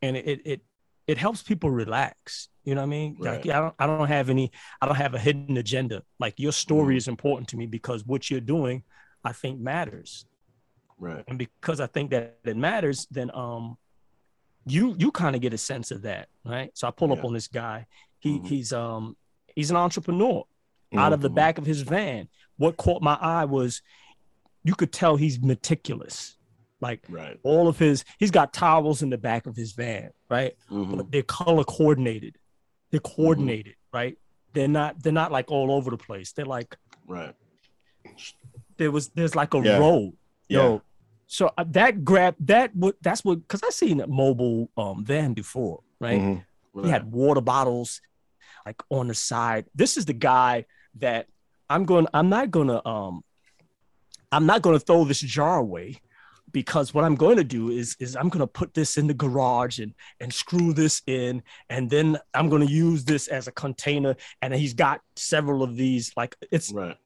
and 0.02 0.18
it 0.18 0.42
it 0.46 0.62
it, 1.08 1.18
helps 1.18 1.42
people 1.42 1.72
relax. 1.72 2.50
You 2.66 2.76
know 2.76 2.82
what 2.82 2.88
I 2.88 2.90
mean? 2.90 3.18
Like 3.20 3.46
I 3.48 3.60
don't 3.60 3.76
I 3.80 3.88
don't 3.88 4.08
have 4.08 4.30
any 4.30 4.52
I 4.82 4.86
don't 4.86 4.96
have 4.96 5.14
a 5.16 5.20
hidden 5.20 5.58
agenda. 5.58 6.04
Like 6.20 6.36
your 6.38 6.52
story 6.52 6.96
Mhm. 6.96 6.98
is 6.98 7.08
important 7.08 7.48
to 7.50 7.58
me 7.58 7.66
because 7.66 8.06
what 8.06 8.30
you're 8.30 8.42
doing, 8.42 8.84
I 9.24 9.34
think 9.34 9.60
matters. 9.60 10.26
Right. 11.00 11.24
And 11.28 11.38
because 11.38 11.80
I 11.80 11.88
think 11.88 12.12
that 12.12 12.40
it 12.44 12.58
matters, 12.58 13.08
then 13.10 13.32
um 13.34 13.78
you 14.70 14.96
you 14.98 15.12
kind 15.12 15.36
of 15.36 15.42
get 15.42 15.54
a 15.54 15.58
sense 15.58 15.92
of 15.92 16.04
that, 16.04 16.30
right? 16.46 16.72
So 16.76 16.88
I 16.88 16.92
pull 16.92 17.12
up 17.14 17.24
on 17.26 17.34
this 17.34 17.48
guy. 17.48 17.86
He 18.20 18.40
Mhm. 18.40 18.48
he's 18.48 18.74
um 18.74 19.16
he's 19.56 19.70
an 19.72 19.78
entrepreneur 19.78 20.44
out 20.96 21.14
of 21.14 21.22
the 21.22 21.30
back 21.30 21.58
of 21.58 21.66
his 21.66 21.82
van. 21.82 22.30
What 22.58 22.78
caught 22.78 23.02
my 23.02 23.16
eye 23.22 23.46
was 23.46 23.82
you 24.64 24.76
could 24.76 24.92
tell 24.92 25.16
he's 25.16 25.40
meticulous. 25.42 26.38
Like 26.82 27.04
Right. 27.10 27.40
all 27.44 27.68
of 27.68 27.78
his 27.80 28.04
he's 28.20 28.32
got 28.32 28.54
towels 28.54 29.02
in 29.02 29.10
the 29.10 29.18
back 29.18 29.46
of 29.48 29.56
his 29.56 29.74
van, 29.74 30.12
right? 30.30 30.56
Mhm. 30.70 30.98
but 30.98 31.12
they're 31.12 31.24
color 31.24 31.64
coordinated. 31.64 32.38
They're 32.92 33.00
coordinated, 33.02 33.76
right? 33.94 34.18
They're 34.54 34.68
not 34.68 35.02
they're 35.04 35.14
not 35.14 35.32
like 35.32 35.52
all 35.52 35.72
over 35.72 35.90
the 35.92 35.98
place. 35.98 36.32
They're 36.34 36.46
like 36.46 36.78
Right. 37.08 37.36
there 38.78 38.92
was 38.92 39.10
there's 39.10 39.36
like 39.36 39.54
a 39.54 39.60
Yeah. 39.60 39.78
row. 39.78 40.14
Yeah. 40.48 40.58
Yo, 40.60 40.82
so 41.32 41.52
uh, 41.60 41.64
that 41.70 42.04
grab 42.04 42.36
that 42.40 42.76
what 42.76 42.96
that's 43.02 43.24
what 43.24 43.36
because 43.36 43.62
I 43.64 43.70
seen 43.70 44.02
a 44.02 44.08
mobile 44.08 44.70
um 44.76 45.06
van 45.06 45.34
before, 45.34 45.82
right? 46.02 46.20
Mhm. 46.20 46.44
Right. 46.74 46.86
He 46.86 46.92
had 46.92 47.12
water 47.12 47.42
bottles 47.42 48.02
like 48.66 48.82
on 48.90 49.08
the 49.08 49.14
side. 49.14 49.66
This 49.76 49.96
is 49.96 50.06
the 50.06 50.14
guy 50.14 50.66
that 50.96 51.28
I'm 51.70 51.86
going. 51.86 52.08
I'm 52.14 52.30
not 52.30 52.50
gonna 52.50 52.82
um 52.86 53.24
I'm 54.32 54.46
not 54.48 54.64
gonna 54.64 54.80
throw 54.80 55.06
this 55.06 55.20
jar 55.20 55.60
away 55.60 56.02
because 56.52 56.96
what 56.96 57.04
I'm 57.04 57.16
going 57.16 57.38
to 57.38 57.44
do 57.44 57.70
is 57.70 57.96
is 58.00 58.16
I'm 58.16 58.30
going 58.30 58.40
to 58.40 58.48
put 58.48 58.74
this 58.74 58.98
in 58.98 59.06
the 59.06 59.14
garage 59.14 59.78
and 59.78 59.94
and 60.20 60.34
screw 60.34 60.74
this 60.74 61.04
in 61.06 61.44
and 61.70 61.92
then 61.92 62.18
I'm 62.34 62.50
going 62.50 62.66
to 62.66 62.74
use 62.74 63.06
this 63.06 63.28
as 63.28 63.48
a 63.48 63.52
container 63.52 64.16
and 64.42 64.54
he's 64.56 64.74
got 64.74 65.02
several 65.16 65.62
of 65.62 65.76
these 65.76 66.12
like 66.18 66.36
it's 66.52 66.72
Right. 66.72 66.98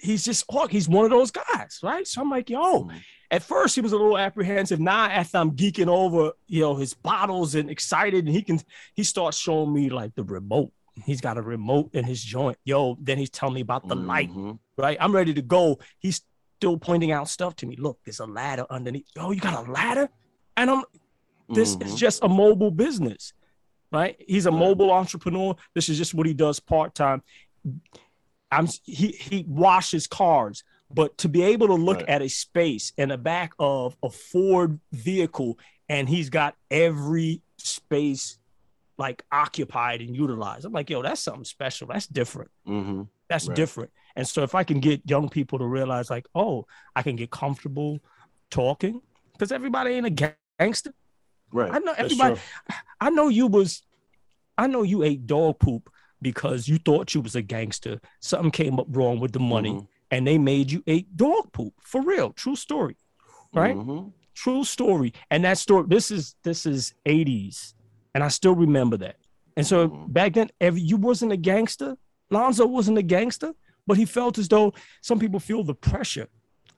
He's 0.00 0.24
just 0.24 0.44
oh, 0.48 0.66
he's 0.66 0.88
one 0.88 1.04
of 1.04 1.10
those 1.10 1.30
guys 1.30 1.78
right 1.82 2.06
so 2.06 2.20
I'm 2.22 2.30
like 2.30 2.48
yo 2.50 2.84
Mhm. 2.84 3.00
at 3.30 3.42
first 3.42 3.74
he 3.74 3.80
was 3.80 3.92
a 3.92 3.96
little 3.96 4.16
apprehensive 4.18 4.80
now 4.80 5.04
after 5.06 5.38
I'm 5.38 5.52
geeking 5.52 5.88
over 5.88 6.32
you 6.46 6.60
know 6.60 6.74
his 6.76 6.94
bottles 6.94 7.54
and 7.54 7.70
excited 7.70 8.24
and 8.26 8.34
he 8.34 8.42
can 8.42 8.60
he 8.94 9.04
starts 9.04 9.36
showing 9.38 9.72
me 9.72 9.90
like 9.90 10.14
the 10.14 10.24
remote 10.24 10.72
he's 11.04 11.20
got 11.20 11.36
a 11.38 11.42
remote 11.42 11.90
in 11.92 12.04
his 12.04 12.22
joint 12.22 12.58
yo 12.64 12.96
then 13.00 13.18
he's 13.18 13.30
telling 13.30 13.54
me 13.54 13.60
about 13.60 13.86
the 13.88 13.94
light 13.96 14.30
Mhm. 14.30 14.58
right? 14.76 14.96
I'm 15.00 15.12
ready 15.14 15.34
to 15.34 15.42
go. 15.42 15.78
He's 15.98 16.22
still 16.58 16.76
pointing 16.78 17.12
out 17.12 17.28
stuff 17.28 17.54
to 17.56 17.66
me. 17.66 17.76
Look, 17.76 17.98
there's 18.04 18.18
a 18.20 18.26
ladder 18.26 18.64
underneath. 18.70 19.06
Yo, 19.16 19.30
you 19.32 19.40
got 19.40 19.66
a 19.66 19.70
ladder? 19.70 20.08
And 20.56 20.70
I'm 20.70 20.82
this 21.48 21.70
is 21.80 21.92
Mhm. 21.94 21.96
just 21.96 22.22
a 22.24 22.28
mobile 22.28 22.70
business, 22.70 23.32
right? 23.92 24.16
He's 24.26 24.46
a 24.46 24.50
mobile 24.50 24.90
entrepreneur. 24.90 25.54
This 25.74 25.88
is 25.88 25.96
just 25.98 26.14
what 26.14 26.26
he 26.26 26.34
does 26.34 26.58
part-time. 26.60 27.22
I'm 28.50 28.66
he 28.84 29.08
he 29.08 29.44
washes 29.46 30.06
cars, 30.06 30.64
but 30.90 31.16
to 31.18 31.28
be 31.28 31.42
able 31.42 31.66
to 31.68 31.74
look 31.74 31.98
Right. 31.98 32.08
at 32.08 32.22
a 32.22 32.28
space 32.28 32.92
in 32.96 33.10
the 33.10 33.18
back 33.18 33.52
of 33.58 33.96
a 34.02 34.10
Ford 34.10 34.80
vehicle 34.92 35.58
and 35.88 36.08
he's 36.08 36.30
got 36.30 36.54
every 36.70 37.42
space 37.58 38.38
like 38.96 39.22
occupied 39.30 40.00
and 40.00 40.16
utilized. 40.16 40.64
I'm 40.64 40.72
like, 40.72 40.90
yo, 40.90 41.02
that's 41.02 41.20
something 41.20 41.44
special. 41.44 41.86
That's 41.88 42.06
different 42.06 42.50
Mhm. 42.66 43.08
that's 43.28 43.46
Right. 43.46 43.54
different 43.56 43.90
and 44.16 44.26
so 44.26 44.42
if 44.42 44.54
i 44.54 44.64
can 44.64 44.80
get 44.80 45.02
young 45.08 45.28
people 45.28 45.58
to 45.58 45.66
realize 45.66 46.08
like 46.10 46.26
oh 46.34 46.66
i 46.96 47.02
can 47.02 47.14
get 47.14 47.30
comfortable 47.30 48.00
talking 48.50 49.00
because 49.32 49.52
everybody 49.52 49.90
ain't 49.90 50.06
a 50.06 50.34
gangster 50.58 50.92
Right. 51.52 51.72
i 51.74 51.78
know 51.78 51.92
everybody 51.96 52.40
i 53.00 53.10
know 53.10 53.28
you 53.28 53.46
was 53.46 53.82
i 54.56 54.66
know 54.66 54.82
you 54.82 55.02
ate 55.02 55.26
dog 55.26 55.58
poop 55.58 55.90
because 56.20 56.68
you 56.68 56.78
thought 56.78 57.14
you 57.14 57.20
was 57.20 57.36
a 57.36 57.42
gangster 57.42 58.00
something 58.20 58.50
came 58.50 58.78
up 58.78 58.86
wrong 58.90 59.20
with 59.20 59.32
the 59.32 59.38
money 59.40 59.72
Mhm. 59.72 59.86
and 60.10 60.26
they 60.26 60.38
made 60.38 60.70
you 60.70 60.82
eat 60.86 61.16
dog 61.16 61.52
poop 61.52 61.74
for 61.80 62.00
real 62.02 62.32
true 62.32 62.56
story 62.56 62.96
right 63.54 63.76
Mhm. 63.76 64.12
true 64.34 64.64
story 64.64 65.12
and 65.30 65.44
that 65.44 65.58
story 65.58 65.86
this 65.88 66.10
is 66.10 66.34
this 66.42 66.66
is 66.66 66.94
80s 67.06 67.74
and 68.14 68.22
i 68.24 68.28
still 68.28 68.54
remember 68.54 68.96
that 68.96 69.16
and 69.56 69.66
so 69.66 69.88
Mhm. 69.88 70.12
back 70.12 70.34
then 70.34 70.50
every 70.60 70.80
you 70.80 70.96
wasn't 70.96 71.32
a 71.32 71.36
gangster 71.36 71.96
lonzo 72.30 72.66
wasn't 72.66 72.98
a 72.98 73.02
gangster 73.02 73.54
but 73.86 73.96
he 73.96 74.04
felt 74.04 74.38
as 74.38 74.48
though 74.48 74.72
some 75.00 75.18
people 75.18 75.40
feel 75.40 75.62
the 75.64 75.74
pressure 75.74 76.28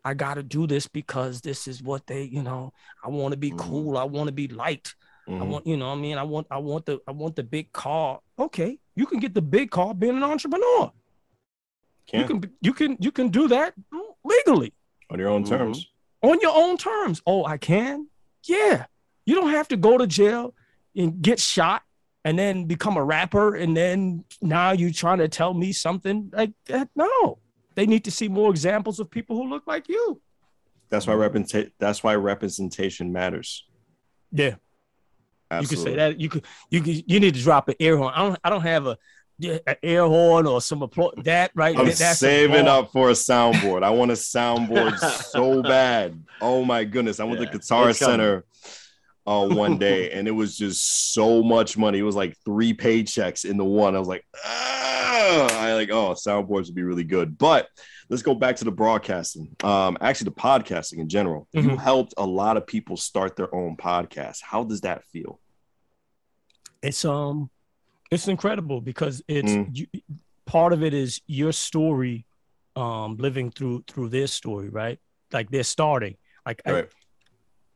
i 0.05 0.14
gotta 0.14 0.42
do 0.42 0.66
this 0.66 0.87
because 0.87 1.40
this 1.40 1.66
is 1.66 1.83
what 1.83 2.07
they 2.07 2.22
you 2.24 2.42
know 2.42 2.72
i 3.05 3.09
want 3.09 3.33
to 3.33 3.38
be 3.38 3.50
Mhm. 3.50 3.59
cool 3.59 3.96
i 3.98 4.05
want 4.05 4.29
to 4.29 4.33
be 4.33 4.48
liked 4.48 4.94
i 5.31 5.33
Mhm. 5.33 5.47
want 5.49 5.66
you 5.66 5.77
know 5.77 5.87
what 5.88 5.99
i 5.99 6.01
mean 6.01 6.19
i 6.19 6.23
want 6.23 6.47
i 6.51 6.59
want 6.59 6.85
the 6.87 6.99
i 7.07 7.12
want 7.12 7.37
the 7.37 7.43
big 7.43 7.71
car 7.73 8.21
okay 8.38 8.79
you 8.97 9.07
can 9.07 9.21
get 9.21 9.33
the 9.35 9.43
big 9.43 9.71
car 9.71 9.95
being 9.95 10.16
an 10.16 10.23
entrepreneur 10.25 10.90
you 12.12 12.25
Can 12.25 12.40
can 12.40 12.51
you 12.61 12.73
can 12.75 12.97
you 13.01 13.12
can 13.12 13.29
do 13.29 13.47
that 13.49 13.75
legally 14.25 14.73
on 15.11 15.19
your 15.19 15.29
own 15.29 15.45
Mhm. 15.45 15.49
terms. 15.49 15.87
on 16.23 16.38
your 16.43 16.53
own 16.55 16.77
terms. 16.77 17.23
Oh, 17.27 17.45
I 17.47 17.57
can? 17.57 18.09
Yeah. 18.45 18.87
You 19.25 19.35
don't 19.37 19.51
have 19.51 19.69
to 19.69 19.77
go 19.77 19.97
to 19.97 20.07
jail 20.07 20.55
and 20.95 21.23
get 21.23 21.38
shot 21.40 21.83
and 22.25 22.38
then 22.38 22.66
become 22.66 22.97
a 22.99 23.05
rapper 23.05 23.55
and 23.57 23.75
then 23.77 24.25
now 24.43 24.73
you're 24.73 24.93
trying 24.93 25.19
to 25.19 25.29
tell 25.29 25.55
me 25.55 25.73
something 25.73 26.31
like 26.33 26.53
that. 26.66 26.90
No. 26.95 27.38
They 27.77 27.87
need 27.87 28.05
to 28.05 28.11
see 28.11 28.29
more 28.29 28.51
examples 28.51 29.01
of 29.01 29.09
people 29.11 29.35
who 29.37 29.49
look 29.49 29.66
like 29.66 29.88
you. 29.88 30.21
That's 30.90 31.07
why 31.07 31.14
represent. 31.14 31.73
That's 31.79 32.03
why 32.05 32.14
representation 32.16 33.12
matters. 33.12 33.66
Yeah. 34.33 34.57
Absolutely. 35.51 35.61
You 35.61 35.69
can 35.69 35.93
say 35.93 35.97
that. 36.13 36.21
You 36.21 36.29
could 36.29 36.45
you 36.71 36.81
could 36.83 37.11
you 37.11 37.21
need 37.21 37.35
to 37.35 37.41
drop 37.43 37.69
an 37.69 37.75
air 37.81 37.97
horn. 37.97 38.13
I 38.15 38.23
don't 38.23 38.39
I 38.45 38.51
don't 38.51 38.63
have 38.63 38.87
a 38.87 38.99
an 39.43 39.77
air 39.83 40.07
horn 40.07 40.47
or 40.47 40.61
some 40.61 40.83
applause. 40.83 41.15
That 41.25 41.51
right 41.55 41.77
I'm 41.79 41.87
a 41.87 41.93
saving 41.93 42.69
up 42.69 42.93
for 42.93 43.09
a 43.09 43.15
soundboard. 43.15 43.83
I 43.83 43.91
want 43.91 44.11
a 44.11 44.14
soundboard 44.14 44.99
so 45.33 45.62
bad. 45.62 46.22
Oh 46.41 46.64
my 46.64 46.85
goodness. 46.85 47.20
I 47.20 47.24
went 47.24 47.41
Yeah, 47.41 47.47
to 47.51 47.59
Guitar. 47.59 47.93
Center 47.95 48.45
uh, 49.27 49.47
one 49.47 49.79
day 49.79 50.11
and 50.12 50.29
it 50.29 50.33
was 50.33 50.57
just 50.57 51.12
so 51.14 51.43
much 51.43 51.77
money. 51.79 51.99
It 51.99 52.03
was 52.03 52.16
like 52.16 52.37
three 52.45 52.74
paychecks 52.74 53.45
in 53.45 53.57
the 53.57 53.64
one. 53.64 53.97
I 53.97 53.99
was 53.99 54.09
like, 54.09 54.24
ah! 54.45 55.49
I 55.61 55.74
like, 55.74 55.91
oh, 55.91 56.12
soundboards 56.14 56.66
would 56.66 56.74
be 56.74 56.83
really 56.83 57.05
good. 57.05 57.39
But 57.39 57.68
let's 58.09 58.22
go 58.22 58.35
back 58.35 58.57
to 58.57 58.64
the 58.64 58.72
broadcasting. 58.72 59.55
Um, 59.62 59.97
actually, 60.01 60.27
the 60.27 60.33
podcasting 60.33 60.99
in 60.99 61.09
general. 61.09 61.49
You 61.53 61.62
Mhm. 61.62 61.79
helped 61.79 62.14
a 62.16 62.27
lot 62.27 62.57
of 62.57 62.66
people 62.66 62.97
start 62.97 63.37
their 63.37 63.55
own 63.55 63.77
podcast. 63.77 64.39
How 64.43 64.64
does 64.64 64.81
that 64.83 65.05
feel? 65.12 65.39
It's 66.83 67.05
um 67.05 67.51
it's 68.11 68.28
incredible 68.28 68.81
because 68.81 69.22
it's 69.28 69.53
Mm. 69.53 69.76
you, 69.76 69.87
part 70.47 70.72
of 70.72 70.83
it 70.83 70.95
is 70.95 71.20
your 71.26 71.53
story 71.53 72.26
um 72.76 73.16
living 73.16 73.51
through 73.51 73.85
through 73.89 74.09
their 74.09 74.26
story 74.26 74.68
right? 74.68 74.99
Like 75.33 75.51
they're 75.51 75.62
starting. 75.64 76.16
Like 76.47 76.62
I- 76.66 76.70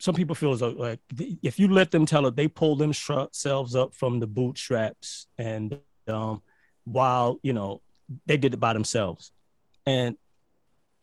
some 0.01 0.15
people 0.15 0.35
feel 0.35 0.53
as 0.53 0.61
though 0.61 0.71
like 0.71 1.01
if 1.43 1.59
you 1.59 1.69
let 1.69 1.91
them 1.91 2.05
tell 2.05 2.27
it 2.27 2.37
they 2.37 2.49
pull 2.49 2.77
themselves 2.77 3.75
up 3.77 3.95
from 3.95 4.19
the 4.21 4.27
bootstraps 4.27 5.27
and 5.39 5.79
um 6.09 6.43
while 6.85 7.39
you 7.43 7.53
know 7.53 7.81
they 8.27 8.37
did 8.37 8.53
it 8.55 8.61
by 8.61 8.73
themselves. 8.73 9.33
And 9.87 10.17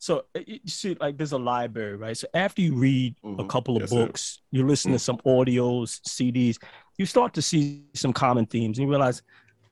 so 0.05 0.23
you 0.47 0.57
see 0.65 0.97
like 0.99 1.15
there's 1.15 1.31
a 1.31 1.37
library 1.37 1.95
right 1.95 2.17
so 2.17 2.27
after 2.33 2.59
you 2.61 2.73
read 2.73 3.15
a 3.23 3.27
Mhm. 3.27 3.49
couple 3.49 3.75
of 3.77 3.83
Yes, 3.83 3.89
sir. 3.91 4.05
books 4.07 4.41
you 4.49 4.65
listen 4.65 4.91
to 4.93 4.97
some 4.99 5.17
audios 5.33 6.01
cds 6.15 6.57
you 6.97 7.05
start 7.05 7.33
to 7.35 7.41
see 7.41 7.83
some 7.93 8.11
common 8.11 8.45
themes 8.47 8.77
and 8.79 8.85
you 8.87 8.89
realize 8.89 9.21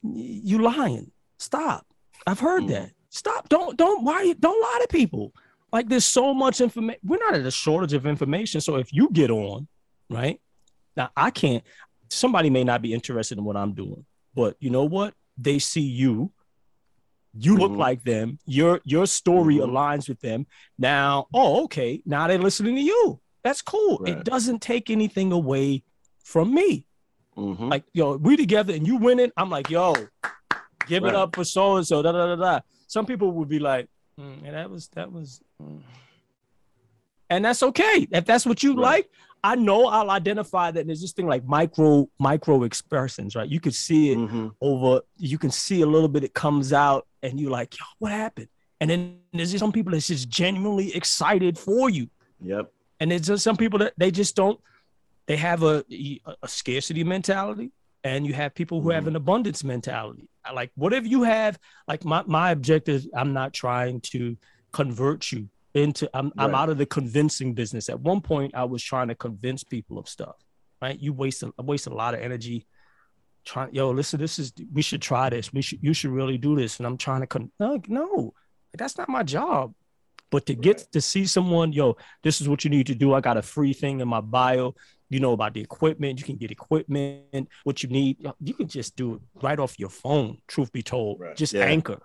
"Y- 0.04 0.42
you 0.50 0.58
lying. 0.62 1.12
Stop. 1.40 1.86
I've 2.28 2.40
heard 2.40 2.64
Mhm. 2.64 2.70
that. 2.76 2.92
Stop. 3.10 3.50
Don't 3.50 3.76
don't 3.76 4.04
why 4.04 4.22
you 4.22 4.36
don't 4.36 4.62
lie 4.68 4.80
to 4.84 4.88
people. 4.88 5.34
Like 5.74 5.90
there's 5.90 6.06
so 6.20 6.34
much 6.34 6.62
information. 6.62 7.02
We're 7.04 7.18
not 7.26 7.34
at 7.34 7.46
a 7.46 7.52
shortage 7.52 7.94
of 7.94 8.06
information. 8.06 8.62
So 8.62 8.76
if 8.78 8.94
you 8.94 9.10
get 9.12 9.30
on, 9.32 9.68
right? 10.10 10.40
Now 10.96 11.10
I 11.18 11.32
can't 11.32 11.64
somebody 12.12 12.50
may 12.50 12.64
not 12.64 12.82
be 12.82 12.94
interested 12.94 13.38
in 13.40 13.44
what 13.44 13.58
I'm 13.58 13.74
doing, 13.74 14.06
but 14.36 14.56
you 14.60 14.70
know 14.70 14.86
what? 14.86 15.14
They 15.38 15.58
see 15.60 15.82
you. 16.04 16.32
You 17.38 17.56
look 17.58 17.72
Mhm. 17.72 17.78
like 17.78 18.04
them. 18.04 18.40
Your 18.46 18.82
your 18.86 19.06
story 19.06 19.56
Mhm. 19.58 19.70
aligns 19.70 20.10
with 20.10 20.20
them. 20.22 20.48
Now, 20.78 21.28
oh, 21.34 21.64
okay. 21.66 22.02
Now 22.06 22.28
they're 22.28 22.38
listening 22.40 22.76
to 22.76 22.82
you. 22.82 23.20
That's 23.44 23.62
cool. 23.62 24.00
Right. 24.00 24.18
It 24.18 24.24
doesn't 24.26 24.62
take 24.62 24.90
anything 24.90 25.32
away 25.32 25.84
from 26.24 26.54
me. 26.54 26.86
Mhm. 27.38 27.70
Like, 27.70 27.86
yo, 27.94 28.18
we 28.18 28.36
together 28.36 28.74
and 28.74 28.86
you 28.86 28.98
winning. 28.98 29.32
I'm 29.38 29.50
like, 29.50 29.70
yo, 29.70 29.94
give 30.88 31.04
Right. 31.04 31.10
it 31.14 31.16
up 31.16 31.36
for 31.36 31.44
so 31.44 31.78
and 31.78 31.86
so. 31.88 32.02
Da 32.02 32.12
da 32.12 32.36
da 32.36 32.36
da. 32.36 32.60
Some 32.88 33.06
people 33.06 33.32
would 33.34 33.48
be 33.48 33.60
like, 33.60 33.88
mm, 34.20 34.44
yeah, 34.44 34.52
that 34.52 34.70
was 34.70 34.88
that 34.90 35.12
was, 35.12 35.42
mm." 35.62 35.82
and 37.30 37.46
that's 37.46 37.62
okay 37.62 38.08
if 38.12 38.26
that's 38.26 38.46
what 38.46 38.64
you 38.64 38.72
Right. 38.74 38.82
like. 38.82 39.10
I 39.42 39.56
know 39.56 39.86
I'll 39.86 40.10
identify 40.12 40.70
that 40.72 40.82
And 40.82 40.90
there's 40.90 41.00
this 41.00 41.14
thing 41.14 41.28
like 41.28 41.46
micro 41.46 42.10
micro 42.20 42.64
expressions, 42.64 43.36
right? 43.38 43.48
You 43.48 43.62
could 43.62 43.76
see 43.76 44.12
it 44.12 44.18
Mhm. 44.18 44.52
over. 44.60 45.02
You 45.18 45.38
can 45.38 45.52
see 45.52 45.82
a 45.82 45.86
little 45.86 46.10
bit. 46.10 46.26
It 46.26 46.34
comes 46.34 46.74
out, 46.74 47.08
and 47.24 47.40
you're 47.40 47.52
like, 47.52 47.78
yo, 47.78 47.86
what 48.00 48.12
happened? 48.12 48.48
And 48.82 48.90
then 48.90 49.20
there's 49.34 49.52
just 49.52 49.60
some 49.60 49.72
people 49.72 49.92
that's 49.92 50.08
just 50.08 50.30
genuinely 50.30 50.96
excited 50.96 51.58
for 51.58 51.90
you 51.90 52.08
Yep. 52.42 52.72
and 53.02 53.12
there's 53.12 53.28
just 53.28 53.44
some 53.44 53.58
people 53.58 53.80
that 53.80 53.94
they 53.98 54.10
just 54.12 54.36
don't 54.36 54.60
they 55.28 55.36
have 55.36 55.64
a 55.64 55.84
a 56.42 56.48
scarcity 56.48 57.04
mentality 57.04 57.72
and 58.06 58.26
you 58.26 58.34
have 58.34 58.56
people 58.56 58.80
who 58.82 58.90
have 58.92 59.04
Mhm. 59.04 59.08
an 59.08 59.16
abundance 59.18 59.64
mentality 59.64 60.30
like 60.54 60.72
whatever 60.76 61.06
you 61.06 61.24
have 61.24 61.60
like 61.90 62.06
my 62.06 62.24
my 62.26 62.52
objective 62.52 63.06
i'm 63.14 63.34
not 63.34 63.54
trying 63.54 64.00
to 64.02 64.38
convert 64.72 65.32
you 65.34 65.50
into 65.74 66.10
i'm, 66.14 66.32
I'm 66.38 66.56
out 66.56 66.70
of 66.70 66.78
the 66.78 66.86
convincing 66.86 67.54
business 67.54 67.90
at 67.90 68.00
one 68.00 68.22
point 68.22 68.56
i 68.56 68.64
was 68.64 68.82
trying 68.82 69.10
to 69.10 69.16
convince 69.16 69.64
people 69.66 70.00
of 70.00 70.08
stuff 70.08 70.38
right 70.82 70.98
you 70.98 71.12
waste 71.12 71.44
a, 71.44 71.52
waste 71.62 71.88
a 71.88 71.94
lot 71.94 72.14
of 72.14 72.22
energy 72.22 72.66
trying 73.46 73.74
yo 73.74 73.90
listen 73.92 74.20
this 74.20 74.38
is 74.40 74.54
we 74.74 74.82
should 74.82 75.02
try 75.02 75.30
this 75.30 75.52
we 75.54 75.62
should 75.62 75.80
you 75.82 75.94
should 75.94 76.12
really 76.12 76.38
do 76.38 76.56
this 76.56 76.78
and 76.80 76.86
i'm 76.86 76.98
trying 76.98 77.22
to 77.22 77.28
con- 77.28 77.52
no, 77.60 77.82
no 77.88 78.34
that's 78.78 78.98
not 78.98 79.10
my 79.10 79.24
job 79.24 79.74
but 80.32 80.46
to 80.46 80.54
get 80.54 80.78
to 80.92 81.02
see 81.02 81.26
someone 81.26 81.74
yo 81.74 81.98
this 82.24 82.40
is 82.42 82.48
what 82.48 82.64
you 82.64 82.70
need 82.70 82.86
to 82.88 82.94
do. 82.94 83.14
I 83.16 83.20
got 83.22 83.36
a 83.38 83.42
free 83.42 83.74
thing 83.74 84.00
in 84.00 84.08
my 84.08 84.22
bio. 84.22 84.76
You 85.10 85.20
know 85.20 85.32
about 85.34 85.56
the 85.56 85.62
equipment. 85.62 86.20
You 86.20 86.26
can 86.26 86.36
get 86.36 86.52
equipment, 86.52 87.48
what 87.64 87.82
you 87.82 87.90
need. 87.90 88.18
You 88.40 88.54
can 88.54 88.68
just 88.68 88.96
do 88.96 89.16
it 89.16 89.22
right 89.42 89.58
off 89.58 89.80
your 89.80 89.90
phone, 89.90 90.38
truth 90.48 90.72
be 90.72 90.84
told. 90.84 91.20
Right. 91.20 91.36
Just 91.36 91.54
Yeah. 91.54 91.66
anchor. 91.66 92.00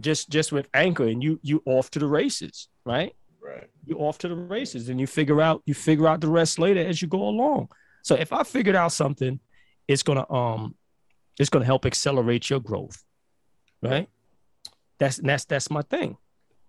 Just 0.00 0.30
just 0.30 0.50
with 0.50 0.68
anchor 0.74 1.06
and 1.06 1.22
you 1.22 1.38
you 1.42 1.62
off 1.64 1.90
to 1.92 1.98
the 2.00 2.06
races, 2.08 2.68
right? 2.84 3.14
Right. 3.40 3.68
You 3.86 3.98
off 3.98 4.18
to 4.18 4.28
the 4.28 4.34
races 4.34 4.88
and 4.88 4.98
you 4.98 5.06
figure 5.06 5.40
out 5.40 5.62
you 5.66 5.74
figure 5.74 6.08
out 6.08 6.20
the 6.20 6.28
rest 6.28 6.58
later 6.58 6.80
as 6.80 7.00
you 7.00 7.06
go 7.06 7.22
along. 7.28 7.68
So 8.02 8.16
if 8.16 8.32
I 8.32 8.42
figured 8.42 8.74
out 8.74 8.90
something, 8.92 9.38
it's 9.90 10.02
gonna 10.02 10.30
um 10.32 10.74
it's 11.38 11.50
gonna 11.50 11.64
help 11.64 11.84
accelerate 11.84 12.48
your 12.50 12.60
growth. 12.60 13.02
Right? 13.82 14.08
That's 14.98 15.16
that's 15.16 15.44
that's 15.46 15.70
my 15.70 15.82
thing. 15.82 16.16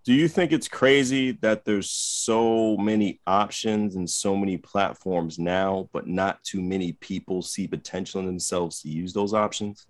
Do 0.04 0.14
you 0.14 0.28
think 0.28 0.52
it's 0.52 0.68
crazy 0.68 1.34
that 1.42 1.64
there's 1.64 1.90
so 1.92 2.76
many 2.78 3.20
options 3.28 3.96
and 3.98 4.10
so 4.10 4.36
many 4.36 4.58
platforms 4.58 5.38
now, 5.38 5.90
but 5.94 6.08
not 6.08 6.44
too 6.44 6.62
many 6.62 6.94
people 6.94 7.44
see 7.44 7.68
potential 7.68 8.20
in 8.22 8.26
themselves 8.26 8.82
to 8.82 8.90
use 8.90 9.14
those 9.14 9.34
options? 9.36 9.86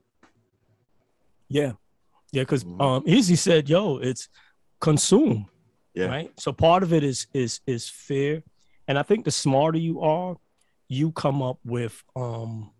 Yeah. 1.48 1.74
Yeah, 2.34 2.44
because 2.44 2.64
Mhm. 2.66 2.82
um 2.82 3.04
EZ 3.08 3.40
said, 3.40 3.70
yo, 3.70 3.98
it's 3.98 4.28
consume. 4.82 5.48
Yeah. 5.94 6.08
Right. 6.08 6.32
So 6.40 6.52
part 6.52 6.84
of 6.84 6.92
it 6.92 7.04
is 7.04 7.28
is 7.34 7.62
is 7.66 7.88
fear. 7.88 8.44
And 8.88 8.98
I 9.00 9.04
think 9.04 9.24
the 9.26 9.32
smarter 9.32 9.78
you 9.78 10.02
are, 10.02 10.36
you 10.90 11.12
come 11.14 11.42
up 11.42 11.60
with 11.64 12.04
um 12.16 12.72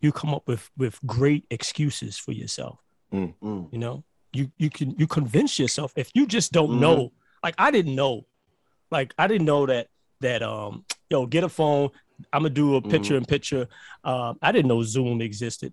you 0.00 0.12
come 0.12 0.34
up 0.34 0.42
with 0.46 0.70
with 0.76 0.98
great 1.06 1.44
excuses 1.50 2.16
for 2.18 2.32
yourself. 2.32 2.78
Mm. 3.12 3.34
You 3.72 3.78
know, 3.78 4.04
you 4.32 4.50
you 4.58 4.70
can 4.70 4.90
you 4.98 5.06
convince 5.06 5.58
yourself 5.58 5.92
if 5.96 6.10
you 6.14 6.26
just 6.26 6.52
don't 6.52 6.70
Mhm. 6.70 6.80
know. 6.80 7.12
Like 7.42 7.54
I 7.58 7.70
didn't 7.70 7.94
know. 7.94 8.26
Like 8.90 9.14
I 9.18 9.26
didn't 9.26 9.46
know 9.46 9.66
that 9.66 9.88
that 10.20 10.42
um 10.42 10.84
yo 11.10 11.26
get 11.26 11.44
a 11.44 11.48
phone. 11.48 11.90
I'm 12.32 12.42
gonna 12.42 12.50
do 12.54 12.76
a 12.76 12.82
picture 12.82 13.16
in 13.16 13.24
picture. 13.24 13.68
Um, 14.04 14.38
I 14.42 14.52
didn't 14.52 14.68
know 14.68 14.82
Zoom 14.82 15.20
existed. 15.20 15.72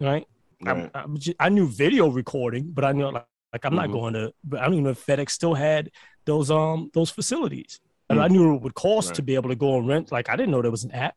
Right. 0.00 0.26
I'm- 0.66 0.80
Right. 0.82 0.90
I'm 0.94 1.18
ju- 1.18 1.34
I 1.38 1.48
knew 1.50 1.66
video 1.68 2.08
recording, 2.08 2.70
but 2.72 2.84
I 2.84 2.92
knew 2.92 3.10
like, 3.10 3.26
like 3.52 3.64
I'm 3.64 3.74
not 3.74 3.88
Mhm. 3.88 3.92
going 3.92 4.14
to. 4.14 4.32
But 4.42 4.60
I 4.60 4.64
don't 4.64 4.74
even 4.74 4.84
know 4.84 4.90
if 4.90 5.04
FedEx 5.04 5.30
still 5.30 5.54
had 5.54 5.90
those 6.24 6.50
um 6.50 6.90
those 6.94 7.10
facilities. 7.10 7.80
And 8.08 8.20
I 8.22 8.28
knew 8.28 8.54
it 8.54 8.62
would 8.62 8.74
cost 8.74 9.14
to 9.16 9.22
be 9.22 9.34
able 9.34 9.48
to 9.50 9.56
go 9.56 9.76
and 9.78 9.86
rent. 9.88 10.12
Like 10.12 10.28
I 10.30 10.36
didn't 10.36 10.50
know 10.52 10.62
there 10.62 10.70
was 10.70 10.84
an 10.84 10.92
app, 10.92 11.16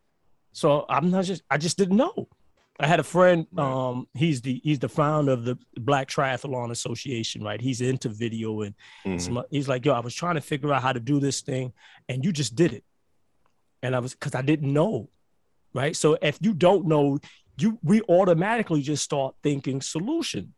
so 0.51 0.85
I'm 0.89 1.11
not 1.11 1.25
just. 1.25 1.41
I 1.49 1.57
just 1.57 1.77
didn't 1.77 1.97
know. 1.97 2.27
I 2.79 2.87
had 2.87 2.99
a 2.99 3.03
friend. 3.03 3.45
Um, 3.59 4.07
he's 4.13 4.41
the 4.41 4.61
he's 4.63 4.79
the 4.79 4.87
founder 4.89 5.33
of 5.33 5.43
the 5.43 5.57
Black 5.75 6.07
Triathlon 6.07 6.71
Association. 6.71 7.43
Right, 7.43 7.59
he's 7.61 7.81
into 7.81 8.09
video 8.09 8.61
and 8.61 8.73
Mhm. 9.05 9.21
some- 9.21 9.43
he's 9.51 9.67
like, 9.67 9.85
yo, 9.85 9.93
I 9.93 9.99
was 9.99 10.15
trying 10.15 10.35
to 10.35 10.41
figure 10.41 10.71
out 10.73 10.81
how 10.81 10.93
to 10.93 10.99
do 10.99 11.19
this 11.19 11.41
thing, 11.41 11.73
and 12.07 12.23
you 12.23 12.31
just 12.31 12.55
did 12.55 12.73
it. 12.73 12.83
And 13.83 13.95
I 13.95 13.99
was 13.99 14.13
because 14.13 14.35
I 14.35 14.41
didn't 14.41 14.71
know, 14.73 15.09
right? 15.73 15.95
So 15.95 16.17
if 16.21 16.37
you 16.41 16.53
don't 16.53 16.85
know, 16.87 17.19
you 17.57 17.77
we 17.83 18.01
automatically 18.03 18.81
just 18.81 19.03
start 19.03 19.35
thinking 19.43 19.81
solution. 19.81 20.53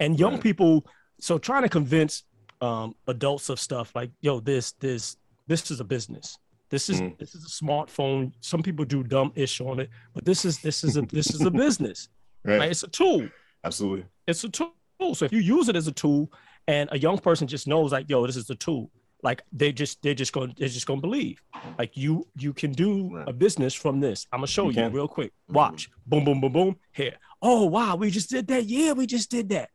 And 0.00 0.18
young 0.18 0.34
Right. 0.34 0.42
people, 0.42 0.86
so 1.20 1.38
trying 1.38 1.62
to 1.62 1.68
convince 1.68 2.24
um, 2.60 2.94
adults 3.08 3.48
of 3.48 3.58
stuff 3.58 3.90
like, 3.96 4.12
yo, 4.20 4.38
this 4.38 4.72
this 4.78 5.16
this 5.48 5.68
is 5.72 5.80
a 5.80 5.84
business. 5.84 6.38
This 6.72 6.88
is 6.88 7.00
Mm. 7.02 7.18
this 7.18 7.34
is 7.36 7.44
a 7.44 7.52
smartphone. 7.64 8.32
Some 8.40 8.62
people 8.62 8.84
do 8.86 9.02
dumb 9.04 9.30
ish 9.36 9.60
on 9.60 9.78
it, 9.78 9.90
but 10.14 10.24
this 10.24 10.44
is 10.48 10.54
this 10.66 10.82
is 10.82 10.96
a 10.96 11.02
this 11.02 11.28
is 11.34 11.42
a 11.42 11.50
business. 11.64 12.08
Right. 12.44 12.58
Right? 12.60 12.70
It's 12.70 12.82
a 12.82 12.88
tool 12.88 13.28
Absolutely. 13.62 14.06
it's 14.26 14.42
a 14.42 14.48
tool. 14.48 14.72
So 15.14 15.24
if 15.26 15.32
you 15.36 15.40
use 15.40 15.68
it 15.68 15.76
as 15.76 15.86
a 15.86 15.92
tool 15.92 16.32
and 16.66 16.88
a 16.92 16.98
young 16.98 17.18
person 17.18 17.46
just 17.46 17.66
knows 17.68 17.92
like, 17.92 18.08
yo, 18.08 18.26
this 18.26 18.36
is 18.36 18.48
a 18.48 18.54
tool, 18.54 18.90
like 19.22 19.42
they 19.52 19.70
just 19.70 20.00
they're 20.02 20.14
just 20.22 20.32
going 20.32 20.54
they're 20.58 20.68
just 20.78 20.86
going 20.86 21.00
to 21.02 21.06
believe. 21.08 21.38
Like 21.78 21.94
you 21.94 22.26
you 22.44 22.52
can 22.54 22.72
do 22.72 22.90
Right. 23.16 23.28
a 23.28 23.34
business 23.34 23.74
from 23.74 24.00
this. 24.00 24.26
I'm 24.32 24.38
gonna 24.38 24.46
show 24.56 24.70
You 24.70 24.82
you, 24.82 24.88
real 24.88 25.08
quick. 25.08 25.30
Mhm. 25.50 25.54
Watch. 25.60 25.90
Boom, 26.06 26.24
boom, 26.24 26.40
boom, 26.40 26.52
boom. 26.52 26.76
Here. 27.00 27.16
Oh 27.42 27.66
wow, 27.66 27.96
we 27.96 28.10
just 28.10 28.30
did 28.30 28.46
that. 28.48 28.64
Yeah, 28.64 28.92
we 28.92 29.04
just 29.06 29.30
did 29.30 29.50
that. 29.50 29.68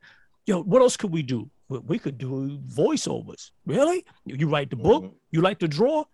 Yo, 0.47 0.63
what 0.63 0.81
else 0.81 0.97
could 0.97 1.11
we 1.11 1.21
do? 1.21 1.39
We- 1.69 1.99
could 1.99 2.17
do 2.17 2.57
voiceovers. 2.81 3.51
Really? 3.67 4.03
You 4.25 4.47
write 4.49 4.69
the 4.71 4.77
book? 4.77 5.03
Mhm. 5.03 5.13
You 5.31 5.41
like 5.41 5.59
to 5.59 5.67
draw? 5.67 6.05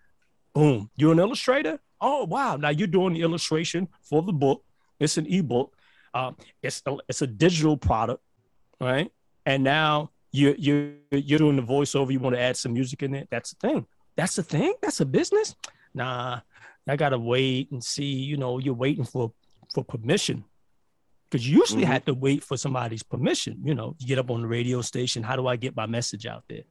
Boom. 0.54 0.90
You're 0.96 1.14
an 1.14 1.20
illustrator? 1.20 1.80
Oh 2.00 2.26
wow. 2.26 2.58
Now 2.58 2.70
you're 2.70 2.88
doing 2.88 3.14
the 3.14 3.22
illustration 3.22 3.88
for 4.02 4.22
the 4.22 4.34
book. 4.34 4.64
It's 5.00 5.18
an 5.18 5.26
ebook. 5.26 5.76
Um, 6.14 6.36
it's 6.62 6.82
a, 6.86 6.96
it's 7.10 7.22
a 7.22 7.28
digital 7.28 7.76
product, 7.76 8.22
right? 8.80 9.12
And 9.46 9.64
now 9.64 10.12
you 10.32 10.56
you 10.58 10.96
you're 11.12 11.40
doing 11.40 11.56
the 11.56 11.62
voiceover. 11.64 12.12
You 12.12 12.20
want 12.20 12.36
to 12.36 12.42
add 12.42 12.58
some 12.58 12.74
music 12.74 13.02
in 13.04 13.16
it. 13.16 13.28
That's 13.32 13.54
the 13.54 13.68
thing. 13.68 13.86
That's 14.16 14.36
the 14.36 14.44
thing. 14.44 14.74
That's 14.82 15.00
a 15.02 15.06
business. 15.06 15.56
Nah, 15.94 16.42
I 16.88 16.96
gotta 16.96 17.18
wait 17.18 17.72
and 17.72 17.84
see. 17.84 18.06
You 18.14 18.38
know, 18.38 18.60
you're 18.60 18.74
waiting 18.76 19.06
for 19.06 19.34
for 19.74 19.84
permission 19.84 20.44
because 21.30 21.50
you 21.50 21.58
usually 21.58 21.84
Mhm. 21.84 21.88
had 21.88 22.06
to 22.06 22.14
wait 22.14 22.44
for 22.44 22.58
somebody's 22.58 23.02
permission. 23.02 23.60
You 23.64 23.74
know, 23.74 23.96
you 23.98 24.06
get 24.08 24.20
up 24.20 24.30
on 24.30 24.42
the 24.42 24.48
radio 24.48 24.82
station. 24.82 25.24
How 25.24 25.36
do 25.36 25.48
I 25.48 25.56
get 25.56 25.76
my 25.76 25.88
message 25.88 26.28
out 26.28 26.44
there? 26.48 26.64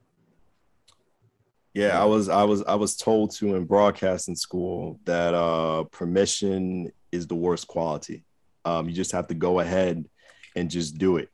Yeah, 1.75 2.01
I 2.01 2.05
was 2.05 2.29
I 2.29 2.45
was 2.45 2.63
I 2.65 2.75
was 2.75 2.97
told 2.97 3.31
to 3.37 3.55
in 3.57 3.65
broadcasting 3.65 4.37
school 4.37 5.01
that 5.05 5.33
uh 5.35 5.85
permission 5.85 6.93
is 7.11 7.27
the 7.27 7.35
worst 7.35 7.67
quality. 7.67 8.25
Um 8.65 8.89
you 8.89 8.95
just 8.95 9.13
have 9.13 9.27
to 9.29 9.35
go 9.35 9.61
ahead 9.61 10.05
and 10.55 10.71
just 10.71 10.99
do 10.99 11.17
it. 11.17 11.31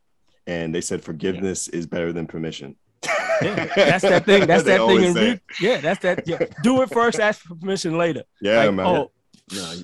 And 0.46 0.72
they 0.74 0.80
said 0.80 1.02
forgiveness 1.02 1.66
is 1.68 1.86
better 1.86 2.12
than 2.12 2.26
permission. 2.26 2.76
Yeah, 3.42 3.66
that's 3.74 4.02
that 4.02 4.24
thing. 4.30 4.46
That's 4.46 4.62
that 4.64 4.80
thing. 4.86 5.02
In 5.02 5.14
re- 5.14 5.40
yeah, 5.60 5.80
that's 5.80 6.00
that. 6.02 6.26
Yeah. 6.26 6.38
Do 6.62 6.82
it 6.82 6.90
first. 6.90 7.18
Ask 7.20 7.40
for 7.40 7.54
permission 7.56 7.98
later. 7.98 8.22
Yeah, 8.40 8.64
Like, 8.64 8.74
man. 8.74 8.86
oh, 8.86 9.10
No, 9.52 9.74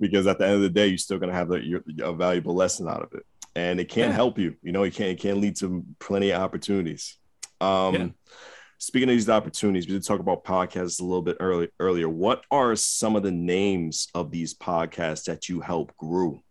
Because 0.00 0.26
at 0.26 0.38
the 0.38 0.44
end 0.46 0.54
of 0.54 0.60
the 0.62 0.68
day, 0.70 0.86
you're 0.88 0.98
still 0.98 1.18
gonna 1.18 1.32
have 1.32 1.50
your- 1.64 1.84
a 2.02 2.12
valuable 2.12 2.54
lesson 2.54 2.88
out 2.88 3.02
of 3.02 3.12
it, 3.14 3.24
and 3.54 3.78
it 3.80 3.88
can 3.88 4.10
Yeah. 4.10 4.14
help 4.14 4.38
you. 4.38 4.56
You 4.62 4.72
know, 4.72 4.82
it 4.84 4.94
can 4.94 5.06
it 5.06 5.20
can 5.20 5.40
lead 5.40 5.56
to 5.56 5.84
plenty 6.00 6.30
of 6.30 6.40
opportunities. 6.42 7.16
Um, 7.60 7.94
Yeah. 7.94 8.08
Speaking 8.78 9.08
of 9.08 9.14
these 9.14 9.28
opportunities, 9.28 9.86
we 9.86 9.92
did 9.94 10.04
talk 10.04 10.20
about 10.20 10.44
podcasts 10.44 11.00
a 11.00 11.04
little 11.04 11.22
bit 11.22 11.36
early, 11.40 11.68
earlier. 11.80 12.08
What 12.08 12.44
are 12.50 12.74
some 12.76 13.16
of 13.16 13.22
the 13.22 13.30
names 13.30 14.08
of 14.14 14.30
these 14.30 14.54
podcasts 14.54 15.24
that 15.24 15.48
you 15.48 15.60
help 15.60 15.96
grew 15.96 16.42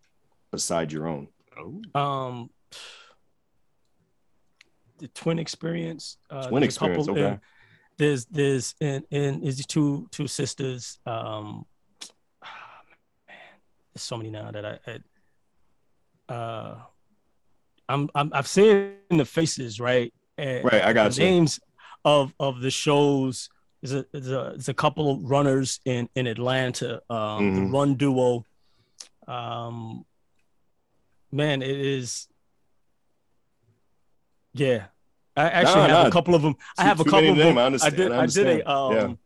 beside 0.51 0.91
your 0.91 1.07
own? 1.07 1.27
Oh. 1.57 1.81
um, 1.99 2.49
the 4.97 5.07
twin 5.09 5.37
experience. 5.37 6.17
Uh, 6.29 6.47
Twin 6.47 6.61
there's 6.61 6.77
couple- 6.77 6.95
experience, 6.95 7.09
okay. 7.19 7.31
and 7.33 7.39
There's 7.97 8.25
there's 8.25 8.75
and 8.81 9.03
and 9.11 9.43
is 9.43 9.57
the 9.57 9.63
two 9.63 10.07
two 10.11 10.27
sisters. 10.27 10.99
Um, 11.05 11.65
ah, 12.43 12.81
there's 13.93 14.01
so 14.01 14.17
many 14.17 14.31
now 14.31 14.49
that 14.51 14.65
I, 14.65 14.79
I 16.29 16.33
uh, 16.33 16.77
I'm, 17.89 18.09
I'm 18.15 18.31
I've 18.33 18.47
seen 18.47 18.93
the 19.09 19.25
faces 19.25 19.79
right. 19.79 20.13
And 20.37 20.63
Right, 20.63 20.83
I 20.83 20.93
got 20.93 21.11
the 21.11 21.21
you. 21.21 21.27
Of 22.05 22.33
of 22.39 22.61
the 22.61 22.71
shows. 22.71 23.49
There's 23.81 23.93
a, 23.93 24.05
there's 24.11 24.27
a 24.29 24.51
there's 24.55 24.69
a 24.69 24.73
couple 24.73 25.11
of 25.11 25.23
runners 25.29 25.79
in 25.85 26.09
in 26.15 26.27
Atlanta. 26.27 27.01
Um, 27.09 27.53
the 27.55 27.61
Mhm. 27.61 27.73
Run 27.73 27.95
Duo. 27.95 28.45
Um, 29.27 30.05
man, 31.31 31.61
it 31.61 31.69
is. 31.79 32.27
Yeah, 34.53 34.85
I 35.35 35.49
actually 35.49 35.75
Nah, 35.75 35.87
have 35.87 36.03
nah. 36.03 36.07
a 36.07 36.11
couple 36.11 36.35
of 36.35 36.41
them. 36.41 36.55
I 36.77 36.83
have 36.83 36.99
a 36.99 37.03
couple 37.03 37.29
of 37.31 37.37
them. 37.37 37.57
I 37.57 37.65
I, 37.65 37.89
did. 37.89 38.11
I 38.11 38.21
I, 38.23 38.25
did 38.27 38.47
a 38.47 38.69
um, 38.69 38.93
understand. 38.93 39.17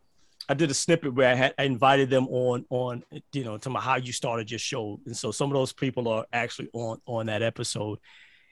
I 0.50 0.54
did 0.54 0.72
a 0.72 0.74
snippet 0.74 1.14
where 1.14 1.30
I 1.30 1.36
had 1.36 1.54
I 1.58 1.64
invited 1.64 2.10
them 2.10 2.28
on 2.30 2.66
on 2.70 3.04
you 3.34 3.44
know 3.44 3.58
to 3.58 3.70
my 3.70 3.82
how 3.82 3.98
you 3.98 4.14
started 4.14 4.50
your 4.50 4.60
show, 4.60 5.00
and 5.06 5.16
so 5.16 5.32
some 5.32 5.50
of 5.50 5.54
those 5.56 5.74
people 5.74 6.08
are 6.08 6.26
actually 6.32 6.70
on 6.74 7.02
on 7.06 7.26
that 7.26 7.42
episode. 7.42 8.00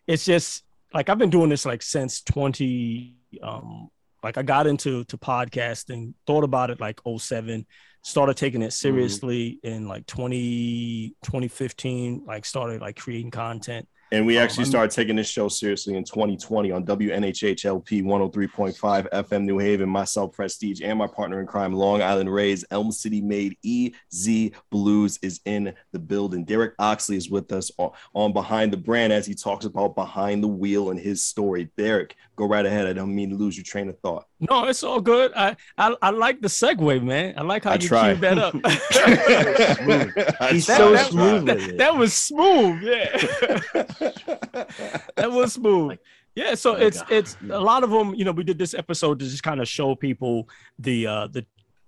It's 0.05 0.25
just 0.25 0.63
like 0.93 1.07
I've 1.09 1.17
been 1.17 1.29
doing 1.29 1.49
this 1.49 1.65
like 1.65 1.81
since 1.81 2.21
twenty. 2.21 3.15
Um, 3.41 3.89
like 4.25 4.39
I 4.39 4.41
got 4.41 4.65
into 4.65 5.03
to 5.03 5.17
podcasting, 5.19 6.15
thought 6.25 6.43
about 6.43 6.71
it 6.71 6.81
like 6.81 6.99
07, 7.05 7.63
started 8.01 8.35
taking 8.35 8.63
it 8.63 8.65
mm-hmm. 8.65 8.71
seriously 8.71 9.59
in 9.61 9.87
like 9.87 10.07
20, 10.07 11.13
2015, 11.21 12.23
like 12.25 12.43
started 12.43 12.81
like 12.81 12.97
creating 12.97 13.29
content. 13.29 13.87
And 14.11 14.25
we 14.25 14.37
Um, 14.37 14.43
actually 14.43 14.63
I'm- 14.65 14.69
started 14.71 14.91
taking 14.91 15.15
this 15.15 15.27
show 15.27 15.47
seriously 15.47 15.95
in 15.95 16.03
2020 16.03 16.71
on 16.71 16.85
WNHHLP 16.85 18.01
103.5 18.03 19.07
FM 19.11 19.43
New 19.45 19.57
Haven. 19.57 19.89
Myself, 19.89 20.31
Prestige, 20.33 20.81
and 20.83 20.97
my 20.99 21.07
partner 21.07 21.39
in 21.41 21.47
crime, 21.47 21.73
Long 21.73 22.01
Island 22.01 22.31
Rays, 22.33 22.63
Elm 22.71 22.91
City 22.91 23.19
Made 23.21 23.57
EZ 23.65 24.51
Bluez 24.71 25.17
is 25.21 25.41
in 25.45 25.73
the 25.91 25.99
building. 25.99 26.45
Derek 26.45 26.73
Oxley 26.79 27.17
is 27.17 27.29
with 27.29 27.51
us 27.51 27.71
on, 27.77 27.91
on 28.13 28.31
Behind 28.33 28.71
the 28.71 28.77
Brand 28.77 29.11
as 29.11 29.25
he 29.25 29.33
talks 29.33 29.65
about 29.65 29.95
behind 29.95 30.43
the 30.43 30.47
wheel 30.47 30.91
and 30.91 30.99
his 30.99 31.23
story. 31.23 31.69
Derek, 31.75 32.15
go 32.35 32.45
right 32.47 32.65
ahead. 32.65 32.85
I 32.87 32.93
don't 32.93 33.13
mean 33.13 33.31
to 33.31 33.35
lose 33.35 33.57
your 33.57 33.63
train 33.63 33.89
of 33.89 33.97
thought. 33.99 34.25
No, 34.39 34.65
it's 34.65 34.83
all 34.83 35.01
good. 35.01 35.31
I 35.35 35.55
I, 35.77 35.95
I 36.01 36.09
like 36.11 36.41
the 36.41 36.47
segue, 36.49 37.01
man. 37.03 37.33
I 37.37 37.41
like 37.41 37.63
how 37.63 37.71
I 37.71 37.75
you 37.75 37.87
try. 37.87 38.13
queued 38.15 38.21
that 38.21 38.37
up. 38.37 38.55
I 38.63 40.49
He's 40.51 40.65
tried, 40.65 40.77
so 40.77 40.93
I 40.93 41.03
smooth 41.09 41.45
tried. 41.45 41.55
with 41.57 41.69
it. 41.69 41.77
that 41.77 41.95
was 41.97 42.13
smooth. 42.13 42.81
Yeah. 42.83 43.83
that 45.15 45.31
was 45.31 45.53
smooth. 45.53 45.89
Like- 45.89 45.99
yeah, 46.35 46.55
so 46.55 46.73
Like 46.73 46.81
it's 46.83 47.01
a- 47.01 47.05
it's 47.17 47.37
a 47.49 47.59
lot 47.59 47.83
of 47.83 47.89
them. 47.89 48.13
You 48.15 48.25
know, 48.25 48.31
we 48.31 48.43
did 48.43 48.57
this 48.57 48.73
episode 48.73 49.19
to 49.19 49.25
just 49.25 49.43
kind 49.43 49.61
of 49.61 49.67
show 49.67 49.95
people 49.95 50.49
the 50.79 51.07
uh 51.07 51.27
the 51.27 51.45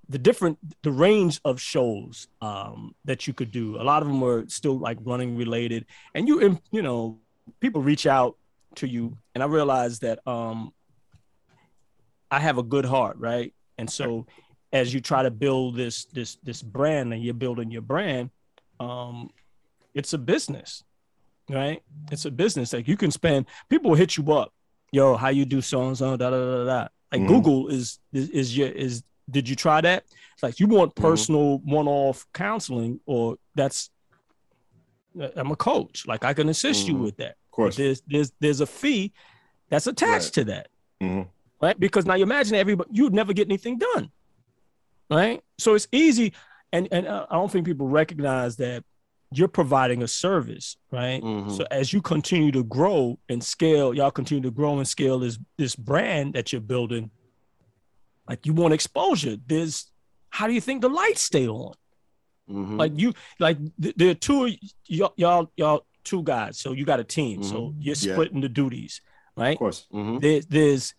the 0.09 0.17
different 0.17 0.57
the 0.83 0.91
range 0.91 1.41
of 1.43 1.59
shows 1.59 2.27
um 2.41 2.95
that 3.03 3.27
you 3.27 3.33
could 3.33 3.51
do. 3.51 3.75
A 3.81 3.83
lot 3.83 4.01
of 4.01 4.07
them 4.07 4.21
were 4.21 4.45
still 4.47 4.77
like 4.79 4.97
running 5.03 5.35
related, 5.35 5.85
and 6.15 6.27
you 6.27 6.59
you 6.71 6.81
know 6.81 7.19
people 7.59 7.81
reach 7.81 8.07
out 8.07 8.37
to 8.75 8.87
you, 8.87 9.17
and 9.35 9.43
I 9.43 9.47
realized 9.47 10.01
that 10.03 10.25
um 10.27 10.71
I 12.31 12.39
have 12.39 12.57
a 12.57 12.63
good 12.63 12.85
heart, 12.85 13.17
right? 13.19 13.53
And 13.77 13.89
so 13.89 14.25
as 14.73 14.93
you 14.93 14.99
try 15.01 15.23
to 15.23 15.31
build 15.31 15.75
this 15.75 16.05
this 16.05 16.37
this 16.43 16.61
brand 16.61 17.13
and 17.13 17.21
you're 17.23 17.33
building 17.33 17.71
your 17.71 17.81
brand, 17.81 18.29
um, 18.79 19.29
it's 19.93 20.13
a 20.13 20.17
business, 20.17 20.83
right? 21.49 21.81
It's 22.11 22.25
a 22.25 22.31
business. 22.31 22.73
Like 22.73 22.87
you 22.87 22.97
can 22.97 23.11
spend 23.11 23.45
people 23.69 23.89
will 23.91 23.97
hit 23.97 24.17
you 24.17 24.31
up, 24.33 24.53
yo, 24.91 25.15
how 25.15 25.29
you 25.29 25.45
do 25.45 25.61
so 25.61 25.87
and 25.87 25.97
so, 25.97 26.15
da 26.17 26.29
da 26.29 26.37
da 26.37 26.65
da. 26.65 26.87
Like 27.11 27.21
Mhm. 27.21 27.27
Google 27.27 27.67
is, 27.69 27.99
is 28.13 28.29
is 28.29 28.57
your 28.57 28.69
is 28.69 29.03
did 29.29 29.47
you 29.49 29.55
try 29.55 29.81
that? 29.81 30.03
It's 30.33 30.43
like 30.43 30.59
you 30.59 30.67
want 30.67 30.95
Mhm. 30.95 31.01
personal 31.01 31.57
one-off 31.59 32.25
counseling, 32.33 32.99
or 33.05 33.37
that's 33.55 33.89
I'm 35.35 35.51
a 35.51 35.55
coach. 35.55 36.05
Like 36.07 36.23
I 36.23 36.33
can 36.33 36.47
assist 36.49 36.87
you 36.87 36.95
Mhm. 36.95 37.03
with 37.03 37.17
that. 37.17 37.31
Of 37.31 37.51
course. 37.51 37.75
There's 37.75 38.01
there's 38.07 38.31
there's 38.39 38.61
a 38.61 38.67
fee 38.67 39.13
that's 39.69 39.87
attached 39.87 40.33
to 40.35 40.43
that 40.45 40.67
right? 41.59 41.79
Because 41.79 42.05
now 42.05 42.13
you 42.13 42.23
imagine 42.23 42.55
everybody, 42.55 42.89
you'd 42.93 43.13
never 43.13 43.33
get 43.33 43.47
anything 43.47 43.77
done, 43.79 44.11
right? 45.09 45.41
So 45.57 45.73
it's 45.75 45.87
easy, 45.91 46.33
and 46.71 46.87
and 46.91 47.07
uh, 47.07 47.25
I 47.29 47.35
don't 47.35 47.51
think 47.51 47.65
people 47.65 47.87
recognize 47.87 48.57
that 48.57 48.83
you're 49.32 49.47
providing 49.49 50.03
a 50.03 50.07
service, 50.07 50.78
right? 50.91 51.21
Mhm. 51.21 51.55
So 51.57 51.65
as 51.69 51.91
you 51.91 52.01
continue 52.01 52.51
to 52.53 52.63
grow 52.63 53.19
and 53.30 53.43
scale, 53.43 53.93
y'all 53.93 54.11
continue 54.11 54.41
to 54.43 54.51
grow 54.51 54.78
and 54.78 54.88
scale 54.88 55.19
this 55.19 55.38
this 55.57 55.75
brand 55.75 56.34
that 56.34 56.51
you're 56.53 56.61
building. 56.61 57.11
Like 58.28 58.45
you 58.45 58.53
want 58.53 58.73
exposure. 58.73 59.38
There's 59.45 59.91
how 60.30 60.47
do 60.47 60.53
you 60.53 60.61
think 60.61 60.82
the 60.82 60.89
lights 60.89 61.21
stay 61.21 61.47
on? 61.47 61.73
Mhm. 62.49 62.78
Like 62.80 62.93
you, 62.95 63.13
like 63.39 63.57
th- 63.82 63.95
there 63.97 64.11
are 64.11 64.13
two 64.13 64.55
y'all, 64.86 65.13
y'all, 65.17 65.51
y'all 65.57 65.86
two 66.03 66.23
guys. 66.23 66.57
So 66.57 66.71
you 66.71 66.86
got 66.86 66.99
a 67.01 67.03
team. 67.03 67.43
So 67.43 67.73
you're 67.80 67.95
Yeah. 67.99 68.13
splitting 68.13 68.39
the 68.41 68.49
duties, 68.49 69.01
right? 69.36 69.53
Of 69.53 69.59
course. 69.59 69.88
Mhm. 69.91 70.21
there, 70.21 70.41
there's 70.47 70.93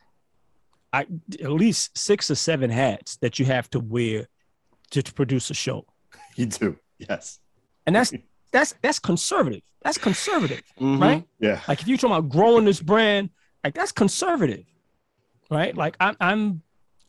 I, 0.93 1.03
at 1.43 1.51
least 1.53 1.97
six 1.99 2.31
or 2.31 2.35
seven 2.35 2.71
hats 2.71 3.17
that 3.19 3.39
you 3.39 3.45
have 3.47 3.69
to 3.71 3.79
wear 3.81 4.27
to, 4.91 5.03
to 5.03 5.13
produce 5.13 5.51
a 5.51 5.55
show, 5.55 5.85
You 6.37 6.47
do. 6.47 6.79
Yes. 6.99 7.41
And 7.89 7.97
that's 7.97 8.13
that's 8.53 8.75
that's 8.83 8.99
conservative. 8.99 9.63
That's 9.83 9.99
conservative, 9.99 10.63
Mhm. 10.81 11.01
right? 11.01 11.25
Yeah. 11.41 11.61
Like 11.67 11.81
if 11.81 11.89
you're 11.89 11.97
talking 11.99 12.17
about 12.17 12.29
growing 12.31 12.65
this 12.65 12.81
brand, 12.81 13.31
like 13.65 13.75
that's 13.75 13.93
conservative, 13.93 14.65
right? 15.51 15.75
Like 15.77 15.97
I'm, 16.01 16.17
I'm 16.21 16.63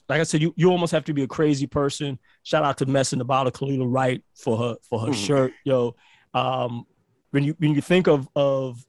like 0.07 0.19
I 0.21 0.23
said, 0.23 0.41
you 0.41 0.53
you 0.55 0.69
almost 0.71 0.91
have 0.91 1.03
to 1.05 1.13
be 1.13 1.23
a 1.23 1.27
crazy 1.27 1.67
person. 1.67 2.17
Shout 2.43 2.63
out 2.63 2.77
to 2.79 2.85
Mess 2.85 3.11
in 3.13 3.19
the 3.19 3.25
Bottle, 3.25 3.51
Khalila 3.51 3.85
Wright 3.91 4.23
for 4.35 4.57
her 4.57 4.75
for 4.89 4.99
her 5.01 5.07
Mhm. 5.11 5.25
shirt, 5.27 5.53
yo. 5.65 5.95
Um, 6.33 6.85
when 7.31 7.43
you 7.43 7.55
when 7.59 7.73
you 7.75 7.81
think 7.81 8.07
of 8.07 8.27
of 8.35 8.83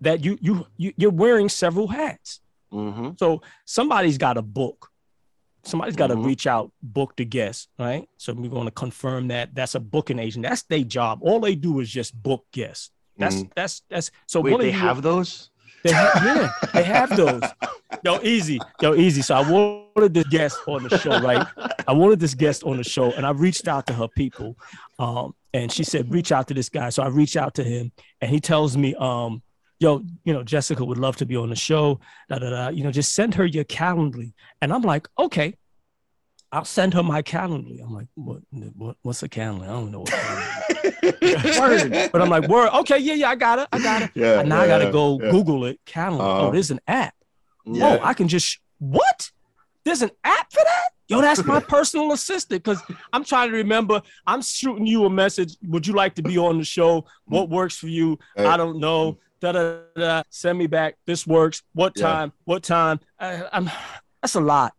that, 0.00 0.24
you 0.24 0.38
you, 0.40 0.66
you 0.76 0.92
you're 0.96 1.10
wearing 1.10 1.48
several 1.48 1.88
hats. 1.88 2.40
Mhm. 2.72 3.18
So 3.18 3.42
somebody's 3.64 4.18
got 4.18 4.36
a 4.36 4.42
book. 4.42 4.90
Somebody's 5.66 5.96
got 5.96 6.06
to 6.08 6.14
Mhm. 6.16 6.24
reach 6.24 6.46
out, 6.46 6.70
book 6.82 7.14
the 7.16 7.24
guest, 7.24 7.68
right? 7.78 8.08
So 8.18 8.32
we're 8.32 8.48
going 8.50 8.66
to 8.66 8.70
confirm 8.70 9.28
that 9.28 9.54
that's 9.54 9.74
a 9.74 9.80
booking 9.80 10.18
agent. 10.18 10.44
That's 10.44 10.62
their 10.62 10.84
job. 10.84 11.18
All 11.22 11.40
they 11.40 11.54
do 11.56 11.80
is 11.80 11.90
just 11.90 12.20
book 12.22 12.44
guests. 12.52 12.90
That's 13.18 13.36
Mhm. 13.36 13.50
that's 13.56 13.82
that's 13.90 14.10
so. 14.26 14.40
Wait, 14.40 14.58
they 14.58 14.66
you- 14.66 14.72
have 14.78 15.02
those? 15.02 15.50
they 15.82 15.92
ha- 15.92 16.20
yeah, 16.24 16.68
they 16.72 16.82
have 16.84 17.16
those. 17.16 17.42
Yo, 18.04 18.20
easy, 18.22 18.58
yo, 18.80 18.94
easy. 18.94 19.22
So 19.22 19.34
I 19.34 19.48
wanted 19.50 20.12
this 20.14 20.26
guest 20.28 20.58
on 20.68 20.82
the 20.82 20.98
show, 20.98 21.20
right? 21.20 21.46
I 21.88 21.92
wanted 21.92 22.20
this 22.20 22.34
guest 22.34 22.62
on 22.64 22.76
the 22.76 22.84
show, 22.84 23.10
and 23.12 23.24
I 23.24 23.30
reached 23.30 23.68
out 23.68 23.86
to 23.86 23.92
her 23.94 24.08
people, 24.08 24.56
um, 24.98 25.34
and 25.54 25.70
she 25.72 25.82
said, 25.84 26.12
"Reach 26.12 26.30
out 26.32 26.46
to 26.48 26.54
this 26.54 26.68
guy." 26.68 26.90
So 26.90 27.02
I 27.02 27.08
reached 27.08 27.36
out 27.36 27.54
to 27.54 27.64
him, 27.64 27.92
and 28.20 28.30
he 28.30 28.38
tells 28.40 28.76
me, 28.76 28.94
um, 28.96 29.42
"Yo, 29.78 30.02
you 30.24 30.32
know, 30.32 30.42
Jessica 30.42 30.84
would 30.84 30.98
love 30.98 31.16
to 31.16 31.26
be 31.26 31.36
on 31.36 31.50
the 31.50 31.56
show. 31.56 32.00
Da 32.28 32.38
da 32.38 32.50
da. 32.50 32.68
You 32.68 32.84
know, 32.84 32.90
just 32.90 33.14
send 33.14 33.34
her 33.34 33.44
your 33.44 33.64
Calendly." 33.64 34.32
And 34.60 34.72
I'm 34.72 34.82
like, 34.82 35.08
"Okay." 35.18 35.56
I'll 36.52 36.64
send 36.64 36.94
her 36.94 37.02
my 37.02 37.22
Calendly. 37.22 37.82
I'm 37.82 37.92
like, 37.92 38.06
what, 38.14 38.38
what 38.50 38.96
what's 39.02 39.22
a 39.22 39.28
Calendly? 39.28 39.64
I 39.64 39.66
don't 39.66 39.90
know 39.90 40.04
Word. 41.60 42.10
But 42.12 42.22
I'm 42.22 42.30
like, 42.30 42.48
word. 42.48 42.70
Okay, 42.80 42.98
yeah, 42.98 43.14
yeah, 43.14 43.30
I 43.30 43.34
got 43.34 43.58
it. 43.58 43.68
I 43.72 43.78
got 43.78 44.02
it. 44.02 44.10
Yeah. 44.14 44.40
And 44.40 44.48
now 44.48 44.60
I 44.60 44.66
gotta 44.66 44.90
go 44.90 45.20
yeah. 45.20 45.30
Google 45.30 45.64
it. 45.64 45.80
Calendly. 45.86 46.20
Uh-huh. 46.20 46.48
oh, 46.48 46.52
there's 46.52 46.70
an 46.70 46.80
app. 46.86 47.14
Yeah. 47.64 47.98
Oh, 48.00 48.04
I 48.04 48.14
can 48.14 48.28
just 48.28 48.58
what? 48.78 49.30
There's 49.84 50.02
an 50.02 50.10
app 50.24 50.52
for 50.52 50.62
that? 50.64 50.88
Yo, 51.08 51.20
that's 51.20 51.44
my 51.44 51.60
personal 51.68 52.12
assistant. 52.12 52.64
Cause 52.64 52.82
I'm 53.12 53.24
trying 53.24 53.50
to 53.50 53.56
remember. 53.56 54.02
I'm 54.26 54.42
shooting 54.42 54.86
you 54.86 55.04
a 55.04 55.10
message. 55.10 55.56
Would 55.64 55.86
you 55.86 55.94
like 55.94 56.14
to 56.16 56.22
be 56.22 56.38
on 56.38 56.58
the 56.58 56.64
show? 56.64 57.04
What 57.26 57.48
works 57.48 57.76
for 57.76 57.88
you? 57.88 58.18
Hey. 58.36 58.46
I 58.46 58.56
don't 58.56 58.78
know. 58.78 59.18
Da, 59.40 59.52
da, 59.52 59.78
da. 59.94 60.22
Send 60.30 60.58
me 60.58 60.66
back. 60.66 60.96
This 61.06 61.26
works. 61.26 61.62
What 61.74 61.92
Yeah. 61.96 62.04
time? 62.06 62.32
What 62.44 62.62
time? 62.62 63.00
I, 63.20 63.44
I'm. 63.52 63.70
That's 64.22 64.34
a 64.34 64.40
lot. 64.40 64.72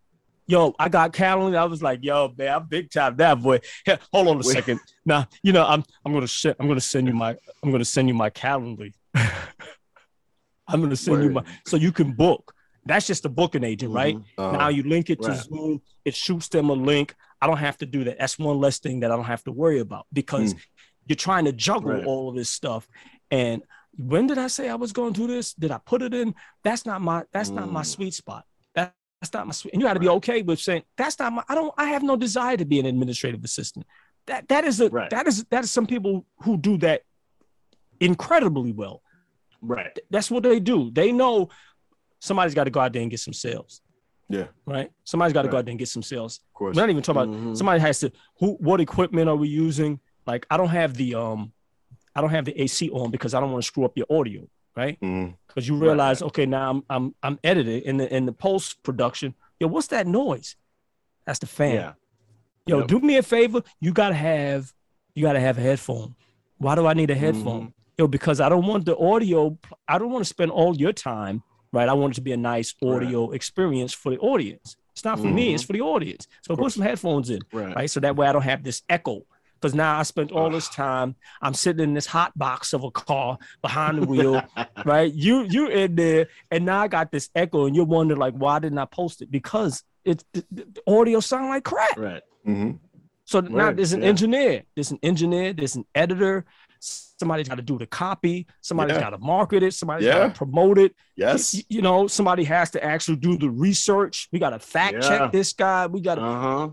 Yo, 0.47 0.73
I 0.79 0.87
got 0.89 1.11
Calendly. 1.13 1.55
I 1.57 1.65
was 1.65 1.83
like, 1.83 1.99
yo, 2.03 2.33
man, 2.37 2.55
I'm 2.55 2.67
big 2.67 2.89
time 2.89 3.17
that 3.17 3.41
boy. 3.41 3.59
Here, 3.85 3.99
hold 4.13 4.29
on 4.29 4.35
a 4.35 4.37
Wait. 4.37 4.45
second. 4.53 4.79
Now, 5.05 5.27
you 5.43 5.51
know, 5.53 5.65
I'm 5.65 5.83
I'm 6.05 6.13
gonna 6.13 6.27
I'm 6.59 6.67
gonna 6.67 6.81
send 6.81 7.07
you 7.07 7.13
my 7.13 7.35
I'm 7.63 7.71
gonna 7.71 7.85
send 7.85 8.07
you 8.07 8.13
my 8.13 8.29
Calendly. 8.29 8.93
I'm 10.67 10.81
gonna 10.81 10.95
send 10.95 11.23
you 11.23 11.29
my 11.29 11.43
so 11.65 11.77
you 11.77 11.91
can 11.91 12.13
book. 12.13 12.53
That's 12.85 13.05
just 13.05 13.25
a 13.25 13.29
booking 13.29 13.63
agent, 13.65 13.93
right? 13.93 14.15
Mhm. 14.15 14.23
Uh-huh. 14.37 14.57
Now 14.57 14.69
you 14.69 14.83
link 14.83 15.09
it 15.09 15.21
to 15.23 15.29
Right. 15.29 15.37
Zoom, 15.43 15.81
it 16.05 16.15
shoots 16.15 16.47
them 16.47 16.69
a 16.69 16.73
link. 16.73 17.13
I 17.41 17.47
don't 17.47 17.57
have 17.57 17.77
to 17.79 17.85
do 17.85 18.05
that. 18.05 18.17
That's 18.19 18.39
one 18.39 18.57
less 18.59 18.79
thing 18.79 19.01
that 19.01 19.11
I 19.11 19.15
don't 19.17 19.25
have 19.25 19.43
to 19.43 19.51
worry 19.51 19.79
about 19.79 20.07
because 20.13 20.55
you're 21.07 21.15
trying 21.17 21.45
to 21.45 21.51
juggle 21.51 21.91
Right. 21.91 22.05
all 22.05 22.29
of 22.29 22.35
this 22.35 22.49
stuff. 22.49 22.87
And 23.29 23.61
when 23.97 24.27
did 24.27 24.37
I 24.37 24.47
say 24.47 24.69
I 24.69 24.75
was 24.75 24.93
going 24.93 25.13
to 25.13 25.21
do 25.21 25.27
this? 25.27 25.53
Did 25.53 25.71
I 25.71 25.79
put 25.79 26.01
it 26.01 26.13
in? 26.13 26.33
That's 26.63 26.85
not 26.85 27.01
my 27.01 27.23
that's 27.33 27.49
not 27.49 27.71
my 27.71 27.81
Mm. 27.81 27.85
sweet 27.85 28.13
spot. 28.13 28.45
That, 28.75 28.93
that's 29.21 29.33
not 29.33 29.47
my 29.47 29.53
sweet. 29.53 29.73
And 29.73 29.81
you 29.81 29.87
got 29.87 29.93
to 29.95 29.99
be 29.99 30.09
okay 30.09 30.41
with 30.43 30.59
saying 30.59 30.83
that's 30.97 31.17
not 31.19 31.33
my. 31.33 31.43
I 31.49 31.55
don't. 31.55 31.73
I 31.77 31.85
have 31.89 32.03
no 32.03 32.15
desire 32.15 32.57
to 32.57 32.65
be 32.65 32.79
an 32.79 32.85
administrative 32.85 33.43
assistant. 33.43 33.85
That 34.27 34.47
that 34.49 34.65
is 34.65 34.79
a 34.81 34.89
Right. 34.89 35.09
that 35.09 35.25
is 35.27 35.45
that 35.49 35.63
is 35.63 35.71
some 35.71 35.85
people 35.87 36.25
who 36.43 36.57
do 36.57 36.77
that 36.79 37.01
incredibly 37.99 38.71
well. 38.71 39.01
Right. 39.61 39.97
That's 40.09 40.29
what 40.29 40.43
they 40.43 40.59
do. 40.59 40.91
They 40.91 41.11
know 41.11 41.49
somebody's 42.19 42.53
got 42.53 42.65
to 42.65 42.69
go 42.69 42.79
out 42.79 42.93
there 42.93 43.01
and 43.01 43.09
get 43.11 43.19
some 43.19 43.33
sales, 43.33 43.81
Yeah. 44.29 44.47
right? 44.65 44.91
Somebody's 45.03 45.33
got 45.33 45.43
to 45.43 45.47
go 45.49 45.57
out 45.57 45.65
there 45.65 45.71
and 45.71 45.79
get 45.79 45.87
some 45.89 46.03
sales. 46.03 46.39
Of 46.39 46.53
course. 46.53 46.75
We're 46.75 46.81
not 46.83 46.89
even 46.89 47.01
talking 47.03 47.21
about 47.23 47.35
Mhm. 47.35 47.57
somebody 47.57 47.79
has 47.79 47.99
to 48.01 48.11
who 48.39 48.53
what 48.59 48.79
equipment 48.81 49.29
are 49.29 49.35
we 49.35 49.47
using? 49.47 49.99
Like 50.27 50.45
I 50.51 50.57
don't 50.57 50.69
have 50.69 50.93
the 50.95 51.15
um 51.15 51.53
I 52.17 52.21
don't 52.21 52.31
have 52.31 52.45
the 52.45 52.59
AC 52.59 52.89
on 52.89 53.11
because 53.11 53.35
I 53.35 53.39
don't 53.39 53.51
want 53.51 53.63
to 53.63 53.67
screw 53.67 53.85
up 53.85 53.95
your 53.95 54.07
audio, 54.09 54.47
right? 54.75 54.99
Mm-hmm. 54.99 55.33
Because 55.47 55.67
you 55.67 55.75
realize, 55.77 56.23
okay, 56.23 56.47
now 56.47 56.71
I'm 56.71 56.83
I'm 56.89 57.15
I'm 57.21 57.39
editing 57.43 57.83
in 57.83 57.97
the 57.97 58.13
in 58.13 58.25
the 58.25 58.31
post 58.31 58.81
production. 58.81 59.35
Yo, 59.59 59.67
what's 59.67 59.87
that 59.87 60.07
noise? 60.07 60.55
That's 61.27 61.39
the 61.39 61.45
fan. 61.45 61.75
Yeah. 61.75 61.93
Yo, 62.65 62.79
Yep. 62.79 62.87
do 62.87 62.99
me 62.99 63.17
a 63.17 63.23
favor. 63.23 63.61
You 63.79 63.91
gotta 63.93 64.15
have 64.15 64.73
you 65.13 65.21
gotta 65.23 65.39
have 65.39 65.59
a 65.59 65.61
headphone. 65.61 66.15
Why 66.57 66.73
do 66.73 66.87
I 66.87 66.93
need 66.95 67.11
a 67.11 67.15
headphone? 67.15 67.61
Mm-hmm. 67.61 67.71
Yo, 67.99 68.07
because 68.07 68.41
I 68.41 68.49
don't 68.49 68.65
want 68.65 68.85
the 68.85 68.97
audio. 68.97 69.57
I 69.87 69.99
don't 69.99 70.11
want 70.11 70.23
to 70.25 70.29
spend 70.29 70.49
all 70.49 70.75
your 70.75 70.93
time, 70.93 71.43
right? 71.71 71.87
I 71.87 71.93
want 71.93 72.13
it 72.13 72.15
to 72.15 72.21
be 72.21 72.31
a 72.31 72.37
nice 72.37 72.73
audio 72.83 73.29
experience 73.31 73.93
for 73.93 74.09
the 74.11 74.17
audience. 74.17 74.75
It's 74.93 75.05
not 75.05 75.19
for 75.19 75.27
me. 75.27 75.47
Mm-hmm. 75.47 75.55
It's 75.55 75.63
for 75.63 75.73
the 75.73 75.81
audience. 75.81 76.27
So 76.41 76.55
put 76.55 76.71
some 76.71 76.81
headphones 76.81 77.29
in, 77.29 77.39
Right. 77.53 77.75
right? 77.75 77.89
So 77.89 77.99
that 77.99 78.15
way 78.15 78.25
I 78.27 78.31
don't 78.33 78.41
have 78.41 78.63
this 78.63 78.81
echo. 78.89 79.21
Because 79.59 79.73
now 79.75 79.97
I 79.99 80.03
spent 80.03 80.31
all 80.31 80.49
this 80.49 80.69
time. 80.85 81.15
I'm 81.41 81.53
sitting 81.53 81.83
in 81.83 81.93
this 81.93 82.05
hot 82.05 82.37
box 82.37 82.73
of 82.73 82.83
a 82.83 82.91
car 82.91 83.37
behind 83.61 84.01
the 84.01 84.05
wheel, 84.07 84.41
right? 84.85 85.11
You 85.13 85.43
you 85.43 85.67
in 85.67 85.95
there, 85.95 86.27
and 86.51 86.65
now 86.65 86.81
I 86.81 86.87
got 86.87 87.11
this 87.11 87.29
echo, 87.35 87.65
and 87.65 87.75
you're 87.75 87.85
wondering 87.85 88.19
like, 88.19 88.33
why 88.35 88.59
didn't 88.59 88.77
I 88.77 88.85
post 88.85 89.21
it? 89.21 89.31
Because 89.31 89.83
it's 90.05 90.23
the, 90.33 90.45
the 90.51 90.81
audio 90.87 91.19
sound 91.19 91.49
like 91.49 91.63
crap. 91.63 91.97
Right. 91.97 92.23
Mhm. 92.47 92.79
So 93.25 93.41
now 93.41 93.73
there's 93.73 93.91
an 93.91 94.03
yeah. 94.03 94.07
engineer, 94.07 94.63
there's 94.75 94.91
an 94.91 94.99
engineer, 95.03 95.51
there's 95.53 95.75
an 95.75 95.85
editor. 95.93 96.45
Somebody's 96.79 97.49
got 97.49 97.55
to 97.55 97.61
do 97.63 97.77
the 97.77 97.87
copy. 97.87 98.45
Somebody's 98.61 98.95
Yeah. 98.95 99.01
got 99.01 99.09
to 99.09 99.17
market 99.17 99.63
it. 99.63 99.73
Somebody's 99.73 100.05
Yeah. 100.05 100.19
got 100.19 100.33
to 100.33 100.37
promote 100.37 100.77
it. 100.77 100.95
Yes. 101.17 101.55
You, 101.55 101.63
you 101.67 101.81
know, 101.81 102.07
somebody 102.07 102.43
has 102.45 102.69
to 102.71 102.83
actually 102.83 103.17
do 103.17 103.37
the 103.37 103.49
research. 103.49 104.29
We 104.31 104.37
got 104.39 104.51
to 104.51 104.59
fact 104.59 104.93
Yeah. 104.93 104.99
check 105.09 105.31
this 105.33 105.51
guy. 105.51 105.87
We 105.87 105.99
got 105.99 106.15
to, 106.15 106.21
Uh 106.21 106.39
huh. 106.41 106.69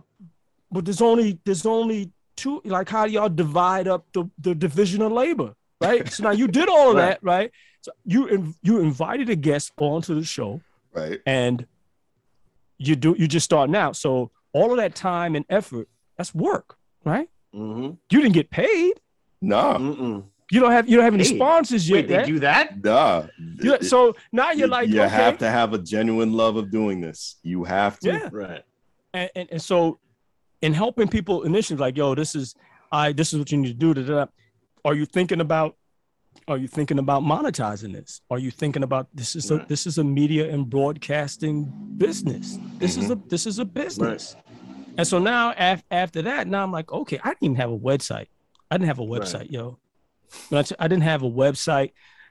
but 0.71 0.85
there's 0.85 1.01
only 1.01 1.41
there's 1.45 1.65
only 1.67 2.13
two. 2.37 2.61
Like, 2.65 2.89
how 2.89 3.07
do 3.07 3.13
y'all 3.13 3.29
divide 3.29 3.89
up 3.89 4.07
the 4.13 4.25
the 4.39 4.55
division 4.55 5.03
of 5.03 5.13
labor, 5.13 5.55
right? 5.81 6.09
so 6.11 6.25
now 6.25 6.31
you 6.31 6.47
did 6.49 6.69
all 6.69 6.91
of 6.91 6.97
Right. 7.03 7.07
that, 7.11 7.19
right? 7.23 7.51
So 7.83 7.93
you 8.05 8.27
in, 8.27 8.55
you 8.63 8.81
invited 8.81 9.29
a 9.29 9.37
guest 9.37 9.73
onto 9.79 10.15
the 10.15 10.25
show, 10.25 10.61
Right. 10.93 11.21
and 11.27 11.67
you 12.79 12.97
do 12.97 13.15
you 13.19 13.29
just 13.29 13.45
starting 13.45 13.75
out. 13.77 13.97
So 13.97 14.31
all 14.53 14.71
of 14.71 14.77
that 14.79 14.95
time 14.95 15.35
and 15.37 15.45
effort, 15.49 15.89
that's 16.17 16.35
work, 16.35 16.77
right? 17.05 17.29
Mm-hmm. 17.55 17.93
You 18.11 18.21
didn't 18.23 18.33
get 18.35 18.51
paid. 18.51 18.95
no 19.41 19.75
Mm-mm. 19.75 20.25
You 20.51 20.61
don't 20.61 20.73
have 20.73 20.89
you 20.89 20.97
don't 20.97 21.05
have 21.05 21.15
any 21.15 21.25
Paid? 21.25 21.37
sponsors 21.37 21.89
yet. 21.89 21.97
Wait, 21.97 22.09
they 22.09 22.17
right? 22.19 22.27
do 22.27 22.39
that? 22.41 22.85
Nah. 22.85 23.27
You- 23.63 23.83
so 23.83 24.15
now 24.33 24.51
you're 24.51 24.67
you, 24.67 24.73
like, 24.73 24.89
you 24.89 25.01
okay, 25.01 25.09
have 25.09 25.39
to 25.39 25.51
have 25.51 25.73
a 25.73 25.79
genuine 25.79 26.33
love 26.33 26.57
of 26.57 26.71
doing 26.71 27.01
this. 27.01 27.37
You 27.43 27.65
have 27.65 27.99
to. 28.01 28.09
yeah. 28.11 28.29
Right. 28.31 28.63
And, 29.15 29.31
and 29.35 29.49
and 29.53 29.63
so 29.63 29.99
in 30.65 30.73
helping 30.75 31.09
people 31.09 31.43
initially, 31.45 31.79
like, 31.79 31.97
yo, 31.97 32.15
this 32.15 32.35
is 32.35 32.55
I 32.91 33.13
this 33.13 33.33
is 33.33 33.39
what 33.39 33.51
you 33.53 33.59
need 33.59 33.69
to 33.79 33.95
do. 33.95 33.95
Da. 33.95 34.27
Are 34.85 34.95
you 34.95 35.07
thinking 35.07 35.41
about 35.41 35.77
are 36.49 36.59
you 36.59 36.69
thinking 36.69 36.99
about 36.99 37.23
monetizing 37.23 37.93
this? 37.93 38.21
Are 38.31 38.39
you 38.39 38.51
thinking 38.51 38.83
about 38.83 39.05
this 39.15 39.37
is 39.37 39.51
a 39.51 39.59
this 39.69 39.87
is 39.87 39.99
a 39.99 40.05
media 40.05 40.45
and 40.53 40.69
broadcasting 40.69 41.57
business. 41.97 42.59
This 42.79 42.97
is 42.97 43.11
a 43.11 43.17
this 43.29 43.47
is 43.47 43.59
a 43.59 43.65
business. 43.65 44.37
And 44.97 45.07
so 45.07 45.19
now 45.19 45.53
af- 45.59 45.85
after 45.91 46.23
that, 46.23 46.47
now 46.47 46.63
I'm 46.63 46.73
like, 46.73 46.91
okay, 46.93 47.19
I 47.25 47.29
didn't 47.31 47.43
even 47.45 47.57
have 47.57 47.71
a 47.71 47.79
website. 47.79 48.29
I 48.71 48.77
didn't 48.77 48.87
have 48.93 49.01
a 49.01 49.03
Right. 49.05 49.21
website, 49.23 49.51
yo. 49.51 49.79
When 50.49 50.59
I, 50.61 50.63
t- 50.63 50.77
I 50.79 50.87
didn't 50.89 51.03
have 51.13 51.23
a 51.23 51.31
website. 51.45 51.91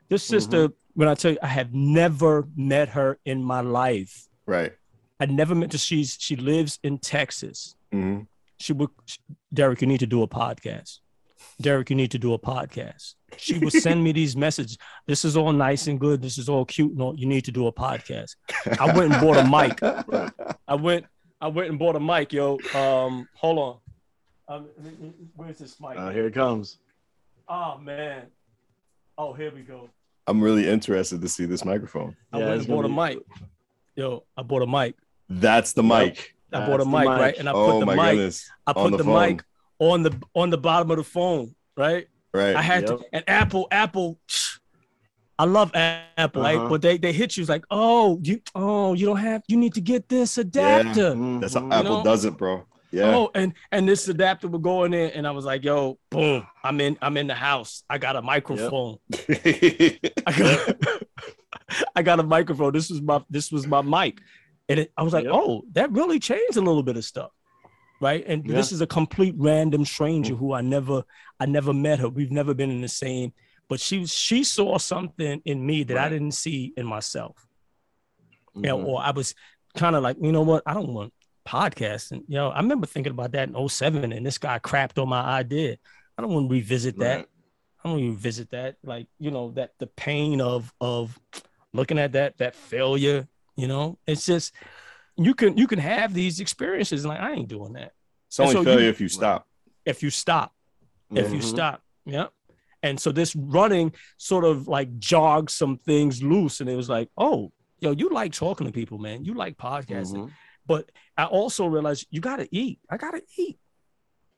This 0.09 0.23
Mm-hmm. 0.23 0.35
sister, 0.35 0.69
when 0.93 1.07
I 1.09 1.15
tell 1.15 1.31
you, 1.31 1.39
I 1.41 1.47
have 1.47 1.73
never 1.73 2.47
met 2.55 2.87
her 2.89 3.19
in 3.25 3.43
my 3.43 3.61
life. 3.61 4.27
Right. 4.45 4.73
I 5.19 5.25
never 5.25 5.53
met 5.55 5.71
her. 5.73 5.77
She's 5.77 6.15
she 6.19 6.35
lives 6.37 6.79
in 6.83 6.99
Texas. 6.99 7.75
Mhm. 7.93 8.27
She 8.59 8.73
would, 8.73 8.89
Derek, 9.53 9.81
you 9.81 9.87
need 9.87 9.99
to 9.99 10.07
do 10.07 10.23
a 10.23 10.27
podcast. 10.27 10.99
Derek, 11.61 11.89
you 11.89 11.95
need 11.95 12.11
to 12.11 12.19
do 12.19 12.33
a 12.33 12.39
podcast. 12.39 13.15
She 13.37 13.59
would 13.59 13.73
send 13.73 14.03
me 14.03 14.11
these 14.11 14.35
messages. 14.35 14.77
This 15.05 15.25
is 15.25 15.35
all 15.35 15.51
nice 15.51 15.87
and 15.87 15.99
good. 15.99 16.21
This 16.21 16.37
is 16.37 16.47
all 16.49 16.65
cute 16.65 16.91
and 16.93 17.01
all. 17.01 17.15
You 17.19 17.25
need 17.27 17.45
to 17.45 17.51
do 17.51 17.67
a 17.67 17.73
podcast. 17.73 18.35
I 18.79 18.85
went 18.97 19.13
and 19.13 19.21
bought 19.21 19.37
a 19.37 19.43
mic. 19.47 19.83
I 20.67 20.75
went, 20.75 21.05
I 21.41 21.47
went 21.47 21.69
and 21.69 21.77
bought 21.77 21.95
a 21.95 21.99
mic, 21.99 22.31
yo. 22.33 22.57
Um, 22.73 23.27
hold 23.35 23.59
on. 23.59 23.77
Um, 24.47 24.67
where's 25.35 25.57
this 25.57 25.79
mic? 25.79 25.97
Uh, 25.97 26.09
here 26.11 26.25
it 26.27 26.33
comes. 26.33 26.79
oh 27.49 27.77
man. 27.77 28.23
Oh, 29.17 29.33
here 29.33 29.51
we 29.53 29.61
go. 29.61 29.89
I'm 30.25 30.41
really 30.41 30.67
interested 30.67 31.21
to 31.21 31.27
see 31.29 31.45
this 31.45 31.63
microphone. 31.65 32.15
I 32.31 32.39
Yeah, 32.39 32.45
went 32.49 32.59
and 32.59 32.67
bought 32.67 32.85
a 32.85 32.89
mic. 32.89 33.19
Yo, 33.95 34.23
I 34.37 34.41
bought 34.41 34.61
a 34.63 34.67
mic. 34.67 34.95
That's 35.29 35.73
the 35.73 35.83
Yep. 35.83 36.05
mic. 36.05 36.35
I 36.53 36.65
bought 36.65 36.81
a 36.81 36.85
mic, 36.85 37.07
mic. 37.07 37.07
right? 37.07 37.37
And 37.37 37.49
I 37.49 37.51
put 37.51 37.57
oh 37.75 37.79
the 37.79 37.85
my 37.85 37.95
mic. 37.95 38.11
goodness. 38.11 38.49
I 38.67 38.71
On 38.71 38.91
put 38.91 38.97
the 38.97 39.03
the, 39.03 39.11
mic 39.11 39.43
on 39.79 40.03
the 40.03 40.19
on 40.33 40.49
the 40.49 40.57
bottom 40.57 40.91
of 40.91 40.97
the 40.97 41.03
phone, 41.03 41.55
right? 41.75 42.07
Right. 42.33 42.55
I 42.55 42.61
had 42.61 42.87
Yep. 42.87 42.99
to, 42.99 43.05
and 43.13 43.23
Apple, 43.27 43.67
Apple, 43.71 44.19
I 45.39 45.45
love 45.45 45.71
Apple, 45.73 46.41
right? 46.41 46.57
Uh-huh. 46.57 46.69
But 46.69 46.81
they 46.81 46.97
they 46.97 47.11
hit 47.11 47.37
you 47.37 47.41
it's 47.41 47.49
like, 47.49 47.65
oh, 47.71 48.19
you 48.23 48.41
oh, 48.55 48.93
you 48.93 49.05
don't 49.05 49.17
have, 49.17 49.43
you 49.47 49.57
need 49.57 49.73
to 49.75 49.81
get 49.81 50.07
this 50.09 50.37
adapter. 50.37 51.15
Yeah. 51.15 51.37
That's 51.39 51.53
how. 51.55 51.69
Apple 51.71 51.97
know? 51.97 52.03
does 52.03 52.25
it, 52.25 52.37
bro. 52.37 52.65
Yeah. 52.91 53.15
Oh, 53.15 53.31
and 53.33 53.53
and 53.71 53.89
this 53.89 54.07
adapter 54.07 54.47
would 54.47 54.61
go 54.61 54.83
in 54.83 54.91
there, 54.91 55.11
and 55.15 55.25
I 55.25 55.31
was 55.31 55.45
like, 55.45 55.63
yo, 55.63 55.97
boom, 56.11 56.45
I'm 56.63 56.79
in, 56.79 56.95
I'm 57.01 57.17
in 57.17 57.25
the 57.25 57.33
house. 57.33 57.83
I 57.89 57.97
got 57.97 58.15
a 58.15 58.21
microphone. 58.21 58.97
I 59.27 59.99
got, 60.37 60.75
I 61.95 62.03
got 62.03 62.19
a 62.19 62.23
microphone. 62.23 62.71
This 62.71 62.91
was 62.91 63.01
my 63.01 63.23
this 63.31 63.51
was 63.51 63.65
my 63.65 63.81
mic, 63.81 64.19
and 64.73 64.79
it, 64.81 64.91
I 64.97 65.03
was 65.03 65.13
like, 65.13 65.25
Yep. 65.25 65.33
oh, 65.35 65.63
that 65.73 65.91
really 65.91 66.19
changed 66.19 66.57
a 66.57 66.61
little 66.61 66.83
bit 66.83 66.97
of 66.97 67.05
stuff, 67.05 67.31
right? 68.01 68.23
And 68.27 68.45
this 68.45 68.71
is 68.71 68.81
a 68.81 68.87
complete 68.87 69.35
random 69.37 69.85
stranger 69.85 70.35
who 70.35 70.53
I 70.53 70.61
never 70.61 71.03
I 71.39 71.45
never 71.45 71.73
met 71.73 71.99
her. 71.99 72.09
We've 72.09 72.31
never 72.31 72.53
been 72.53 72.71
in 72.71 72.81
the 72.81 72.87
same, 72.87 73.33
but 73.69 73.79
she 73.79 74.05
she 74.05 74.43
saw 74.43 74.77
something 74.77 75.41
in 75.45 75.65
me 75.65 75.83
that 75.83 75.97
I 75.97 76.09
didn't 76.09 76.33
see 76.33 76.73
in 76.75 76.85
myself. 76.85 77.47
You 78.55 78.61
know, 78.63 78.77
Mhm. 78.77 78.85
or 78.85 79.01
I 79.01 79.11
was 79.11 79.33
kind 79.75 79.95
of 79.95 80.03
like, 80.03 80.17
you 80.21 80.31
know 80.31 80.41
what? 80.43 80.61
I 80.65 80.73
don't 80.73 80.93
want 80.93 81.13
podcasting. 81.47 82.23
You 82.27 82.35
know, 82.35 82.49
I 82.49 82.59
remember 82.59 82.85
thinking 82.87 83.11
about 83.11 83.31
that 83.33 83.49
in 83.49 83.55
07 83.55 84.11
and 84.13 84.25
this 84.25 84.37
guy 84.37 84.59
crapped 84.59 85.01
on 85.01 85.09
my 85.09 85.21
idea. 85.21 85.77
I 86.17 86.21
don't 86.21 86.31
want 86.31 86.47
to 86.49 86.53
revisit 86.53 86.97
that. 86.99 87.15
Right. 87.17 87.27
I 87.83 87.89
don't 87.89 87.99
even 87.99 88.15
visit 88.17 88.51
that. 88.51 88.77
Like, 88.83 89.07
you 89.19 89.31
know, 89.31 89.51
that 89.51 89.71
the 89.79 89.87
pain 89.87 90.39
of 90.39 90.71
of 90.79 91.19
looking 91.73 91.97
at 91.99 92.11
that 92.13 92.37
that 92.37 92.55
failure, 92.55 93.27
you 93.55 93.67
know, 93.67 93.97
it's 94.07 94.25
just 94.25 94.53
you 95.17 95.33
can 95.33 95.57
you 95.57 95.67
can 95.67 95.79
have 95.79 96.13
these 96.13 96.39
experiences 96.39 97.03
and 97.03 97.09
like 97.13 97.21
I 97.21 97.33
ain't 97.33 97.47
doing 97.47 97.73
that. 97.73 97.93
it's 98.27 98.39
only 98.39 98.53
so 98.53 98.59
you- 98.59 98.65
failure 98.65 98.89
if 98.89 98.99
you 99.01 99.07
stop. 99.09 99.47
If 99.85 100.01
you 100.01 100.09
stop, 100.09 100.53
if 101.11 101.31
you 101.33 101.41
stop. 101.41 101.81
Yeah. 102.05 102.27
And 102.81 102.99
so 102.99 103.11
this 103.11 103.35
running 103.35 103.93
sort 104.17 104.43
of 104.45 104.67
like 104.67 104.97
jogged 104.99 105.49
some 105.49 105.77
things 105.77 106.21
loose. 106.23 106.59
And 106.61 106.69
it 106.69 106.75
was 106.75 106.89
like, 106.89 107.09
oh, 107.17 107.51
yo, 107.79 107.91
you 107.91 108.09
like 108.09 108.33
talking 108.33 108.65
to 108.67 108.73
people, 108.73 108.97
man. 108.97 109.23
You 109.25 109.33
like 109.35 109.57
podcasting. 109.57 110.15
Mhm. 110.25 110.31
But 110.65 110.89
I 111.17 111.25
also 111.25 111.65
realized 111.67 112.07
you 112.11 112.21
gotta 112.21 112.47
eat. 112.51 112.79
I 112.89 112.97
gotta 112.97 113.21
eat. 113.37 113.57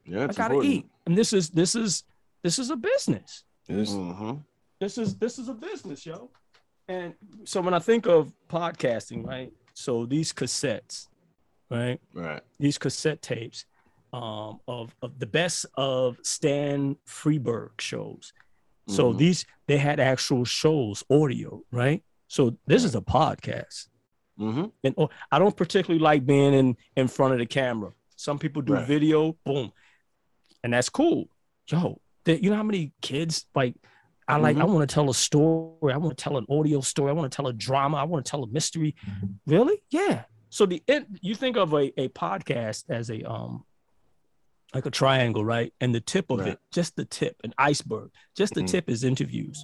Yeah, 0.05 0.21
I 0.21 0.25
it's 0.25 0.37
gotta 0.37 0.61
eat. 0.61 0.85
And 1.05 1.17
this 1.17 1.31
is 1.33 1.49
this 1.51 1.75
is 1.75 2.03
this 2.43 2.59
is 2.59 2.69
a 2.71 2.75
business. 2.75 3.43
It's- 3.67 3.91
Mhm. 3.93 4.43
This 4.79 4.97
is 4.97 5.17
this 5.17 5.39
is 5.39 5.47
a 5.47 5.53
business, 5.53 6.05
yo. 6.05 6.29
And 6.87 7.13
so 7.45 7.61
when 7.61 7.73
I 7.73 7.79
think 7.79 8.05
of 8.05 8.31
podcasting, 8.49 9.25
right? 9.25 9.51
So 9.73 10.05
these 10.05 10.31
cassettes, 10.31 11.07
right? 11.69 11.99
Right. 12.13 12.41
These 12.59 12.77
cassette 12.77 13.21
tapes 13.21 13.65
um, 14.13 14.59
of 14.67 14.95
of 15.01 15.19
the 15.19 15.25
best 15.25 15.65
of 15.75 16.17
Stan 16.23 16.95
Freberg 17.07 17.81
shows. 17.81 18.31
So 18.87 19.11
Mhm. 19.11 19.17
these 19.17 19.45
they 19.67 19.77
had 19.77 19.99
actual 19.99 20.45
shows, 20.45 21.03
audio, 21.09 21.63
right? 21.71 22.03
So 22.27 22.57
this 22.67 22.83
is 22.83 22.95
a 22.95 23.01
podcast. 23.01 23.87
Mm-hmm. 24.39 24.65
And 24.83 24.95
oh, 24.97 25.09
I 25.31 25.39
don't 25.39 25.55
particularly 25.57 25.99
like 26.01 26.25
being 26.25 26.53
in 26.53 26.77
in 26.95 27.07
front 27.07 27.33
of 27.33 27.39
the 27.39 27.45
camera. 27.45 27.91
Some 28.15 28.37
people 28.39 28.61
do 28.61 28.73
Right. 28.73 28.87
video, 28.87 29.37
boom, 29.43 29.71
and 30.63 30.73
that's 30.73 30.89
cool. 30.89 31.27
Yo, 31.67 31.99
the, 32.25 32.41
you 32.41 32.49
know 32.51 32.55
how 32.55 32.63
many 32.63 32.93
kids 33.01 33.47
like 33.55 33.75
I 34.27 34.37
like? 34.37 34.57
I 34.57 34.61
Mhm. 34.61 34.73
want 34.73 34.89
to 34.89 34.93
tell 34.93 35.09
a 35.09 35.13
story. 35.13 35.93
I 35.93 35.97
want 35.97 36.17
to 36.17 36.23
tell 36.23 36.37
an 36.37 36.45
audio 36.49 36.81
story. 36.81 37.09
I 37.11 37.13
want 37.13 37.31
to 37.31 37.35
tell 37.35 37.47
a 37.47 37.53
drama. 37.53 37.97
I 37.97 38.03
want 38.03 38.25
to 38.25 38.29
tell 38.29 38.43
a 38.43 38.47
mystery. 38.47 38.95
Really? 39.45 39.81
Yeah. 39.89 40.23
So 40.49 40.65
the 40.65 40.81
it, 40.87 41.05
you 41.21 41.35
think 41.35 41.57
of 41.57 41.73
a 41.73 41.91
a 41.99 42.09
podcast 42.09 42.85
as 42.89 43.09
a 43.11 43.21
um 43.23 43.65
like 44.73 44.85
a 44.85 44.91
triangle, 44.91 45.45
right? 45.45 45.73
And 45.79 45.93
the 45.95 46.01
tip 46.01 46.29
of 46.31 46.39
Right. 46.39 46.49
it, 46.49 46.59
just 46.71 46.95
the 46.95 47.05
tip, 47.05 47.39
an 47.43 47.53
iceberg. 47.57 48.11
Just 48.35 48.55
the 48.55 48.61
Mhm. 48.61 48.67
tip 48.67 48.89
is 48.89 49.03
interviews. 49.03 49.63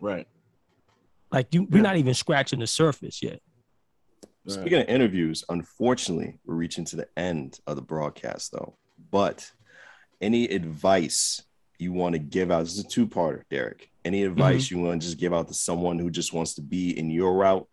Right. 0.00 0.26
Like 1.30 1.54
you, 1.54 1.64
we're 1.64 1.76
Yeah. 1.78 1.82
not 1.82 1.96
even 1.96 2.14
scratching 2.14 2.58
the 2.60 2.66
surface 2.66 3.22
yet. 3.22 3.40
Right. 4.22 4.52
Speaking 4.52 4.80
of 4.80 4.88
interviews, 4.88 5.44
unfortunately, 5.48 6.38
we're 6.44 6.54
reaching 6.54 6.84
to 6.86 6.96
the 6.96 7.08
end 7.16 7.60
of 7.66 7.76
the 7.76 7.82
broadcast, 7.82 8.52
though. 8.52 8.76
But 9.10 9.52
any 10.20 10.44
advice 10.46 11.42
you 11.78 11.92
want 11.92 12.14
to 12.14 12.18
give 12.18 12.50
out? 12.50 12.64
This 12.64 12.74
is 12.74 12.84
a 12.84 12.88
two-parter, 12.88 13.42
Derek. 13.50 13.90
Any 14.04 14.24
advice 14.24 14.66
mm-hmm. 14.66 14.76
you 14.76 14.84
want 14.84 15.00
to 15.00 15.06
just 15.06 15.18
give 15.18 15.34
out 15.34 15.48
to 15.48 15.54
someone 15.54 15.98
who 15.98 16.10
just 16.10 16.32
wants 16.32 16.54
to 16.54 16.62
be 16.62 16.96
in 16.98 17.10
your 17.10 17.34
route, 17.34 17.66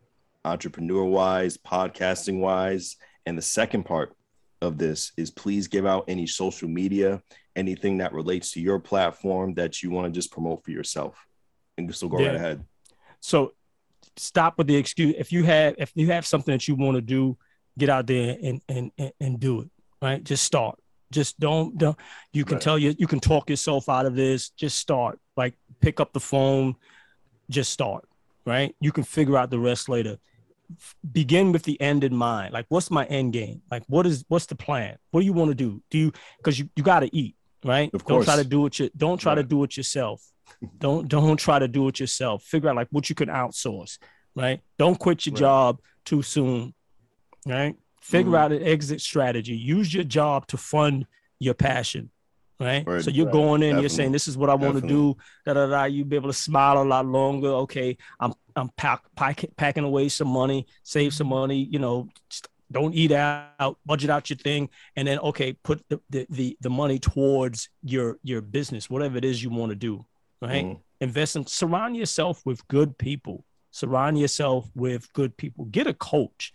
entrepreneur-wise, 0.45 1.57
podcasting-wise? 1.57 2.97
And 3.25 3.37
the 3.37 3.41
second 3.41 3.83
part 3.83 4.15
of 4.61 4.77
this 4.77 5.11
is 5.17 5.31
please 5.31 5.67
give 5.67 5.85
out 5.85 6.05
any 6.07 6.25
social 6.25 6.67
media 6.67 7.21
anything 7.55 7.97
that 7.99 8.13
relates 8.13 8.51
to 8.51 8.61
your 8.61 8.79
platform 8.79 9.53
that 9.55 9.83
you 9.83 9.91
want 9.91 10.05
to 10.05 10.11
just 10.11 10.31
promote 10.31 10.63
for 10.63 10.71
yourself. 10.71 11.15
And 11.77 11.93
so 11.95 12.07
go 12.07 12.19
Yeah. 12.19 12.27
right 12.27 12.35
ahead. 12.35 12.65
So 13.19 13.53
stop 14.17 14.57
with 14.57 14.67
the 14.67 14.75
excuse. 14.75 15.15
If 15.17 15.31
you 15.31 15.43
have 15.43 15.75
if 15.77 15.91
you 15.95 16.07
have 16.07 16.25
something 16.25 16.51
that 16.51 16.67
you 16.67 16.75
want 16.75 16.95
to 16.95 17.01
do, 17.01 17.37
get 17.77 17.89
out 17.89 18.07
there 18.07 18.37
and 18.41 18.61
and 18.67 18.91
and, 18.97 19.11
and 19.19 19.39
do 19.39 19.61
it. 19.61 19.69
Right. 20.01 20.23
Just 20.23 20.43
start. 20.43 20.79
Just 21.13 21.39
don't 21.39 21.77
don't 21.77 21.97
you 22.33 22.43
can 22.45 22.55
Right. 22.55 22.61
tell 22.63 22.77
you 22.77 22.95
you 22.97 23.07
can 23.07 23.19
talk 23.19 23.49
yourself 23.49 23.87
out 23.89 24.05
of 24.05 24.15
this. 24.15 24.49
Just 24.49 24.77
start. 24.77 25.19
Like 25.37 25.53
pick 25.79 25.99
up 25.99 26.11
the 26.13 26.19
phone, 26.19 26.75
just 27.49 27.71
start. 27.71 28.07
Right. 28.45 28.75
You 28.81 28.91
can 28.91 29.03
figure 29.03 29.37
out 29.37 29.49
the 29.49 29.59
rest 29.59 29.87
later. 29.89 30.17
Begin 31.11 31.51
with 31.51 31.63
the 31.63 31.79
end 31.79 32.03
in 32.03 32.15
mind. 32.15 32.53
Like 32.53 32.65
what's 32.69 32.89
my 32.89 33.05
end 33.05 33.33
game? 33.33 33.61
Like 33.71 33.83
what 33.87 34.05
is 34.05 34.25
what's 34.27 34.47
the 34.47 34.55
plan? 34.55 34.97
What 35.11 35.19
do 35.21 35.25
you 35.25 35.33
want 35.33 35.49
to 35.51 35.55
do? 35.55 35.81
Do 35.91 35.97
you 35.97 36.11
because 36.37 36.57
you, 36.59 36.69
you 36.75 36.83
gotta 36.83 37.09
eat, 37.15 37.35
right? 37.63 37.89
Of 37.93 38.03
course. 38.03 38.25
Don't 38.25 38.33
try 38.35 38.43
to 38.43 38.49
do 38.49 38.65
it 38.65 38.79
your 38.79 38.89
don't 38.97 39.17
try 39.19 39.35
to 39.35 39.43
do 39.43 39.63
it 39.63 39.77
yourself 39.77 40.21
don't 40.79 41.07
don't 41.07 41.37
try 41.37 41.59
to 41.59 41.67
do 41.67 41.87
it 41.89 41.99
yourself 41.99 42.43
figure 42.43 42.69
out 42.69 42.75
like 42.75 42.87
what 42.91 43.09
you 43.09 43.15
can 43.15 43.29
outsource 43.29 43.97
right 44.35 44.61
don't 44.77 44.97
quit 44.99 45.25
your 45.25 45.33
Right. 45.33 45.39
job 45.39 45.79
too 46.05 46.21
soon 46.21 46.73
right 47.47 47.75
figure 48.03 48.31
Mhm. 48.33 48.39
out 48.41 48.51
an 48.51 48.61
exit 48.63 48.99
strategy 49.01 49.55
use 49.55 49.93
your 49.93 50.03
job 50.03 50.45
to 50.47 50.57
fund 50.57 51.05
your 51.39 51.53
passion 51.53 52.09
right 52.59 52.85
Right. 52.87 53.03
so 53.03 53.09
you're 53.09 53.25
Right. 53.25 53.33
going 53.41 53.63
in 53.63 53.79
you're 53.79 53.89
saying 53.97 54.11
this 54.11 54.27
is 54.27 54.35
what 54.37 54.49
i 54.49 54.55
want 54.55 54.75
to 54.81 54.87
do 54.87 55.15
da, 55.45 55.53
da, 55.53 55.65
da. 55.67 55.83
you 55.85 56.03
be 56.05 56.15
able 56.17 56.29
to 56.29 56.33
smile 56.49 56.77
a 56.81 56.87
lot 56.93 57.05
longer 57.05 57.47
okay 57.65 57.97
i'm 58.19 58.33
i'm 58.55 58.69
pack, 58.77 59.01
pack, 59.15 59.37
packing 59.57 59.83
away 59.83 60.09
some 60.09 60.27
money 60.41 60.65
save 60.83 61.11
some 61.13 61.27
money 61.27 61.59
you 61.73 61.79
know 61.79 62.07
don't 62.71 62.93
eat 62.93 63.11
out 63.11 63.77
budget 63.85 64.09
out 64.09 64.29
your 64.29 64.37
thing 64.37 64.69
and 64.95 65.07
then 65.07 65.17
okay 65.19 65.53
put 65.53 65.77
the 65.89 65.99
the 66.09 66.25
the, 66.29 66.57
the 66.61 66.69
money 66.69 66.99
towards 66.99 67.69
your 67.83 68.17
your 68.23 68.41
business 68.41 68.89
whatever 68.89 69.17
it 69.17 69.25
is 69.25 69.41
you 69.43 69.49
want 69.49 69.69
to 69.69 69.75
do 69.75 70.05
right 70.41 70.65
Mhm. 70.65 70.79
invest 71.01 71.35
in 71.37 71.45
surround 71.47 71.95
yourself 71.97 72.35
with 72.45 72.59
good 72.67 72.97
people 72.97 73.45
surround 73.71 74.19
yourself 74.19 74.69
with 74.75 75.11
good 75.13 75.35
people 75.41 75.65
get 75.65 75.87
a 75.87 75.93
coach 75.93 76.53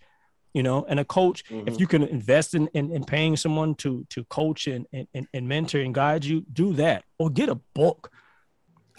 you 0.53 0.63
know 0.63 0.85
and 0.89 0.99
a 0.99 1.05
coach 1.05 1.43
Mhm. 1.45 1.67
if 1.67 1.79
you 1.79 1.87
can 1.87 2.03
invest 2.03 2.53
in, 2.55 2.67
in, 2.73 2.91
in 2.91 3.03
paying 3.03 3.35
someone 3.37 3.75
to 3.75 4.05
to 4.09 4.23
coach 4.25 4.67
and, 4.67 4.85
and 4.93 5.27
and 5.33 5.47
mentor 5.47 5.79
and 5.81 5.93
guide 5.93 6.25
you 6.25 6.41
do 6.53 6.73
that 6.73 7.03
or 7.19 7.29
get 7.29 7.49
a 7.49 7.55
book. 7.75 8.11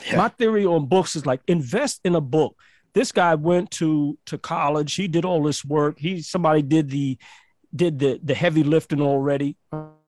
Yeah. 0.06 0.16
my 0.16 0.28
theory 0.28 0.64
on 0.64 0.86
books 0.86 1.14
is 1.16 1.26
like 1.26 1.40
invest 1.46 2.00
in 2.04 2.14
a 2.14 2.20
book. 2.20 2.56
This 2.94 3.12
guy 3.12 3.34
went 3.34 3.70
to 3.72 4.16
to 4.26 4.38
college. 4.38 4.94
He 4.94 5.08
did 5.08 5.24
all 5.24 5.42
this 5.42 5.64
work. 5.64 5.98
He 5.98 6.22
somebody 6.22 6.62
did 6.62 6.88
the 6.90 7.18
did 7.74 7.98
the 7.98 8.18
the 8.22 8.34
heavy 8.34 8.62
lifting 8.64 9.00
already 9.02 9.56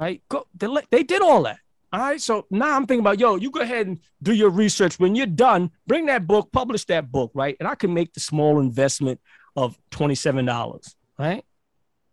right? 0.01 0.23
Go 0.29 0.47
they, 0.57 0.69
they 0.91 1.03
did 1.03 1.23
all 1.23 1.43
that. 1.45 1.59
All 1.93 2.01
right? 2.01 2.21
So 2.21 2.47
now 2.51 2.75
i'm 2.77 2.87
thinking 2.87 3.01
about 3.07 3.21
yo 3.21 3.37
you 3.37 3.51
go 3.51 3.61
ahead 3.61 3.87
and 3.87 3.99
do 4.23 4.33
your 4.33 4.51
research. 4.51 4.99
When 4.99 5.15
you're 5.15 5.27
done 5.49 5.71
bring 5.87 6.07
that 6.07 6.27
book 6.27 6.51
publish 6.53 6.85
that 6.87 7.11
book 7.13 7.31
right? 7.35 7.57
And 7.61 7.69
i 7.69 7.75
can 7.75 7.93
make 7.93 8.13
the 8.15 8.21
small 8.21 8.61
investment 8.61 9.21
of 9.57 9.77
$27 9.91 10.95
right 11.23 11.45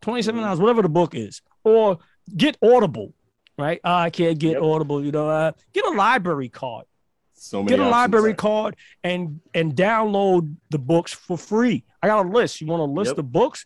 $27 0.03 0.60
whatever 0.60 0.82
the 0.82 0.89
book 0.89 1.14
is 1.16 1.41
or 1.64 1.97
get 2.38 2.57
audible 2.64 3.14
right 3.57 3.80
Ah, 3.84 4.01
i 4.03 4.10
can't 4.10 4.38
get 4.39 4.53
Yep. 4.53 4.62
audible 4.62 5.03
you 5.03 5.12
know 5.12 5.28
uh, 5.30 5.51
get 5.74 5.86
a 5.86 5.89
library 5.89 6.49
card 6.49 6.86
So 7.34 7.62
many 7.64 7.70
get 7.72 7.80
a 7.80 7.84
options. 7.84 7.91
library 7.99 8.34
card 8.36 8.76
and 9.03 9.41
and 9.53 9.68
download 9.76 10.55
the 10.70 10.80
books 10.91 11.12
for 11.14 11.38
free. 11.38 11.78
I 12.03 12.07
got 12.07 12.26
a 12.26 12.30
list. 12.30 12.62
You 12.62 12.68
want 12.68 12.82
a 12.82 12.91
list 12.99 13.12
Yep. 13.12 13.18
of 13.24 13.32
books 13.32 13.60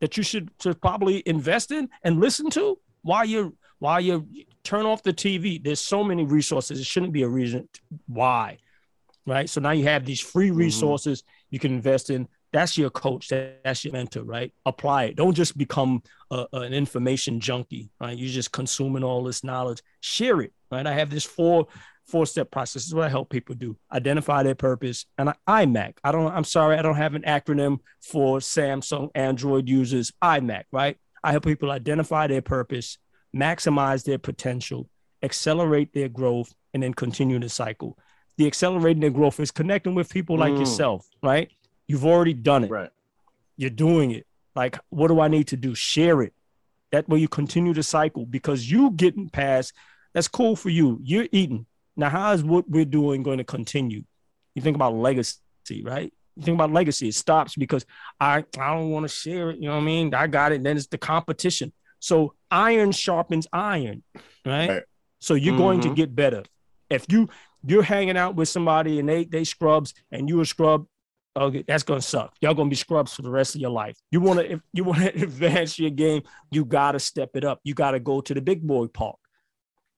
that 0.00 0.16
you 0.16 0.22
should, 0.22 0.46
should 0.62 0.78
probably 0.88 1.16
invest 1.26 1.70
in 1.78 1.88
and 2.04 2.20
listen 2.26 2.46
to 2.58 2.64
while 3.02 3.24
you're 3.32 3.52
while 3.84 4.00
you 4.08 4.14
turn 4.70 4.84
off 4.90 5.00
the 5.02 5.12
TV. 5.24 5.44
There's 5.66 5.80
so 5.94 6.04
many 6.10 6.24
resources. 6.38 6.74
It 6.82 6.86
shouldn't 6.92 7.12
be 7.18 7.22
a 7.22 7.28
reason 7.40 7.60
why, 8.20 8.58
right? 9.34 9.48
So 9.48 9.60
now 9.66 9.72
you 9.78 9.84
have 9.92 10.04
these 10.10 10.20
free 10.34 10.50
Mhm. 10.50 10.56
resources 10.66 11.16
you 11.52 11.58
can 11.58 11.72
invest 11.80 12.10
in. 12.10 12.28
That's 12.52 12.78
your 12.78 12.90
coach. 12.90 13.28
That, 13.28 13.60
that's 13.64 13.84
your 13.84 13.92
mentor, 13.92 14.22
right? 14.22 14.52
Apply 14.64 15.04
it. 15.04 15.16
Don't 15.16 15.34
just 15.34 15.56
become 15.58 16.02
a, 16.30 16.46
an 16.52 16.72
information 16.72 17.40
junkie, 17.40 17.90
right? 18.00 18.16
You're 18.16 18.30
just 18.30 18.52
consuming 18.52 19.04
all 19.04 19.24
this 19.24 19.44
knowledge. 19.44 19.82
Share 20.00 20.40
it, 20.40 20.52
right? 20.70 20.86
I 20.86 20.92
have 20.92 21.10
this 21.10 21.24
four 21.24 21.66
four 22.06 22.24
step 22.24 22.52
process. 22.52 22.74
This 22.74 22.86
is 22.86 22.94
what 22.94 23.04
I 23.04 23.08
help 23.08 23.30
people 23.30 23.56
do. 23.56 23.76
Identify 23.92 24.44
their 24.44 24.54
purpose. 24.54 25.06
And 25.18 25.30
I, 25.46 25.64
IMAC. 25.66 25.94
I 26.04 26.12
don't, 26.12 26.32
I'm 26.32 26.44
sorry, 26.44 26.78
I 26.78 26.82
don't 26.82 26.94
have 26.94 27.14
an 27.16 27.22
acronym 27.22 27.80
for 28.00 28.38
Samsung 28.38 29.10
Android 29.16 29.68
users. 29.68 30.12
IMAC, 30.22 30.64
right? 30.70 30.96
I 31.24 31.32
help 31.32 31.44
people 31.44 31.72
identify 31.72 32.28
their 32.28 32.42
purpose, 32.42 32.98
maximize 33.34 34.04
their 34.04 34.18
potential, 34.18 34.88
accelerate 35.22 35.92
their 35.92 36.08
growth, 36.08 36.54
and 36.74 36.82
then 36.82 36.94
continue 36.94 37.40
the 37.40 37.48
cycle. 37.48 37.98
The 38.38 38.46
accelerating 38.46 39.00
their 39.00 39.10
growth 39.10 39.40
is 39.40 39.50
connecting 39.50 39.94
with 39.96 40.08
people 40.08 40.38
like 40.38 40.54
Mm. 40.54 40.60
yourself, 40.60 41.08
right? 41.24 41.50
You've 41.88 42.04
already 42.04 42.34
done 42.34 42.64
it 42.64 42.70
Right. 42.70 42.90
you're 43.56 43.70
doing 43.70 44.10
it. 44.10 44.26
Like, 44.54 44.78
what 44.90 45.08
do 45.08 45.20
I 45.20 45.28
need 45.28 45.48
to 45.48 45.56
do? 45.56 45.74
Share 45.74 46.22
it. 46.22 46.32
That 46.92 47.08
way 47.08 47.18
you 47.18 47.28
continue 47.28 47.74
the 47.74 47.82
cycle 47.82 48.24
because 48.26 48.70
you 48.70 48.90
getting 48.92 49.28
past, 49.28 49.72
that's 50.14 50.28
cool 50.28 50.56
for 50.56 50.70
you. 50.70 50.98
You're 51.02 51.28
eating. 51.32 51.66
Now, 51.96 52.08
how 52.10 52.32
is 52.32 52.42
what 52.42 52.68
we're 52.68 52.84
doing 52.84 53.22
going 53.22 53.38
to 53.38 53.44
continue? 53.44 54.04
You 54.54 54.62
think 54.62 54.74
about 54.76 54.94
legacy, 54.94 55.40
right? 55.82 56.12
You 56.36 56.42
think 56.42 56.54
about 56.56 56.72
legacy. 56.72 57.08
It 57.08 57.14
stops 57.14 57.54
because 57.56 57.84
I, 58.20 58.44
I 58.58 58.74
don't 58.74 58.90
want 58.90 59.04
to 59.04 59.08
share 59.08 59.50
it. 59.50 59.56
You 59.58 59.68
know 59.68 59.74
what 59.76 59.82
I 59.82 59.84
mean? 59.84 60.14
I 60.14 60.26
got 60.26 60.52
it. 60.52 60.62
then 60.62 60.76
it's 60.76 60.86
the 60.86 60.98
competition. 60.98 61.72
So 61.98 62.34
iron 62.50 62.92
sharpens 62.92 63.46
iron, 63.52 64.02
right? 64.44 64.68
Right. 64.68 64.82
So 65.18 65.34
you're 65.34 65.56
going 65.56 65.80
to 65.80 65.88
Mhm. 65.88 65.96
get 65.96 66.14
better. 66.14 66.44
If 66.90 67.06
you 67.10 67.28
you're 67.66 67.82
hanging 67.82 68.16
out 68.16 68.36
with 68.36 68.48
somebody 68.48 69.00
and 69.00 69.08
they 69.08 69.24
they 69.24 69.42
scrubs 69.44 69.92
and 70.12 70.28
you 70.28 70.40
a 70.40 70.46
scrub, 70.46 70.86
okay, 71.36 71.64
that's 71.66 71.82
gonna 71.82 72.00
suck. 72.00 72.34
Y'all 72.40 72.54
gonna 72.54 72.70
be 72.70 72.76
scrubs 72.76 73.14
for 73.14 73.22
the 73.22 73.30
rest 73.30 73.54
of 73.54 73.60
your 73.60 73.70
life. 73.70 73.96
You 74.10 74.20
wanna 74.20 74.42
if 74.42 74.60
you 74.72 74.84
wanna 74.84 75.06
advance 75.14 75.78
your 75.78 75.90
game, 75.90 76.22
you 76.50 76.64
gotta 76.64 76.98
step 76.98 77.30
it 77.34 77.44
up. 77.44 77.60
You 77.64 77.74
gotta 77.74 78.00
go 78.00 78.20
to 78.20 78.34
the 78.34 78.40
big 78.40 78.66
boy 78.66 78.86
park. 78.86 79.16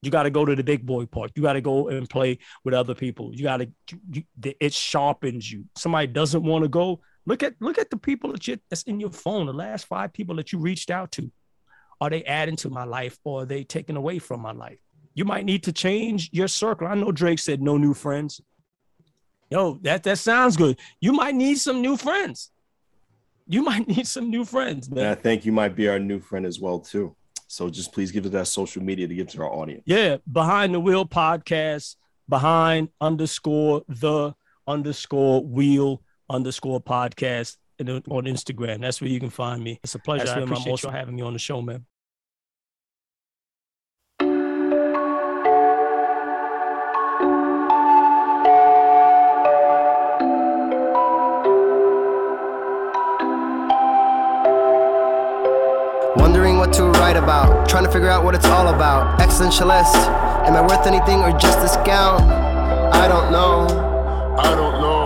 You 0.03 0.11
gotta 0.11 0.31
go 0.31 0.45
to 0.45 0.55
the 0.55 0.63
big 0.63 0.87
boy 0.87 1.07
park. 1.07 1.33
You 1.35 1.43
gotta 1.43 1.61
go 1.61 1.89
and 1.89 2.09
play 2.09 2.39
with 2.65 2.75
other 2.75 2.95
people. 2.95 3.35
You 3.35 3.45
gotta 3.45 3.71
you, 4.13 4.23
it 4.61 4.73
sharpens 4.73 5.51
you. 5.51 5.65
Somebody 5.77 6.09
doesn't 6.09 6.43
want 6.43 6.65
to 6.65 6.69
go. 6.69 7.01
Look 7.27 7.43
at 7.43 7.55
look 7.61 7.79
at 7.79 7.91
the 7.91 7.97
people 7.97 8.33
that 8.33 8.47
you 8.47 8.59
that's 8.71 8.83
in 8.85 9.01
your 9.01 9.11
phone. 9.11 9.47
The 9.47 9.53
last 9.53 9.87
five 9.87 10.13
people 10.13 10.37
that 10.37 10.53
you 10.53 10.59
reached 10.59 10.91
out 10.91 11.13
to. 11.13 11.31
Are 12.01 12.11
they 12.11 12.23
adding 12.25 12.57
to 12.57 12.71
my 12.71 12.85
life 12.85 13.19
or 13.25 13.43
are 13.43 13.47
they 13.47 13.65
taking 13.65 13.97
away 13.97 14.21
from 14.21 14.41
my 14.41 14.53
life? 14.53 14.79
You 15.15 15.25
might 15.25 15.45
need 15.45 15.65
to 15.65 15.73
change 15.73 16.31
your 16.33 16.47
circle. 16.47 16.87
I 16.87 16.95
know 16.95 17.11
Drake 17.11 17.41
said 17.41 17.61
no 17.61 17.77
new 17.77 17.93
friends. 17.93 18.41
Yo, 19.51 19.79
that 19.83 20.03
that 20.03 20.19
sounds 20.19 20.57
good. 20.57 20.79
You 21.01 21.13
might 21.13 21.35
need 21.35 21.57
some 21.57 21.81
new 21.81 21.97
friends. 21.97 22.51
You 23.47 23.63
might 23.71 23.89
need 23.89 24.07
some 24.07 24.31
new 24.31 24.45
friends, 24.45 24.89
And 24.89 25.01
I 25.01 25.15
think 25.15 25.45
you 25.47 25.53
might 25.53 25.75
be 25.75 25.89
our 25.89 25.99
new 25.99 26.21
friend 26.21 26.45
as 26.45 26.61
well 26.61 26.79
too. 26.79 27.15
So 27.47 27.71
just 27.71 27.93
please 27.93 28.13
give 28.13 28.27
us 28.27 28.33
that 28.33 28.47
social 28.47 28.83
media 28.83 29.09
to 29.09 29.15
give 29.15 29.29
to 29.29 29.43
our 29.43 29.51
audience. 29.51 29.83
Yeah, 29.87 30.19
behind 30.31 30.75
the 30.75 30.81
wheel 30.81 31.07
podcast, 31.07 31.97
behind 32.29 32.91
underscore 33.01 33.83
the 33.89 34.35
underscore 34.67 35.43
wheel 35.45 36.03
underscore 36.29 36.81
podcast 36.81 37.57
and 37.79 37.89
on 37.89 38.25
Instagram. 38.25 38.83
That's 38.83 39.01
where 39.01 39.09
you 39.09 39.19
can 39.19 39.31
find 39.31 39.65
me. 39.65 39.81
It's 39.83 39.95
a 39.95 39.99
pleasure. 39.99 40.27
That's 40.27 40.33
I 40.33 40.35
where 40.35 40.43
I'm 40.43 40.53
appreciate 40.53 40.71
also 40.73 40.89
you 40.89 40.95
having 40.95 41.17
me 41.17 41.23
on 41.23 41.33
the 41.33 41.39
show, 41.39 41.63
man. 41.63 41.87
what 56.69 56.77
to 56.77 56.85
write 57.01 57.17
about. 57.17 57.69
Trying 57.69 57.85
to 57.85 57.91
figure 57.91 58.09
out 58.09 58.25
what 58.25 58.35
it's 58.35 58.47
all 58.47 58.69
about. 58.69 59.19
Existentialist, 59.21 59.95
am 60.47 60.55
I 60.55 60.63
worth 60.63 60.87
anything 60.87 61.21
or 61.21 61.31
just 61.39 61.59
a 61.59 61.69
scout? 61.69 62.21
I 62.93 63.09
don't 63.09 63.33
know. 63.33 63.67
I 64.39 64.55
don't 64.55 64.81
know. 64.81 64.98